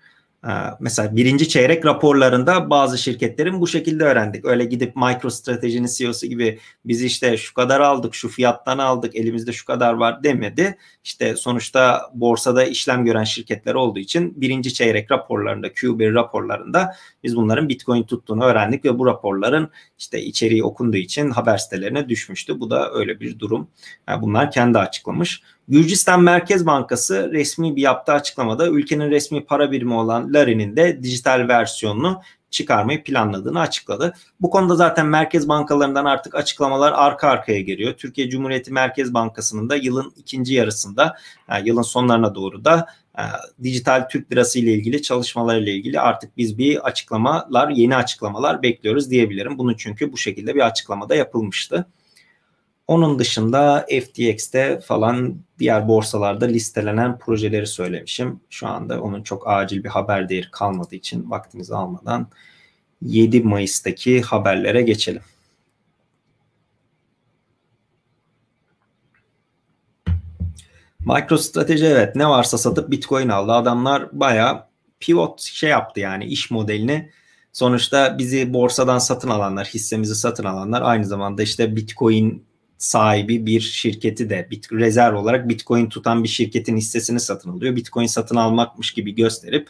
mesela 0.80 1.16
birinci 1.16 1.50
çeyrek 1.50 1.86
raporlarında 1.86 2.70
bazı 2.70 2.98
şirketlerin 2.98 3.62
bu 3.62 3.68
şekilde 3.68 4.04
öğrendik. 4.04 4.46
Öyle 4.46 4.66
gidip 4.66 4.96
MicroStrategy'nin 4.96 5.90
CEO'su 5.98 6.28
gibi 6.28 6.60
biz 6.86 7.04
işte 7.04 7.38
şu 7.38 7.54
kadar 7.54 7.80
aldık, 7.80 8.16
şu 8.16 8.30
fiyattan 8.30 8.78
aldık, 8.78 9.16
elimizde 9.16 9.52
şu 9.52 9.66
kadar 9.66 9.94
var 9.94 10.24
demedi. 10.24 10.78
İşte 11.04 11.36
sonuçta 11.36 12.02
borsada 12.14 12.64
işlem 12.64 13.06
gören 13.06 13.24
şirketler 13.24 13.74
olduğu 13.74 14.00
için 14.00 14.42
birinci 14.42 14.74
çeyrek 14.74 15.12
raporlarında, 15.12 15.68
Q1 15.68 16.14
raporlarında 16.14 16.96
biz 17.24 17.36
bunların 17.36 17.70
Bitcoin 17.70 18.04
tuttuğunu 18.04 18.44
öğrendik 18.44 18.86
ve 18.86 19.00
bu 19.00 19.06
raporların 19.06 19.70
işte 20.00 20.22
içeriği 20.22 20.64
okunduğu 20.64 20.98
için 20.98 21.30
haber 21.30 21.58
sitelerine 21.58 22.10
düşmüştü. 22.10 22.60
Bu 22.60 22.70
da 22.70 22.92
öyle 22.94 23.20
bir 23.20 23.40
durum. 23.40 23.68
Yani 24.08 24.22
bunlar 24.22 24.52
kendi 24.52 24.78
açıklamış. 24.78 25.42
Gürcistan 25.70 26.24
Merkez 26.24 26.66
Bankası 26.66 27.32
resmi 27.32 27.76
bir 27.76 27.82
yaptığı 27.82 28.14
açıklamada 28.14 28.68
ülkenin 28.68 29.12
resmi 29.12 29.46
para 29.46 29.72
birimi 29.72 29.94
olan 29.94 30.34
Lari'nin 30.34 30.76
de 30.76 31.04
dijital 31.04 31.48
versiyonunu 31.48 32.22
çıkarmayı 32.52 33.04
planladığını 33.04 33.60
açıkladı. 33.60 34.14
Bu 34.42 34.50
konuda 34.50 34.76
zaten 34.76 35.06
merkez 35.06 35.50
bankalarından 35.50 36.06
artık 36.06 36.36
açıklamalar 36.36 36.94
arka 36.96 37.28
arkaya 37.28 37.62
geliyor. 37.62 37.94
Türkiye 37.94 38.30
Cumhuriyeti 38.30 38.72
Merkez 38.72 39.14
Bankası'nın 39.14 39.70
da 39.70 39.76
yılın 39.76 40.14
ikinci 40.18 40.54
yarısında, 40.54 41.18
yani 41.50 41.68
yılın 41.68 41.82
sonlarına 41.82 42.36
doğru 42.36 42.66
da 42.66 42.86
e, 43.20 43.24
dijital 43.64 44.08
Türk 44.10 44.32
lirası 44.32 44.60
ile 44.60 44.74
ilgili 44.74 45.02
çalışmalarıyla 45.02 45.72
ilgili 45.72 46.00
artık 46.00 46.38
biz 46.38 46.58
bir 46.58 46.88
açıklamalar, 46.88 47.70
yeni 47.70 47.96
açıklamalar 47.96 48.64
bekliyoruz 48.64 49.10
diyebilirim. 49.10 49.58
Bunu 49.58 49.78
çünkü 49.78 50.14
bu 50.14 50.18
şekilde 50.18 50.56
bir 50.56 50.66
açıklamada 50.66 51.16
yapılmıştı. 51.16 51.86
Onun 52.90 53.20
dışında 53.20 53.86
FTX'te 53.90 54.80
falan 54.80 55.36
diğer 55.60 55.88
borsalarda 55.88 56.46
listelenen 56.46 57.18
projeleri 57.20 57.68
söylemişim. 57.68 58.40
Şu 58.50 58.68
anda 58.68 59.02
onun 59.02 59.24
çok 59.24 59.48
acil 59.48 59.84
bir 59.84 59.90
haber 59.90 60.30
değeri 60.30 60.52
kalmadığı 60.52 60.96
için 60.96 61.30
vaktinizi 61.30 61.76
almadan 61.76 62.28
7 63.02 63.42
Mayıs'taki 63.42 64.22
haberlere 64.22 64.82
geçelim. 64.82 65.22
MicroStrateji 71.00 71.86
evet 71.86 72.16
ne 72.16 72.30
varsa 72.30 72.58
satıp 72.58 72.92
Bitcoin 72.92 73.30
aldı. 73.30 73.52
Adamlar 73.52 74.10
baya 74.12 74.70
pivot 75.00 75.42
şey 75.42 75.70
yaptı 75.70 76.00
yani 76.00 76.26
iş 76.26 76.52
modelini. 76.52 77.12
Sonuçta 77.54 78.18
bizi 78.18 78.54
borsadan 78.54 79.00
satın 79.00 79.30
alanlar, 79.30 79.68
hissemizi 79.68 80.16
satın 80.16 80.44
alanlar 80.44 80.82
aynı 80.82 81.06
zamanda 81.06 81.44
işte 81.44 81.76
Bitcoin 81.76 82.49
sahibi 82.80 83.46
bir 83.46 83.62
şirketi 83.62 84.30
de 84.30 84.48
bit, 84.52 84.72
rezerv 84.72 85.16
olarak 85.16 85.50
Bitcoin 85.50 85.90
tutan 85.90 86.24
bir 86.24 86.30
şirketin 86.30 86.78
hissesini 86.78 87.20
satın 87.20 87.50
alıyor. 87.50 87.76
Bitcoin 87.76 88.06
satın 88.06 88.36
almakmış 88.36 88.92
gibi 88.92 89.16
gösterip 89.16 89.68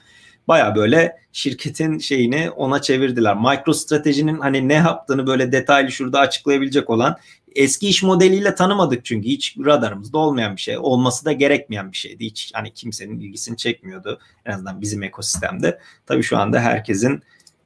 baya 0.48 0.76
böyle 0.76 1.18
şirketin 1.32 1.98
şeyini 2.00 2.50
ona 2.50 2.82
çevirdiler. 2.82 3.36
MicroStrategy'nin 3.36 4.40
hani 4.40 4.68
ne 4.68 4.74
yaptığını 4.74 5.28
böyle 5.28 5.52
detaylı 5.52 5.92
şurada 5.92 6.20
açıklayabilecek 6.20 6.90
olan 6.90 7.18
eski 7.56 7.88
iş 7.88 8.04
modeliyle 8.04 8.56
tanımadık 8.56 9.06
çünkü 9.06 9.28
hiç 9.28 9.58
radarımızda 9.66 10.18
olmayan 10.18 10.56
bir 10.56 10.62
şey. 10.62 10.78
Olması 10.78 11.26
da 11.26 11.32
gerekmeyen 11.32 11.92
bir 11.92 11.98
şeydi. 11.98 12.26
Hiç 12.26 12.52
hani 12.54 12.74
kimsenin 12.74 13.20
ilgisini 13.20 13.58
çekmiyordu. 13.58 14.20
En 14.46 14.52
azından 14.52 14.82
bizim 14.82 15.04
ekosistemde. 15.04 15.80
Tabii 16.06 16.24
şu 16.24 16.38
anda 16.38 16.60
herkesin 16.60 17.24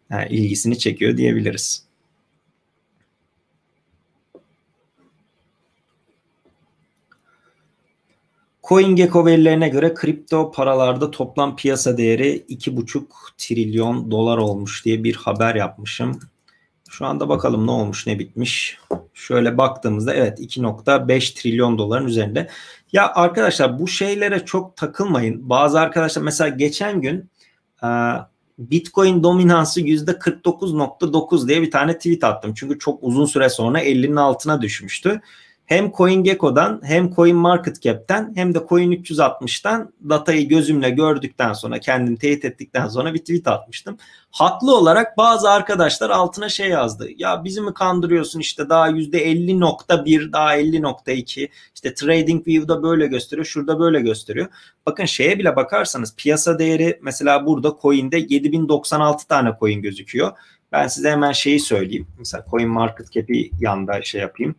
yani 0.09 0.27
ilgisini 0.29 0.77
çekiyor 0.77 1.17
diyebiliriz. 1.17 1.82
CoinGecko 8.63 9.25
verilerine 9.25 9.69
göre 9.69 9.93
kripto 9.93 10.51
paralarda 10.51 11.11
toplam 11.11 11.55
piyasa 11.55 11.97
değeri 11.97 12.45
2,5 12.49 13.03
trilyon 13.37 14.11
dolar 14.11 14.37
olmuş 14.37 14.85
diye 14.85 15.03
bir 15.03 15.15
haber 15.15 15.55
yapmışım. 15.55 16.19
Şu 16.89 17.05
anda 17.05 17.29
bakalım 17.29 17.67
ne 17.67 17.71
olmuş 17.71 18.07
ne 18.07 18.19
bitmiş. 18.19 18.79
Şöyle 19.13 19.57
baktığımızda 19.57 20.13
evet 20.13 20.39
2.5 20.39 21.35
trilyon 21.35 21.77
doların 21.77 22.07
üzerinde. 22.07 22.49
Ya 22.91 23.13
arkadaşlar 23.13 23.79
bu 23.79 23.87
şeylere 23.87 24.45
çok 24.45 24.77
takılmayın. 24.77 25.49
Bazı 25.49 25.79
arkadaşlar 25.79 26.21
mesela 26.21 26.47
geçen 26.47 27.01
gün 27.01 27.29
e, 27.83 27.87
Bitcoin 28.59 29.23
dominansı 29.23 29.81
%49.9 29.81 31.47
diye 31.47 31.61
bir 31.61 31.71
tane 31.71 31.97
tweet 31.97 32.23
attım. 32.23 32.53
Çünkü 32.53 32.79
çok 32.79 33.03
uzun 33.03 33.25
süre 33.25 33.49
sonra 33.49 33.83
50'nin 33.83 34.15
altına 34.15 34.61
düşmüştü 34.61 35.21
hem 35.65 35.91
CoinGecko'dan 35.91 36.81
hem 36.83 37.13
CoinMarketCap'ten 37.15 38.31
hem 38.35 38.53
de 38.53 38.57
Coin360'tan 38.57 39.87
datayı 40.09 40.49
gözümle 40.49 40.89
gördükten 40.89 41.53
sonra 41.53 41.79
kendim 41.79 42.15
teyit 42.15 42.45
ettikten 42.45 42.87
sonra 42.87 43.13
bir 43.13 43.19
tweet 43.19 43.47
atmıştım. 43.47 43.97
Haklı 44.31 44.77
olarak 44.77 45.17
bazı 45.17 45.49
arkadaşlar 45.49 46.09
altına 46.09 46.49
şey 46.49 46.69
yazdı. 46.69 47.07
Ya 47.17 47.43
bizi 47.43 47.61
mi 47.61 47.73
kandırıyorsun 47.73 48.39
işte 48.39 48.69
daha 48.69 48.89
%50.1 48.89 50.33
daha 50.33 50.57
50.2 50.57 51.49
işte 51.75 51.93
TradingView'da 51.93 52.83
böyle 52.83 53.07
gösteriyor 53.07 53.45
şurada 53.45 53.79
böyle 53.79 54.01
gösteriyor. 54.01 54.47
Bakın 54.85 55.05
şeye 55.05 55.39
bile 55.39 55.55
bakarsanız 55.55 56.15
piyasa 56.15 56.59
değeri 56.59 56.99
mesela 57.01 57.45
burada 57.45 57.75
coin'de 57.81 58.17
7096 58.29 59.27
tane 59.27 59.53
coin 59.59 59.81
gözüküyor. 59.81 60.31
Ben 60.71 60.87
size 60.87 61.11
hemen 61.11 61.31
şeyi 61.31 61.59
söyleyeyim. 61.59 62.07
Mesela 62.17 62.45
CoinMarketCap'i 62.51 63.51
yanda 63.59 64.01
şey 64.01 64.21
yapayım 64.21 64.55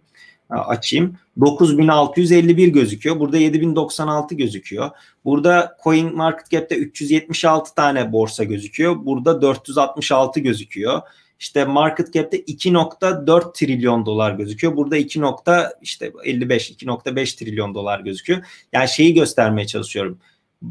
açayım. 0.61 1.17
9651 1.41 2.69
gözüküyor. 2.69 3.21
Burada 3.21 3.37
7096 3.37 4.35
gözüküyor. 4.35 4.91
Burada 5.25 5.77
Coin 5.85 6.17
Market 6.17 6.51
Cap'te 6.51 6.77
376 6.77 7.75
tane 7.75 8.13
borsa 8.13 8.45
gözüküyor. 8.45 9.07
Burada 9.07 9.43
466 9.43 10.41
gözüküyor. 10.41 11.01
İşte 11.41 11.65
market 11.65 12.13
cap'te 12.13 12.41
2.4 12.41 13.53
trilyon 13.55 14.07
dolar 14.07 14.33
gözüküyor. 14.33 14.77
Burada 14.77 14.97
2. 14.97 15.23
işte 15.83 16.13
55 16.25 16.71
2.5 16.71 17.39
trilyon 17.39 17.75
dolar 17.75 18.01
gözüküyor. 18.01 18.43
Yani 18.73 18.89
şeyi 18.89 19.15
göstermeye 19.15 19.67
çalışıyorum 19.67 20.19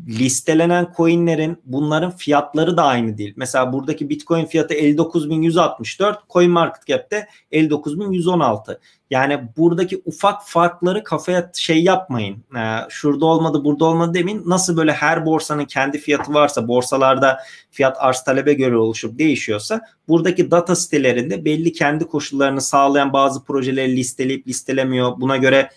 listelenen 0.07 0.87
coinlerin 0.97 1.57
bunların 1.65 2.11
fiyatları 2.11 2.77
da 2.77 2.83
aynı 2.83 3.17
değil. 3.17 3.33
Mesela 3.37 3.73
buradaki 3.73 4.09
Bitcoin 4.09 4.45
fiyatı 4.45 4.73
59.164, 4.73 6.15
Coin 6.29 6.51
Market 6.51 6.87
Cap'te 6.87 7.27
59.116. 7.51 8.77
Yani 9.09 9.41
buradaki 9.57 10.01
ufak 10.05 10.47
farkları 10.47 11.03
kafaya 11.03 11.51
şey 11.55 11.83
yapmayın. 11.83 12.43
Ee, 12.57 12.77
şurada 12.89 13.25
olmadı, 13.25 13.63
burada 13.65 13.85
olmadı 13.85 14.13
demeyin. 14.13 14.43
Nasıl 14.45 14.77
böyle 14.77 14.91
her 14.91 15.25
borsanın 15.25 15.65
kendi 15.65 15.97
fiyatı 15.97 16.33
varsa, 16.33 16.67
borsalarda 16.67 17.39
fiyat 17.71 17.97
arz 17.99 18.23
talebe 18.23 18.53
göre 18.53 18.77
oluşup 18.77 19.19
değişiyorsa, 19.19 19.81
buradaki 20.07 20.51
data 20.51 20.75
sitelerinde 20.75 21.45
belli 21.45 21.73
kendi 21.73 22.07
koşullarını 22.07 22.61
sağlayan 22.61 23.13
bazı 23.13 23.43
projeleri 23.43 23.95
listeleyip 23.95 24.47
listelemiyor. 24.47 25.21
Buna 25.21 25.37
göre 25.37 25.69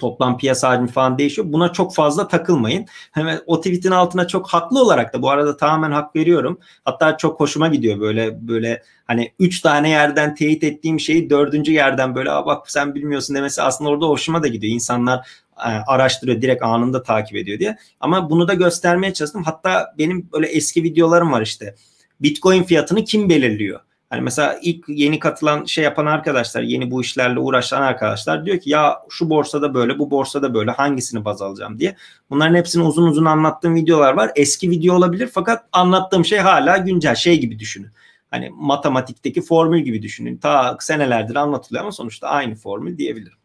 toplam 0.00 0.38
piyasa 0.38 0.68
hacmi 0.68 0.88
falan 0.88 1.18
değişiyor. 1.18 1.52
Buna 1.52 1.72
çok 1.72 1.94
fazla 1.94 2.28
takılmayın. 2.28 2.86
Hemen 3.12 3.40
o 3.46 3.60
tweetin 3.60 3.90
altına 3.90 4.26
çok 4.26 4.48
haklı 4.48 4.82
olarak 4.82 5.14
da 5.14 5.22
bu 5.22 5.30
arada 5.30 5.56
tamamen 5.56 5.90
hak 5.90 6.16
veriyorum. 6.16 6.58
Hatta 6.84 7.16
çok 7.16 7.40
hoşuma 7.40 7.68
gidiyor 7.68 8.00
böyle 8.00 8.48
böyle 8.48 8.82
hani 9.06 9.32
üç 9.38 9.60
tane 9.60 9.90
yerden 9.90 10.34
teyit 10.34 10.64
ettiğim 10.64 11.00
şeyi 11.00 11.30
dördüncü 11.30 11.72
yerden 11.72 12.14
böyle 12.14 12.30
bak 12.30 12.70
sen 12.70 12.94
bilmiyorsun 12.94 13.36
demesi 13.36 13.62
aslında 13.62 13.90
orada 13.90 14.06
hoşuma 14.06 14.42
da 14.42 14.48
gidiyor. 14.48 14.74
İnsanlar 14.74 15.18
e, 15.66 15.70
araştırıyor 15.86 16.42
direkt 16.42 16.62
anında 16.62 17.02
takip 17.02 17.36
ediyor 17.36 17.58
diye. 17.58 17.76
Ama 18.00 18.30
bunu 18.30 18.48
da 18.48 18.54
göstermeye 18.54 19.12
çalıştım. 19.12 19.42
Hatta 19.42 19.94
benim 19.98 20.28
böyle 20.32 20.46
eski 20.46 20.82
videolarım 20.82 21.32
var 21.32 21.42
işte. 21.42 21.74
Bitcoin 22.20 22.62
fiyatını 22.62 23.04
kim 23.04 23.28
belirliyor? 23.28 23.80
Hani 24.10 24.20
mesela 24.20 24.58
ilk 24.62 24.84
yeni 24.88 25.18
katılan 25.18 25.64
şey 25.64 25.84
yapan 25.84 26.06
arkadaşlar, 26.06 26.62
yeni 26.62 26.90
bu 26.90 27.00
işlerle 27.00 27.38
uğraşan 27.38 27.82
arkadaşlar 27.82 28.46
diyor 28.46 28.60
ki 28.60 28.70
ya 28.70 28.98
şu 29.10 29.30
borsada 29.30 29.74
böyle, 29.74 29.98
bu 29.98 30.10
borsada 30.10 30.54
böyle 30.54 30.70
hangisini 30.70 31.24
baz 31.24 31.42
alacağım 31.42 31.78
diye. 31.78 31.96
Bunların 32.30 32.54
hepsini 32.54 32.82
uzun 32.82 33.06
uzun 33.06 33.24
anlattığım 33.24 33.74
videolar 33.74 34.12
var. 34.14 34.30
Eski 34.36 34.70
video 34.70 34.94
olabilir 34.94 35.30
fakat 35.32 35.64
anlattığım 35.72 36.24
şey 36.24 36.38
hala 36.38 36.76
güncel 36.76 37.14
şey 37.14 37.40
gibi 37.40 37.58
düşünün. 37.58 37.90
Hani 38.30 38.50
matematikteki 38.52 39.42
formül 39.42 39.80
gibi 39.80 40.02
düşünün. 40.02 40.36
Ta 40.36 40.76
senelerdir 40.80 41.36
anlatılıyor 41.36 41.82
ama 41.82 41.92
sonuçta 41.92 42.28
aynı 42.28 42.54
formül 42.54 42.98
diyebilirim. 42.98 43.38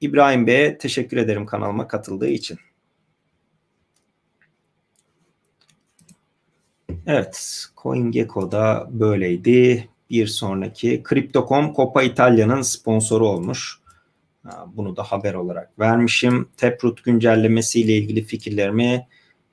İbrahim 0.00 0.46
Bey'e 0.46 0.78
teşekkür 0.78 1.16
ederim 1.16 1.46
kanalıma 1.46 1.88
katıldığı 1.88 2.28
için. 2.28 2.58
Evet, 7.12 7.64
CoinGecko 7.82 8.52
da 8.52 8.86
böyleydi. 8.90 9.88
Bir 10.10 10.26
sonraki 10.26 11.02
Crypto.com 11.08 11.74
Coppa 11.74 12.02
İtalya'nın 12.02 12.62
sponsoru 12.62 13.28
olmuş. 13.28 13.78
Bunu 14.66 14.96
da 14.96 15.02
haber 15.02 15.34
olarak 15.34 15.78
vermişim. 15.78 16.48
Taproot 16.56 17.04
güncellemesiyle 17.04 17.96
ilgili 17.96 18.24
fikirlerimi 18.24 19.06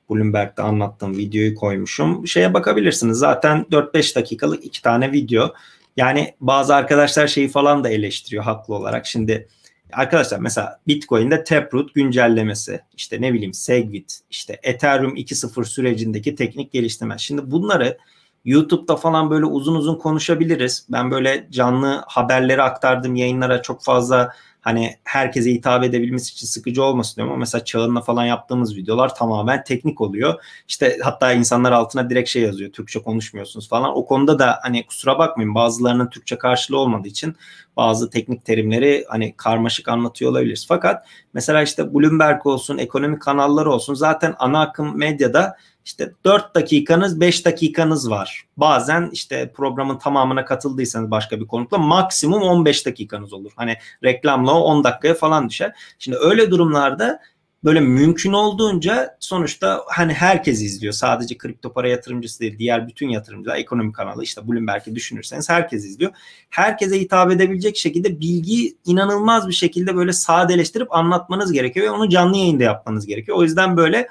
Bloomberg'de 0.09 0.61
anlattığım 0.61 1.17
videoyu 1.17 1.55
koymuşum. 1.55 2.27
Şeye 2.27 2.53
bakabilirsiniz. 2.53 3.17
Zaten 3.17 3.65
4-5 3.71 4.15
dakikalık 4.15 4.65
iki 4.65 4.81
tane 4.81 5.11
video. 5.11 5.53
Yani 5.97 6.33
bazı 6.41 6.75
arkadaşlar 6.75 7.27
şeyi 7.27 7.47
falan 7.47 7.83
da 7.83 7.89
eleştiriyor 7.89 8.43
haklı 8.43 8.75
olarak. 8.75 9.05
Şimdi 9.05 9.47
Arkadaşlar 9.93 10.39
mesela 10.39 10.79
Bitcoin'de 10.87 11.43
Taproot 11.43 11.93
güncellemesi, 11.93 12.81
işte 12.97 13.21
ne 13.21 13.33
bileyim 13.33 13.53
Segwit, 13.53 14.19
işte 14.29 14.59
Ethereum 14.63 15.15
2.0 15.15 15.65
sürecindeki 15.65 16.35
teknik 16.35 16.71
geliştirme. 16.71 17.17
Şimdi 17.17 17.51
bunları 17.51 17.97
YouTube'da 18.45 18.95
falan 18.95 19.29
böyle 19.29 19.45
uzun 19.45 19.75
uzun 19.75 19.95
konuşabiliriz. 19.95 20.87
Ben 20.89 21.11
böyle 21.11 21.47
canlı 21.51 22.03
haberleri 22.07 22.61
aktardığım 22.61 23.15
yayınlara 23.15 23.61
çok 23.61 23.83
fazla 23.83 24.33
hani 24.61 24.95
herkese 25.03 25.51
hitap 25.51 25.83
edebilmesi 25.83 26.33
için 26.33 26.47
sıkıcı 26.47 26.83
olmasın 26.83 27.15
diyorum 27.15 27.33
ama 27.33 27.39
mesela 27.39 27.65
Çağın'la 27.65 28.01
falan 28.01 28.25
yaptığımız 28.25 28.75
videolar 28.75 29.15
tamamen 29.15 29.63
teknik 29.63 30.01
oluyor. 30.01 30.43
İşte 30.67 30.97
hatta 31.03 31.33
insanlar 31.33 31.71
altına 31.71 32.09
direkt 32.09 32.29
şey 32.29 32.41
yazıyor. 32.41 32.71
Türkçe 32.71 33.01
konuşmuyorsunuz 33.01 33.69
falan. 33.69 33.97
O 33.97 34.05
konuda 34.05 34.39
da 34.39 34.59
hani 34.61 34.85
kusura 34.85 35.19
bakmayın 35.19 35.55
bazılarının 35.55 36.09
Türkçe 36.09 36.37
karşılığı 36.37 36.79
olmadığı 36.79 37.07
için 37.07 37.35
bazı 37.77 38.09
teknik 38.09 38.45
terimleri 38.45 39.05
hani 39.07 39.33
karmaşık 39.37 39.87
anlatıyor 39.87 40.31
olabiliriz. 40.31 40.65
Fakat 40.67 41.07
mesela 41.33 41.61
işte 41.61 41.93
Bloomberg 41.93 42.45
olsun, 42.45 42.77
ekonomik 42.77 43.21
kanallar 43.21 43.65
olsun 43.65 43.93
zaten 43.93 44.35
ana 44.39 44.61
akım 44.61 44.97
medyada 44.97 45.57
işte 45.85 46.11
4 46.25 46.55
dakikanız 46.55 47.19
5 47.19 47.45
dakikanız 47.45 48.09
var. 48.09 48.45
Bazen 48.57 49.09
işte 49.11 49.51
programın 49.55 49.97
tamamına 49.97 50.45
katıldıysanız 50.45 51.11
başka 51.11 51.39
bir 51.39 51.47
konukla 51.47 51.77
maksimum 51.77 52.41
15 52.41 52.85
dakikanız 52.85 53.33
olur. 53.33 53.51
Hani 53.55 53.77
reklamla 54.03 54.51
10 54.51 54.83
dakikaya 54.83 55.13
falan 55.13 55.49
düşer. 55.49 55.73
Şimdi 55.99 56.17
öyle 56.17 56.51
durumlarda 56.51 57.19
böyle 57.63 57.79
mümkün 57.79 58.33
olduğunca 58.33 59.17
sonuçta 59.19 59.83
hani 59.87 60.13
herkes 60.13 60.61
izliyor. 60.61 60.93
Sadece 60.93 61.37
kripto 61.37 61.73
para 61.73 61.87
yatırımcısı 61.87 62.39
değil, 62.39 62.59
diğer 62.59 62.87
bütün 62.87 63.09
yatırımcılar, 63.09 63.57
ekonomik 63.57 63.95
kanalı 63.95 64.23
işte 64.23 64.47
Bloomberg'i 64.47 64.95
düşünürseniz 64.95 65.49
herkes 65.49 65.85
izliyor. 65.85 66.11
Herkese 66.49 66.99
hitap 66.99 67.31
edebilecek 67.31 67.77
şekilde 67.77 68.19
bilgi 68.19 68.77
inanılmaz 68.85 69.47
bir 69.47 69.53
şekilde 69.53 69.95
böyle 69.95 70.13
sadeleştirip 70.13 70.93
anlatmanız 70.95 71.51
gerekiyor 71.51 71.85
ve 71.85 71.91
onu 71.91 72.09
canlı 72.09 72.37
yayında 72.37 72.63
yapmanız 72.63 73.05
gerekiyor. 73.05 73.37
O 73.37 73.43
yüzden 73.43 73.77
böyle 73.77 74.07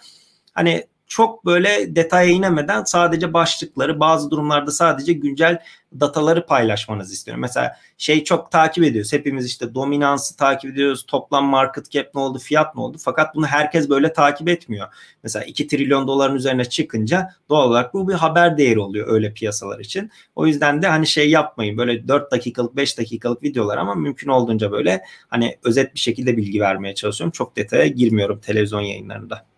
hani 0.54 0.86
çok 1.06 1.44
böyle 1.44 1.96
detaya 1.96 2.28
inemeden 2.28 2.84
sadece 2.84 3.34
başlıkları 3.34 4.00
bazı 4.00 4.30
durumlarda 4.30 4.70
sadece 4.70 5.12
güncel 5.12 5.58
dataları 6.00 6.46
paylaşmanızı 6.46 7.12
istiyorum. 7.12 7.40
Mesela 7.40 7.76
şey 7.98 8.24
çok 8.24 8.50
takip 8.50 8.84
ediyoruz. 8.84 9.12
Hepimiz 9.12 9.46
işte 9.46 9.74
dominansı 9.74 10.36
takip 10.36 10.72
ediyoruz. 10.72 11.04
Toplam 11.06 11.44
market 11.44 11.90
cap 11.90 12.14
ne 12.14 12.20
oldu, 12.20 12.38
fiyat 12.38 12.74
ne 12.74 12.80
oldu? 12.80 12.96
Fakat 13.00 13.34
bunu 13.34 13.46
herkes 13.46 13.88
böyle 13.88 14.12
takip 14.12 14.48
etmiyor. 14.48 14.86
Mesela 15.22 15.44
2 15.44 15.66
trilyon 15.68 16.08
doların 16.08 16.34
üzerine 16.34 16.64
çıkınca 16.64 17.30
doğal 17.48 17.68
olarak 17.68 17.94
bu 17.94 18.08
bir 18.08 18.14
haber 18.14 18.58
değeri 18.58 18.80
oluyor 18.80 19.08
öyle 19.08 19.32
piyasalar 19.32 19.78
için. 19.80 20.10
O 20.36 20.46
yüzden 20.46 20.82
de 20.82 20.86
hani 20.86 21.06
şey 21.06 21.30
yapmayın. 21.30 21.78
Böyle 21.78 22.08
4 22.08 22.32
dakikalık, 22.32 22.76
5 22.76 22.98
dakikalık 22.98 23.42
videolar 23.42 23.76
ama 23.76 23.94
mümkün 23.94 24.28
olduğunca 24.28 24.72
böyle 24.72 25.02
hani 25.28 25.58
özet 25.64 25.94
bir 25.94 26.00
şekilde 26.00 26.36
bilgi 26.36 26.60
vermeye 26.60 26.94
çalışıyorum. 26.94 27.32
Çok 27.32 27.56
detaya 27.56 27.86
girmiyorum 27.86 28.40
televizyon 28.40 28.80
yayınlarında. 28.80 29.55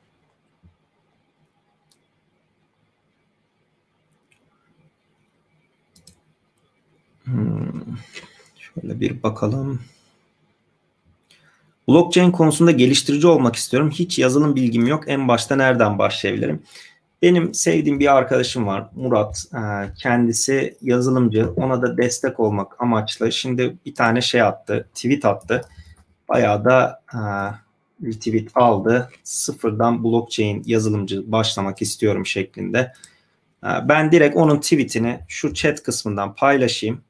Hmm. 7.33 7.97
Şöyle 8.59 9.01
bir 9.01 9.23
bakalım. 9.23 9.81
Blockchain 11.89 12.31
konusunda 12.31 12.71
geliştirici 12.71 13.27
olmak 13.27 13.57
istiyorum. 13.57 13.91
Hiç 13.91 14.19
yazılım 14.19 14.57
bilgim 14.57 14.87
yok. 14.87 15.05
En 15.07 15.29
başta 15.29 15.57
nereden 15.57 15.99
başlayabilirim? 15.99 16.63
Benim 17.23 17.55
sevdiğim 17.55 18.01
bir 18.01 18.17
arkadaşım 18.17 18.67
var 18.67 18.91
Murat. 18.95 19.45
Ee, 19.55 19.59
kendisi 19.99 20.77
yazılımcı. 20.83 21.51
Ona 21.57 21.83
da 21.83 21.97
destek 21.97 22.41
olmak 22.41 22.83
amaçlı. 22.83 23.33
Şimdi 23.33 23.77
bir 23.87 23.95
tane 23.95 24.21
şey 24.21 24.43
attı. 24.43 24.89
Tweet 24.95 25.25
attı. 25.25 25.61
Bayağı 26.29 26.65
da 26.65 27.03
e, 27.15 27.19
retweet 28.07 28.51
aldı. 28.55 29.11
Sıfırdan 29.25 30.05
blockchain 30.05 30.63
yazılımcı 30.67 31.33
başlamak 31.33 31.83
istiyorum 31.83 32.27
şeklinde. 32.27 32.93
Ben 33.63 34.13
direkt 34.13 34.37
onun 34.37 34.61
tweetini 34.61 35.21
şu 35.29 35.55
chat 35.55 35.83
kısmından 35.83 36.35
paylaşayım. 36.35 37.01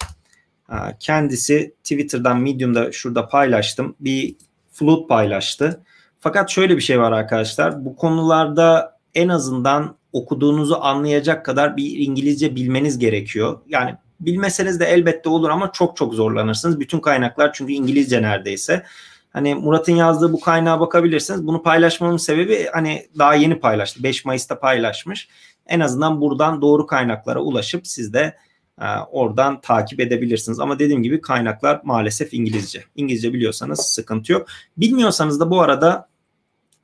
Kendisi 1.01 1.75
Twitter'dan 1.83 2.41
Medium'da 2.41 2.93
şurada 2.93 3.29
paylaştım. 3.29 3.97
Bir 4.01 4.37
flood 4.73 5.09
paylaştı. 5.09 5.85
Fakat 6.21 6.51
şöyle 6.51 6.77
bir 6.77 6.83
şey 6.83 7.01
var 7.01 7.13
arkadaşlar. 7.13 7.85
Bu 7.85 7.97
konularda 7.97 8.99
en 9.15 9.29
azından 9.29 9.97
okuduğunuzu 10.13 10.79
anlayacak 10.81 11.45
kadar 11.45 11.77
bir 11.77 11.99
İngilizce 11.99 12.57
bilmeniz 12.57 12.99
gerekiyor. 12.99 13.61
Yani 13.67 13.95
bilmeseniz 14.21 14.81
de 14.81 14.85
elbette 14.85 15.29
olur 15.29 15.51
ama 15.51 15.73
çok 15.73 15.97
çok 15.97 16.15
zorlanırsınız. 16.15 16.81
Bütün 16.81 17.01
kaynaklar 17.01 17.53
çünkü 17.53 17.73
İngilizce 17.73 18.23
neredeyse. 18.23 18.85
Hani 19.33 19.55
Murat'ın 19.55 19.93
yazdığı 19.93 20.33
bu 20.33 20.41
kaynağa 20.41 20.81
bakabilirsiniz. 20.81 21.47
Bunu 21.47 21.63
paylaşmamın 21.63 22.17
sebebi 22.17 22.67
hani 22.73 23.07
daha 23.19 23.35
yeni 23.35 23.61
paylaştı. 23.61 24.03
5 24.03 24.25
Mayıs'ta 24.25 24.61
paylaşmış. 24.61 25.29
En 25.69 25.81
azından 25.81 26.21
buradan 26.21 26.63
doğru 26.63 26.87
kaynaklara 26.87 27.41
ulaşıp 27.41 27.87
siz 27.87 28.13
de 28.13 28.37
e, 28.81 28.87
oradan 29.11 29.61
takip 29.61 30.01
edebilirsiniz. 30.01 30.61
Ama 30.61 30.79
dediğim 30.79 31.03
gibi 31.03 31.21
kaynaklar 31.21 31.81
maalesef 31.85 32.35
İngilizce. 32.35 32.85
İngilizce 32.97 33.33
biliyorsanız 33.33 33.81
sıkıntı 33.81 34.33
yok. 34.33 34.47
Bilmiyorsanız 34.77 35.41
da 35.41 35.51
bu 35.51 35.61
arada 35.61 36.09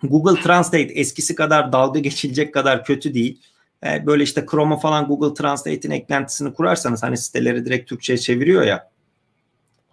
Google 0.02 0.40
Translate 0.40 0.92
eskisi 0.92 1.34
kadar 1.34 1.72
dalga 1.72 2.00
geçilecek 2.00 2.54
kadar 2.54 2.84
kötü 2.84 3.14
değil. 3.14 3.40
E, 3.86 4.06
böyle 4.06 4.22
işte 4.22 4.46
Chrome'a 4.50 4.78
falan 4.78 5.06
Google 5.06 5.34
Translate'in 5.34 5.92
eklentisini 5.92 6.54
kurarsanız 6.54 7.02
hani 7.02 7.16
siteleri 7.16 7.66
direkt 7.66 7.88
Türkçe'ye 7.88 8.18
çeviriyor 8.18 8.62
ya. 8.62 8.90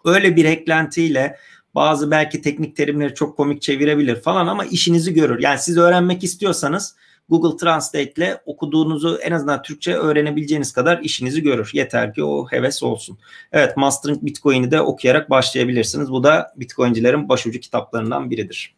Öyle 0.06 0.36
bir 0.36 0.46
eklentiyle 0.46 1.38
bazı 1.76 2.12
belki 2.12 2.42
teknik 2.42 2.76
terimleri 2.76 3.14
çok 3.14 3.38
komik 3.38 3.62
çevirebilir 3.62 4.22
falan 4.22 4.48
ama 4.48 4.66
işinizi 4.66 5.14
görür. 5.14 5.40
Yani 5.40 5.60
siz 5.60 5.78
öğrenmek 5.78 6.24
istiyorsanız 6.24 6.96
Google 7.30 7.58
Translate 7.58 8.12
ile 8.18 8.42
okuduğunuzu 8.46 9.20
en 9.22 9.32
azından 9.32 9.62
Türkçe 9.62 9.94
öğrenebileceğiniz 9.94 10.74
kadar 10.74 11.00
işinizi 11.00 11.44
görür. 11.44 11.70
Yeter 11.74 12.14
ki 12.14 12.24
o 12.24 12.48
heves 12.48 12.84
olsun. 12.84 13.18
Evet 13.52 13.78
Mastering 13.78 14.24
Bitcoin'i 14.24 14.72
de 14.72 14.82
okuyarak 14.82 15.30
başlayabilirsiniz. 15.30 16.12
Bu 16.12 16.24
da 16.24 16.54
Bitcoincilerin 16.56 17.30
başucu 17.30 17.60
kitaplarından 17.60 18.30
biridir. 18.32 18.76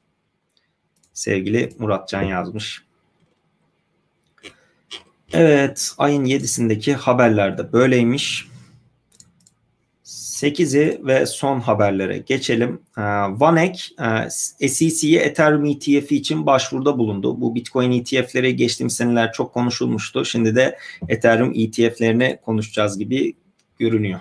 Sevgili 1.14 1.74
Muratcan 1.80 2.22
yazmış. 2.22 2.84
Evet 5.34 5.92
ayın 5.98 6.26
7'sindeki 6.26 6.94
haberlerde 6.94 7.74
böyleymiş. 7.74 8.53
8'i 10.44 11.06
ve 11.06 11.26
son 11.26 11.60
haberlere 11.60 12.18
geçelim. 12.18 12.82
Ee, 12.98 13.02
Vanek 13.30 13.96
e, 14.00 14.30
SEC'ye 14.70 15.22
Ethereum 15.22 15.66
ETF 15.66 16.12
için 16.12 16.46
başvuruda 16.46 16.98
bulundu. 16.98 17.42
Bu 17.42 17.56
Bitcoin 17.56 17.92
ETF'leri 17.92 18.56
geçtiğimiz 18.56 18.96
seneler 18.96 19.32
çok 19.32 19.54
konuşulmuştu. 19.54 20.26
Şimdi 20.26 20.56
de 20.56 20.78
Ethereum 21.10 21.54
ETF'lerini 21.56 22.40
konuşacağız 22.46 23.00
gibi 23.00 23.34
görünüyor. 23.80 24.20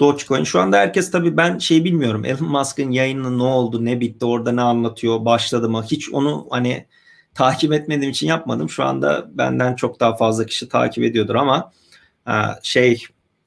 Dogecoin. 0.00 0.44
Şu 0.44 0.60
anda 0.60 0.76
herkes 0.76 1.10
tabii 1.10 1.36
ben 1.36 1.58
şey 1.58 1.84
bilmiyorum. 1.84 2.24
Elon 2.24 2.48
Musk'ın 2.48 2.90
yayını 2.90 3.38
ne 3.38 3.42
oldu, 3.42 3.84
ne 3.84 4.00
bitti, 4.00 4.24
orada 4.24 4.52
ne 4.52 4.62
anlatıyor, 4.62 5.24
başladı 5.24 5.70
mı? 5.70 5.84
Hiç 5.90 6.12
onu 6.12 6.46
hani 6.50 6.86
takip 7.34 7.72
etmediğim 7.72 8.10
için 8.10 8.26
yapmadım. 8.26 8.70
Şu 8.70 8.84
anda 8.84 9.30
benden 9.32 9.74
çok 9.74 10.00
daha 10.00 10.16
fazla 10.16 10.46
kişi 10.46 10.68
takip 10.68 11.04
ediyordur 11.04 11.34
ama 11.34 11.72
e, 12.28 12.34
şey 12.62 13.02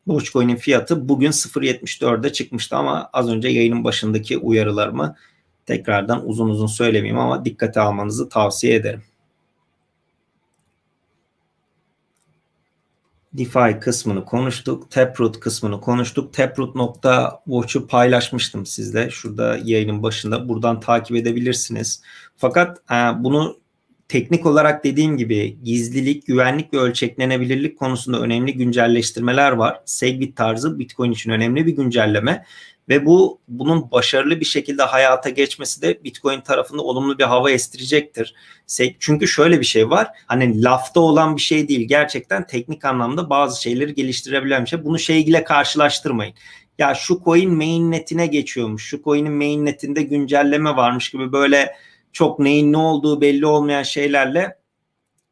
Dogecoin'in 0.08 0.56
fiyatı 0.56 1.10
bugün 1.10 1.32
0.74'e 1.32 2.34
çıkmıştı 2.34 2.76
ama 2.76 3.10
az 3.14 3.30
önce 3.30 3.48
yayının 3.48 3.84
başındaki 3.84 4.38
uyarılarımı 4.38 5.16
tekrardan 5.66 6.28
uzun 6.28 6.50
uzun 6.50 6.68
söylemeyeyim 6.68 7.20
ama 7.20 7.46
dikkate 7.46 7.80
almanızı 7.80 8.30
tavsiye 8.30 8.76
ederim. 8.76 9.04
DeFi 13.34 13.80
kısmını 13.80 14.26
konuştuk. 14.26 14.92
Taproot 14.92 15.40
kısmını 15.40 15.82
konuştuk. 15.82 16.34
Taproot.watch'u 16.34 17.88
paylaşmıştım 17.88 18.66
sizle. 18.66 19.10
Şurada 19.10 19.58
yayının 19.64 20.04
başında. 20.04 20.50
Buradan 20.50 20.80
takip 20.80 21.18
edebilirsiniz. 21.18 22.02
Fakat 22.38 22.78
e, 22.92 22.96
bunu 23.24 23.61
teknik 24.12 24.46
olarak 24.46 24.84
dediğim 24.84 25.18
gibi 25.18 25.58
gizlilik, 25.64 26.28
güvenlik 26.28 26.74
ve 26.74 26.78
ölçeklenebilirlik 26.78 27.80
konusunda 27.80 28.20
önemli 28.20 28.54
güncelleştirmeler 28.54 29.52
var. 29.52 29.82
Segwit 29.86 30.38
tarzı 30.38 30.80
Bitcoin 30.80 31.12
için 31.12 31.32
önemli 31.32 31.66
bir 31.66 31.72
güncelleme 31.72 32.46
ve 32.90 33.06
bu 33.06 33.42
bunun 33.48 33.92
başarılı 33.92 34.40
bir 34.40 34.46
şekilde 34.46 34.84
hayata 34.84 35.30
geçmesi 35.30 35.82
de 35.82 36.04
Bitcoin 36.04 36.42
tarafında 36.42 36.82
olumlu 36.82 37.20
bir 37.20 37.24
hava 37.24 37.52
estirecektir. 37.52 38.36
Çünkü 39.00 39.28
şöyle 39.28 39.60
bir 39.60 39.66
şey 39.66 39.90
var. 39.90 40.08
Hani 40.26 40.64
lafta 40.64 41.00
olan 41.00 41.36
bir 41.36 41.42
şey 41.42 41.68
değil. 41.68 41.88
Gerçekten 41.88 42.48
teknik 42.48 42.86
anlamda 42.86 43.30
bazı 43.30 43.62
şeyleri 43.62 43.96
geliştirebilen 43.96 44.64
bir 44.64 44.70
şey. 44.70 44.84
Bunu 44.86 45.00
şey 45.00 45.22
ile 45.22 45.44
karşılaştırmayın. 45.44 46.34
Ya 46.78 46.94
şu 46.94 47.22
coin 47.26 47.54
mainnetine 47.54 48.28
geçiyormuş. 48.28 48.86
Şu 48.86 49.04
coin'in 49.04 49.34
mainnetinde 49.34 50.04
güncelleme 50.04 50.76
varmış 50.76 51.10
gibi 51.10 51.32
böyle 51.32 51.76
çok 52.14 52.40
neyin 52.40 52.74
ne 52.74 52.78
olduğu 52.78 53.22
belli 53.22 53.46
olmayan 53.46 53.84
şeylerle 53.84 54.58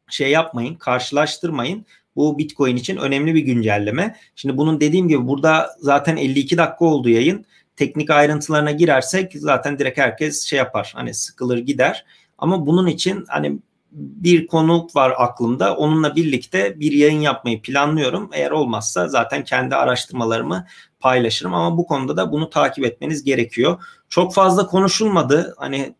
şey 0.08 0.30
yapmayın, 0.30 0.74
karşılaştırmayın. 0.74 1.86
Bu 2.16 2.38
Bitcoin 2.38 2.76
için 2.76 2.96
önemli 2.96 3.34
bir 3.34 3.40
güncelleme. 3.40 4.16
Şimdi 4.36 4.56
bunun 4.56 4.80
dediğim 4.80 5.08
gibi 5.08 5.28
burada 5.28 5.70
zaten 5.78 6.16
52 6.16 6.58
dakika 6.58 6.84
oldu 6.84 7.08
yayın. 7.08 7.44
Teknik 7.76 8.10
ayrıntılarına 8.10 8.70
girersek 8.70 9.32
zaten 9.34 9.78
direkt 9.78 9.98
herkes 9.98 10.42
şey 10.42 10.56
yapar. 10.56 10.92
Hani 10.94 11.14
sıkılır 11.14 11.58
gider. 11.58 12.04
Ama 12.38 12.66
bunun 12.66 12.86
için 12.86 13.24
hani 13.28 13.58
bir 13.92 14.46
konu 14.46 14.88
var 14.94 15.14
aklımda. 15.16 15.76
Onunla 15.76 16.16
birlikte 16.16 16.80
bir 16.80 16.92
yayın 16.92 17.20
yapmayı 17.20 17.62
planlıyorum. 17.62 18.30
Eğer 18.32 18.50
olmazsa 18.50 19.08
zaten 19.08 19.44
kendi 19.44 19.74
araştırmalarımı 19.76 20.66
paylaşırım 21.00 21.54
ama 21.54 21.78
bu 21.78 21.86
konuda 21.86 22.16
da 22.16 22.32
bunu 22.32 22.50
takip 22.50 22.84
etmeniz 22.84 23.24
gerekiyor. 23.24 23.82
Çok 24.08 24.34
fazla 24.34 24.66
konuşulmadı. 24.66 25.54
Hani 25.58 25.94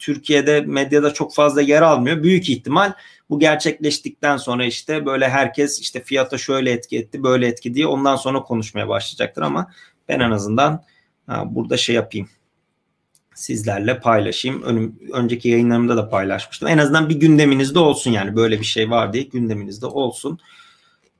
Türkiye'de 0.00 0.60
medyada 0.60 1.14
çok 1.14 1.34
fazla 1.34 1.62
yer 1.62 1.82
almıyor. 1.82 2.22
Büyük 2.22 2.48
ihtimal 2.48 2.92
bu 3.30 3.38
gerçekleştikten 3.38 4.36
sonra 4.36 4.64
işte 4.64 5.06
böyle 5.06 5.28
herkes 5.28 5.80
işte 5.80 6.02
fiyata 6.02 6.38
şöyle 6.38 6.72
etki 6.72 6.98
etti, 6.98 7.22
böyle 7.22 7.46
etki 7.46 7.74
diye 7.74 7.86
ondan 7.86 8.16
sonra 8.16 8.42
konuşmaya 8.42 8.88
başlayacaktır 8.88 9.42
ama 9.42 9.70
ben 10.08 10.20
en 10.20 10.30
azından 10.30 10.84
burada 11.44 11.76
şey 11.76 11.94
yapayım. 11.94 12.28
Sizlerle 13.34 14.00
paylaşayım. 14.00 14.62
Önüm, 14.62 14.98
önceki 15.12 15.48
yayınlarımda 15.48 15.96
da 15.96 16.08
paylaşmıştım. 16.08 16.68
En 16.68 16.78
azından 16.78 17.08
bir 17.08 17.14
gündeminizde 17.14 17.78
olsun 17.78 18.10
yani 18.10 18.36
böyle 18.36 18.60
bir 18.60 18.64
şey 18.64 18.90
var 18.90 19.12
diye 19.12 19.22
gündeminizde 19.22 19.86
olsun. 19.86 20.38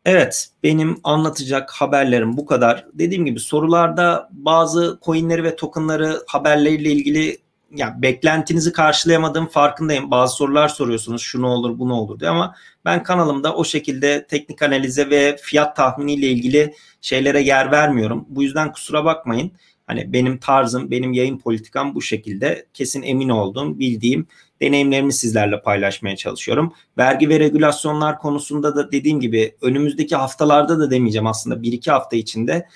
Evet, 0.05 0.49
benim 0.63 1.01
anlatacak 1.05 1.71
haberlerim 1.71 2.37
bu 2.37 2.47
kadar. 2.47 2.87
Dediğim 2.93 3.25
gibi 3.27 3.41
sorularda 3.41 4.29
bazı 4.33 4.99
coinleri 5.03 5.45
ve 5.45 5.57
tokenları 5.57 6.23
haberleriyle 6.27 6.91
ilgili 6.91 7.39
ya 7.75 8.03
beklentinizi 8.03 8.73
karşılayamadığım 8.73 9.47
farkındayım. 9.47 10.11
Bazı 10.11 10.37
sorular 10.37 10.69
soruyorsunuz 10.69 11.23
şu 11.23 11.43
ne 11.43 11.47
olur 11.47 11.79
bu 11.79 11.89
ne 11.89 11.93
olur 11.93 12.21
diye 12.21 12.31
ama 12.31 12.55
ben 12.85 13.03
kanalımda 13.03 13.55
o 13.55 13.65
şekilde 13.65 14.27
teknik 14.27 14.63
analize 14.63 15.11
ve 15.11 15.37
fiyat 15.43 15.77
tahminiyle 15.77 16.27
ilgili 16.27 16.75
şeylere 17.01 17.41
yer 17.41 17.71
vermiyorum. 17.71 18.27
Bu 18.29 18.43
yüzden 18.43 18.73
kusura 18.73 19.05
bakmayın. 19.05 19.53
Hani 19.87 20.13
benim 20.13 20.39
tarzım, 20.39 20.91
benim 20.91 21.13
yayın 21.13 21.39
politikam 21.39 21.95
bu 21.95 22.03
şekilde. 22.03 22.67
Kesin 22.75 23.03
emin 23.03 23.29
olduğum, 23.29 23.79
bildiğim 23.79 24.27
deneyimlerimi 24.61 25.13
sizlerle 25.13 25.63
paylaşmaya 25.63 26.17
çalışıyorum. 26.17 26.73
Vergi 26.99 27.29
ve 27.29 27.41
regülasyonlar 27.41 28.19
konusunda 28.19 28.77
da 28.77 28.93
dediğim 28.93 29.21
gibi 29.21 29.57
önümüzdeki 29.61 30.17
haftalarda 30.17 30.79
da 30.79 30.91
demeyeceğim 30.91 31.27
aslında 31.27 31.63
bir 31.63 31.73
iki 31.73 31.91
hafta 31.91 32.17
içinde 32.17 32.67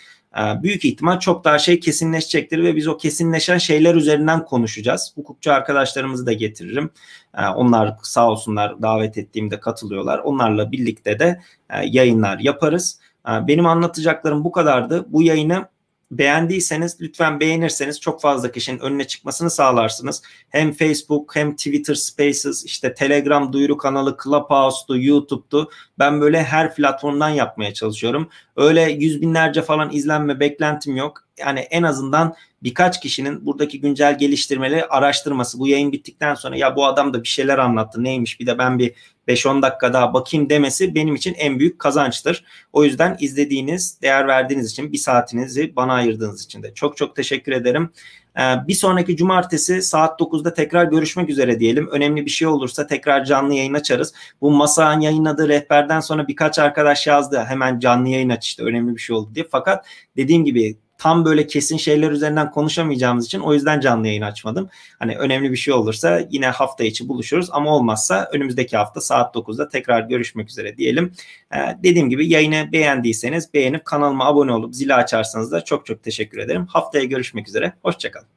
büyük 0.62 0.84
ihtimal 0.84 1.18
çok 1.18 1.44
daha 1.44 1.58
şey 1.58 1.80
kesinleşecektir 1.80 2.64
ve 2.64 2.76
biz 2.76 2.88
o 2.88 2.96
kesinleşen 2.96 3.58
şeyler 3.58 3.94
üzerinden 3.94 4.44
konuşacağız. 4.44 5.12
Hukukçu 5.14 5.52
arkadaşlarımızı 5.52 6.26
da 6.26 6.32
getiririm. 6.32 6.90
Ee, 7.38 7.46
onlar 7.46 7.96
sağ 8.02 8.30
olsunlar 8.30 8.82
davet 8.82 9.18
ettiğimde 9.18 9.60
katılıyorlar. 9.60 10.18
Onlarla 10.18 10.72
birlikte 10.72 11.18
de 11.18 11.40
e, 11.70 11.86
yayınlar 11.86 12.38
yaparız. 12.38 13.00
Ee, 13.28 13.30
benim 13.48 13.66
anlatacaklarım 13.66 14.44
bu 14.44 14.52
kadardı. 14.52 15.06
Bu 15.08 15.22
yayını 15.22 15.66
beğendiyseniz 16.10 17.00
lütfen 17.00 17.40
beğenirseniz 17.40 18.00
çok 18.00 18.20
fazla 18.20 18.52
kişinin 18.52 18.78
önüne 18.78 19.06
çıkmasını 19.06 19.50
sağlarsınız. 19.50 20.22
Hem 20.48 20.72
Facebook 20.72 21.36
hem 21.36 21.56
Twitter 21.56 21.94
Spaces 21.94 22.64
işte 22.64 22.94
Telegram 22.94 23.52
duyuru 23.52 23.76
kanalı 23.76 24.16
Clubhouse'du 24.24 24.98
YouTube'du. 24.98 25.70
Ben 25.98 26.20
böyle 26.20 26.42
her 26.42 26.74
platformdan 26.74 27.28
yapmaya 27.28 27.74
çalışıyorum. 27.74 28.28
Öyle 28.56 28.82
yüz 28.82 29.20
binlerce 29.20 29.62
falan 29.62 29.92
izlenme 29.92 30.40
beklentim 30.40 30.96
yok. 30.96 31.24
Yani 31.38 31.60
en 31.60 31.82
azından 31.82 32.34
birkaç 32.62 33.00
kişinin 33.00 33.46
buradaki 33.46 33.80
güncel 33.80 34.18
geliştirmeleri 34.18 34.84
araştırması 34.84 35.58
bu 35.58 35.68
yayın 35.68 35.92
bittikten 35.92 36.34
sonra 36.34 36.56
ya 36.56 36.76
bu 36.76 36.86
adam 36.86 37.14
da 37.14 37.22
bir 37.22 37.28
şeyler 37.28 37.58
anlattı 37.58 38.04
neymiş 38.04 38.40
bir 38.40 38.46
de 38.46 38.58
ben 38.58 38.78
bir 38.78 38.94
5-10 39.28 39.62
dakika 39.62 39.92
daha 39.92 40.14
bakayım 40.14 40.50
demesi 40.50 40.94
benim 40.94 41.14
için 41.14 41.34
en 41.34 41.58
büyük 41.58 41.78
kazançtır. 41.78 42.44
O 42.72 42.84
yüzden 42.84 43.16
izlediğiniz, 43.20 43.98
değer 44.02 44.28
verdiğiniz 44.28 44.70
için 44.70 44.92
bir 44.92 44.98
saatinizi 44.98 45.76
bana 45.76 45.92
ayırdığınız 45.94 46.44
için 46.44 46.62
de 46.62 46.74
çok 46.74 46.96
çok 46.96 47.16
teşekkür 47.16 47.52
ederim. 47.52 47.90
Ee, 48.38 48.42
bir 48.68 48.74
sonraki 48.74 49.16
cumartesi 49.16 49.82
saat 49.82 50.20
9'da 50.20 50.54
tekrar 50.54 50.84
görüşmek 50.84 51.30
üzere 51.30 51.60
diyelim. 51.60 51.88
Önemli 51.90 52.26
bir 52.26 52.30
şey 52.30 52.48
olursa 52.48 52.86
tekrar 52.86 53.24
canlı 53.24 53.54
yayın 53.54 53.74
açarız. 53.74 54.14
Bu 54.40 54.50
Masa'nın 54.50 55.00
yayınladığı 55.00 55.48
rehberden 55.48 56.00
sonra 56.00 56.28
birkaç 56.28 56.58
arkadaş 56.58 57.06
yazdı. 57.06 57.44
Hemen 57.48 57.78
canlı 57.78 58.08
yayın 58.08 58.28
aç 58.28 58.46
işte 58.46 58.62
önemli 58.62 58.94
bir 58.94 59.00
şey 59.00 59.16
oldu 59.16 59.34
diye. 59.34 59.46
Fakat 59.50 59.86
dediğim 60.16 60.44
gibi 60.44 60.76
tam 60.98 61.24
böyle 61.24 61.46
kesin 61.46 61.76
şeyler 61.76 62.10
üzerinden 62.10 62.50
konuşamayacağımız 62.50 63.26
için 63.26 63.40
o 63.40 63.54
yüzden 63.54 63.80
canlı 63.80 64.06
yayın 64.06 64.22
açmadım. 64.22 64.68
Hani 64.98 65.16
önemli 65.16 65.52
bir 65.52 65.56
şey 65.56 65.74
olursa 65.74 66.22
yine 66.30 66.46
hafta 66.46 66.84
içi 66.84 67.08
buluşuruz 67.08 67.48
ama 67.52 67.76
olmazsa 67.76 68.28
önümüzdeki 68.32 68.76
hafta 68.76 69.00
saat 69.00 69.34
9'da 69.34 69.68
tekrar 69.68 70.00
görüşmek 70.00 70.50
üzere 70.50 70.76
diyelim. 70.76 71.12
Ee, 71.54 71.58
dediğim 71.82 72.10
gibi 72.10 72.28
yayını 72.28 72.72
beğendiyseniz 72.72 73.54
beğenip 73.54 73.84
kanalıma 73.84 74.26
abone 74.26 74.52
olup 74.52 74.74
zili 74.74 74.94
açarsanız 74.94 75.52
da 75.52 75.64
çok 75.64 75.86
çok 75.86 76.02
teşekkür 76.02 76.38
ederim. 76.38 76.66
Haftaya 76.66 77.04
görüşmek 77.04 77.48
üzere. 77.48 77.72
Hoşçakalın. 77.82 78.34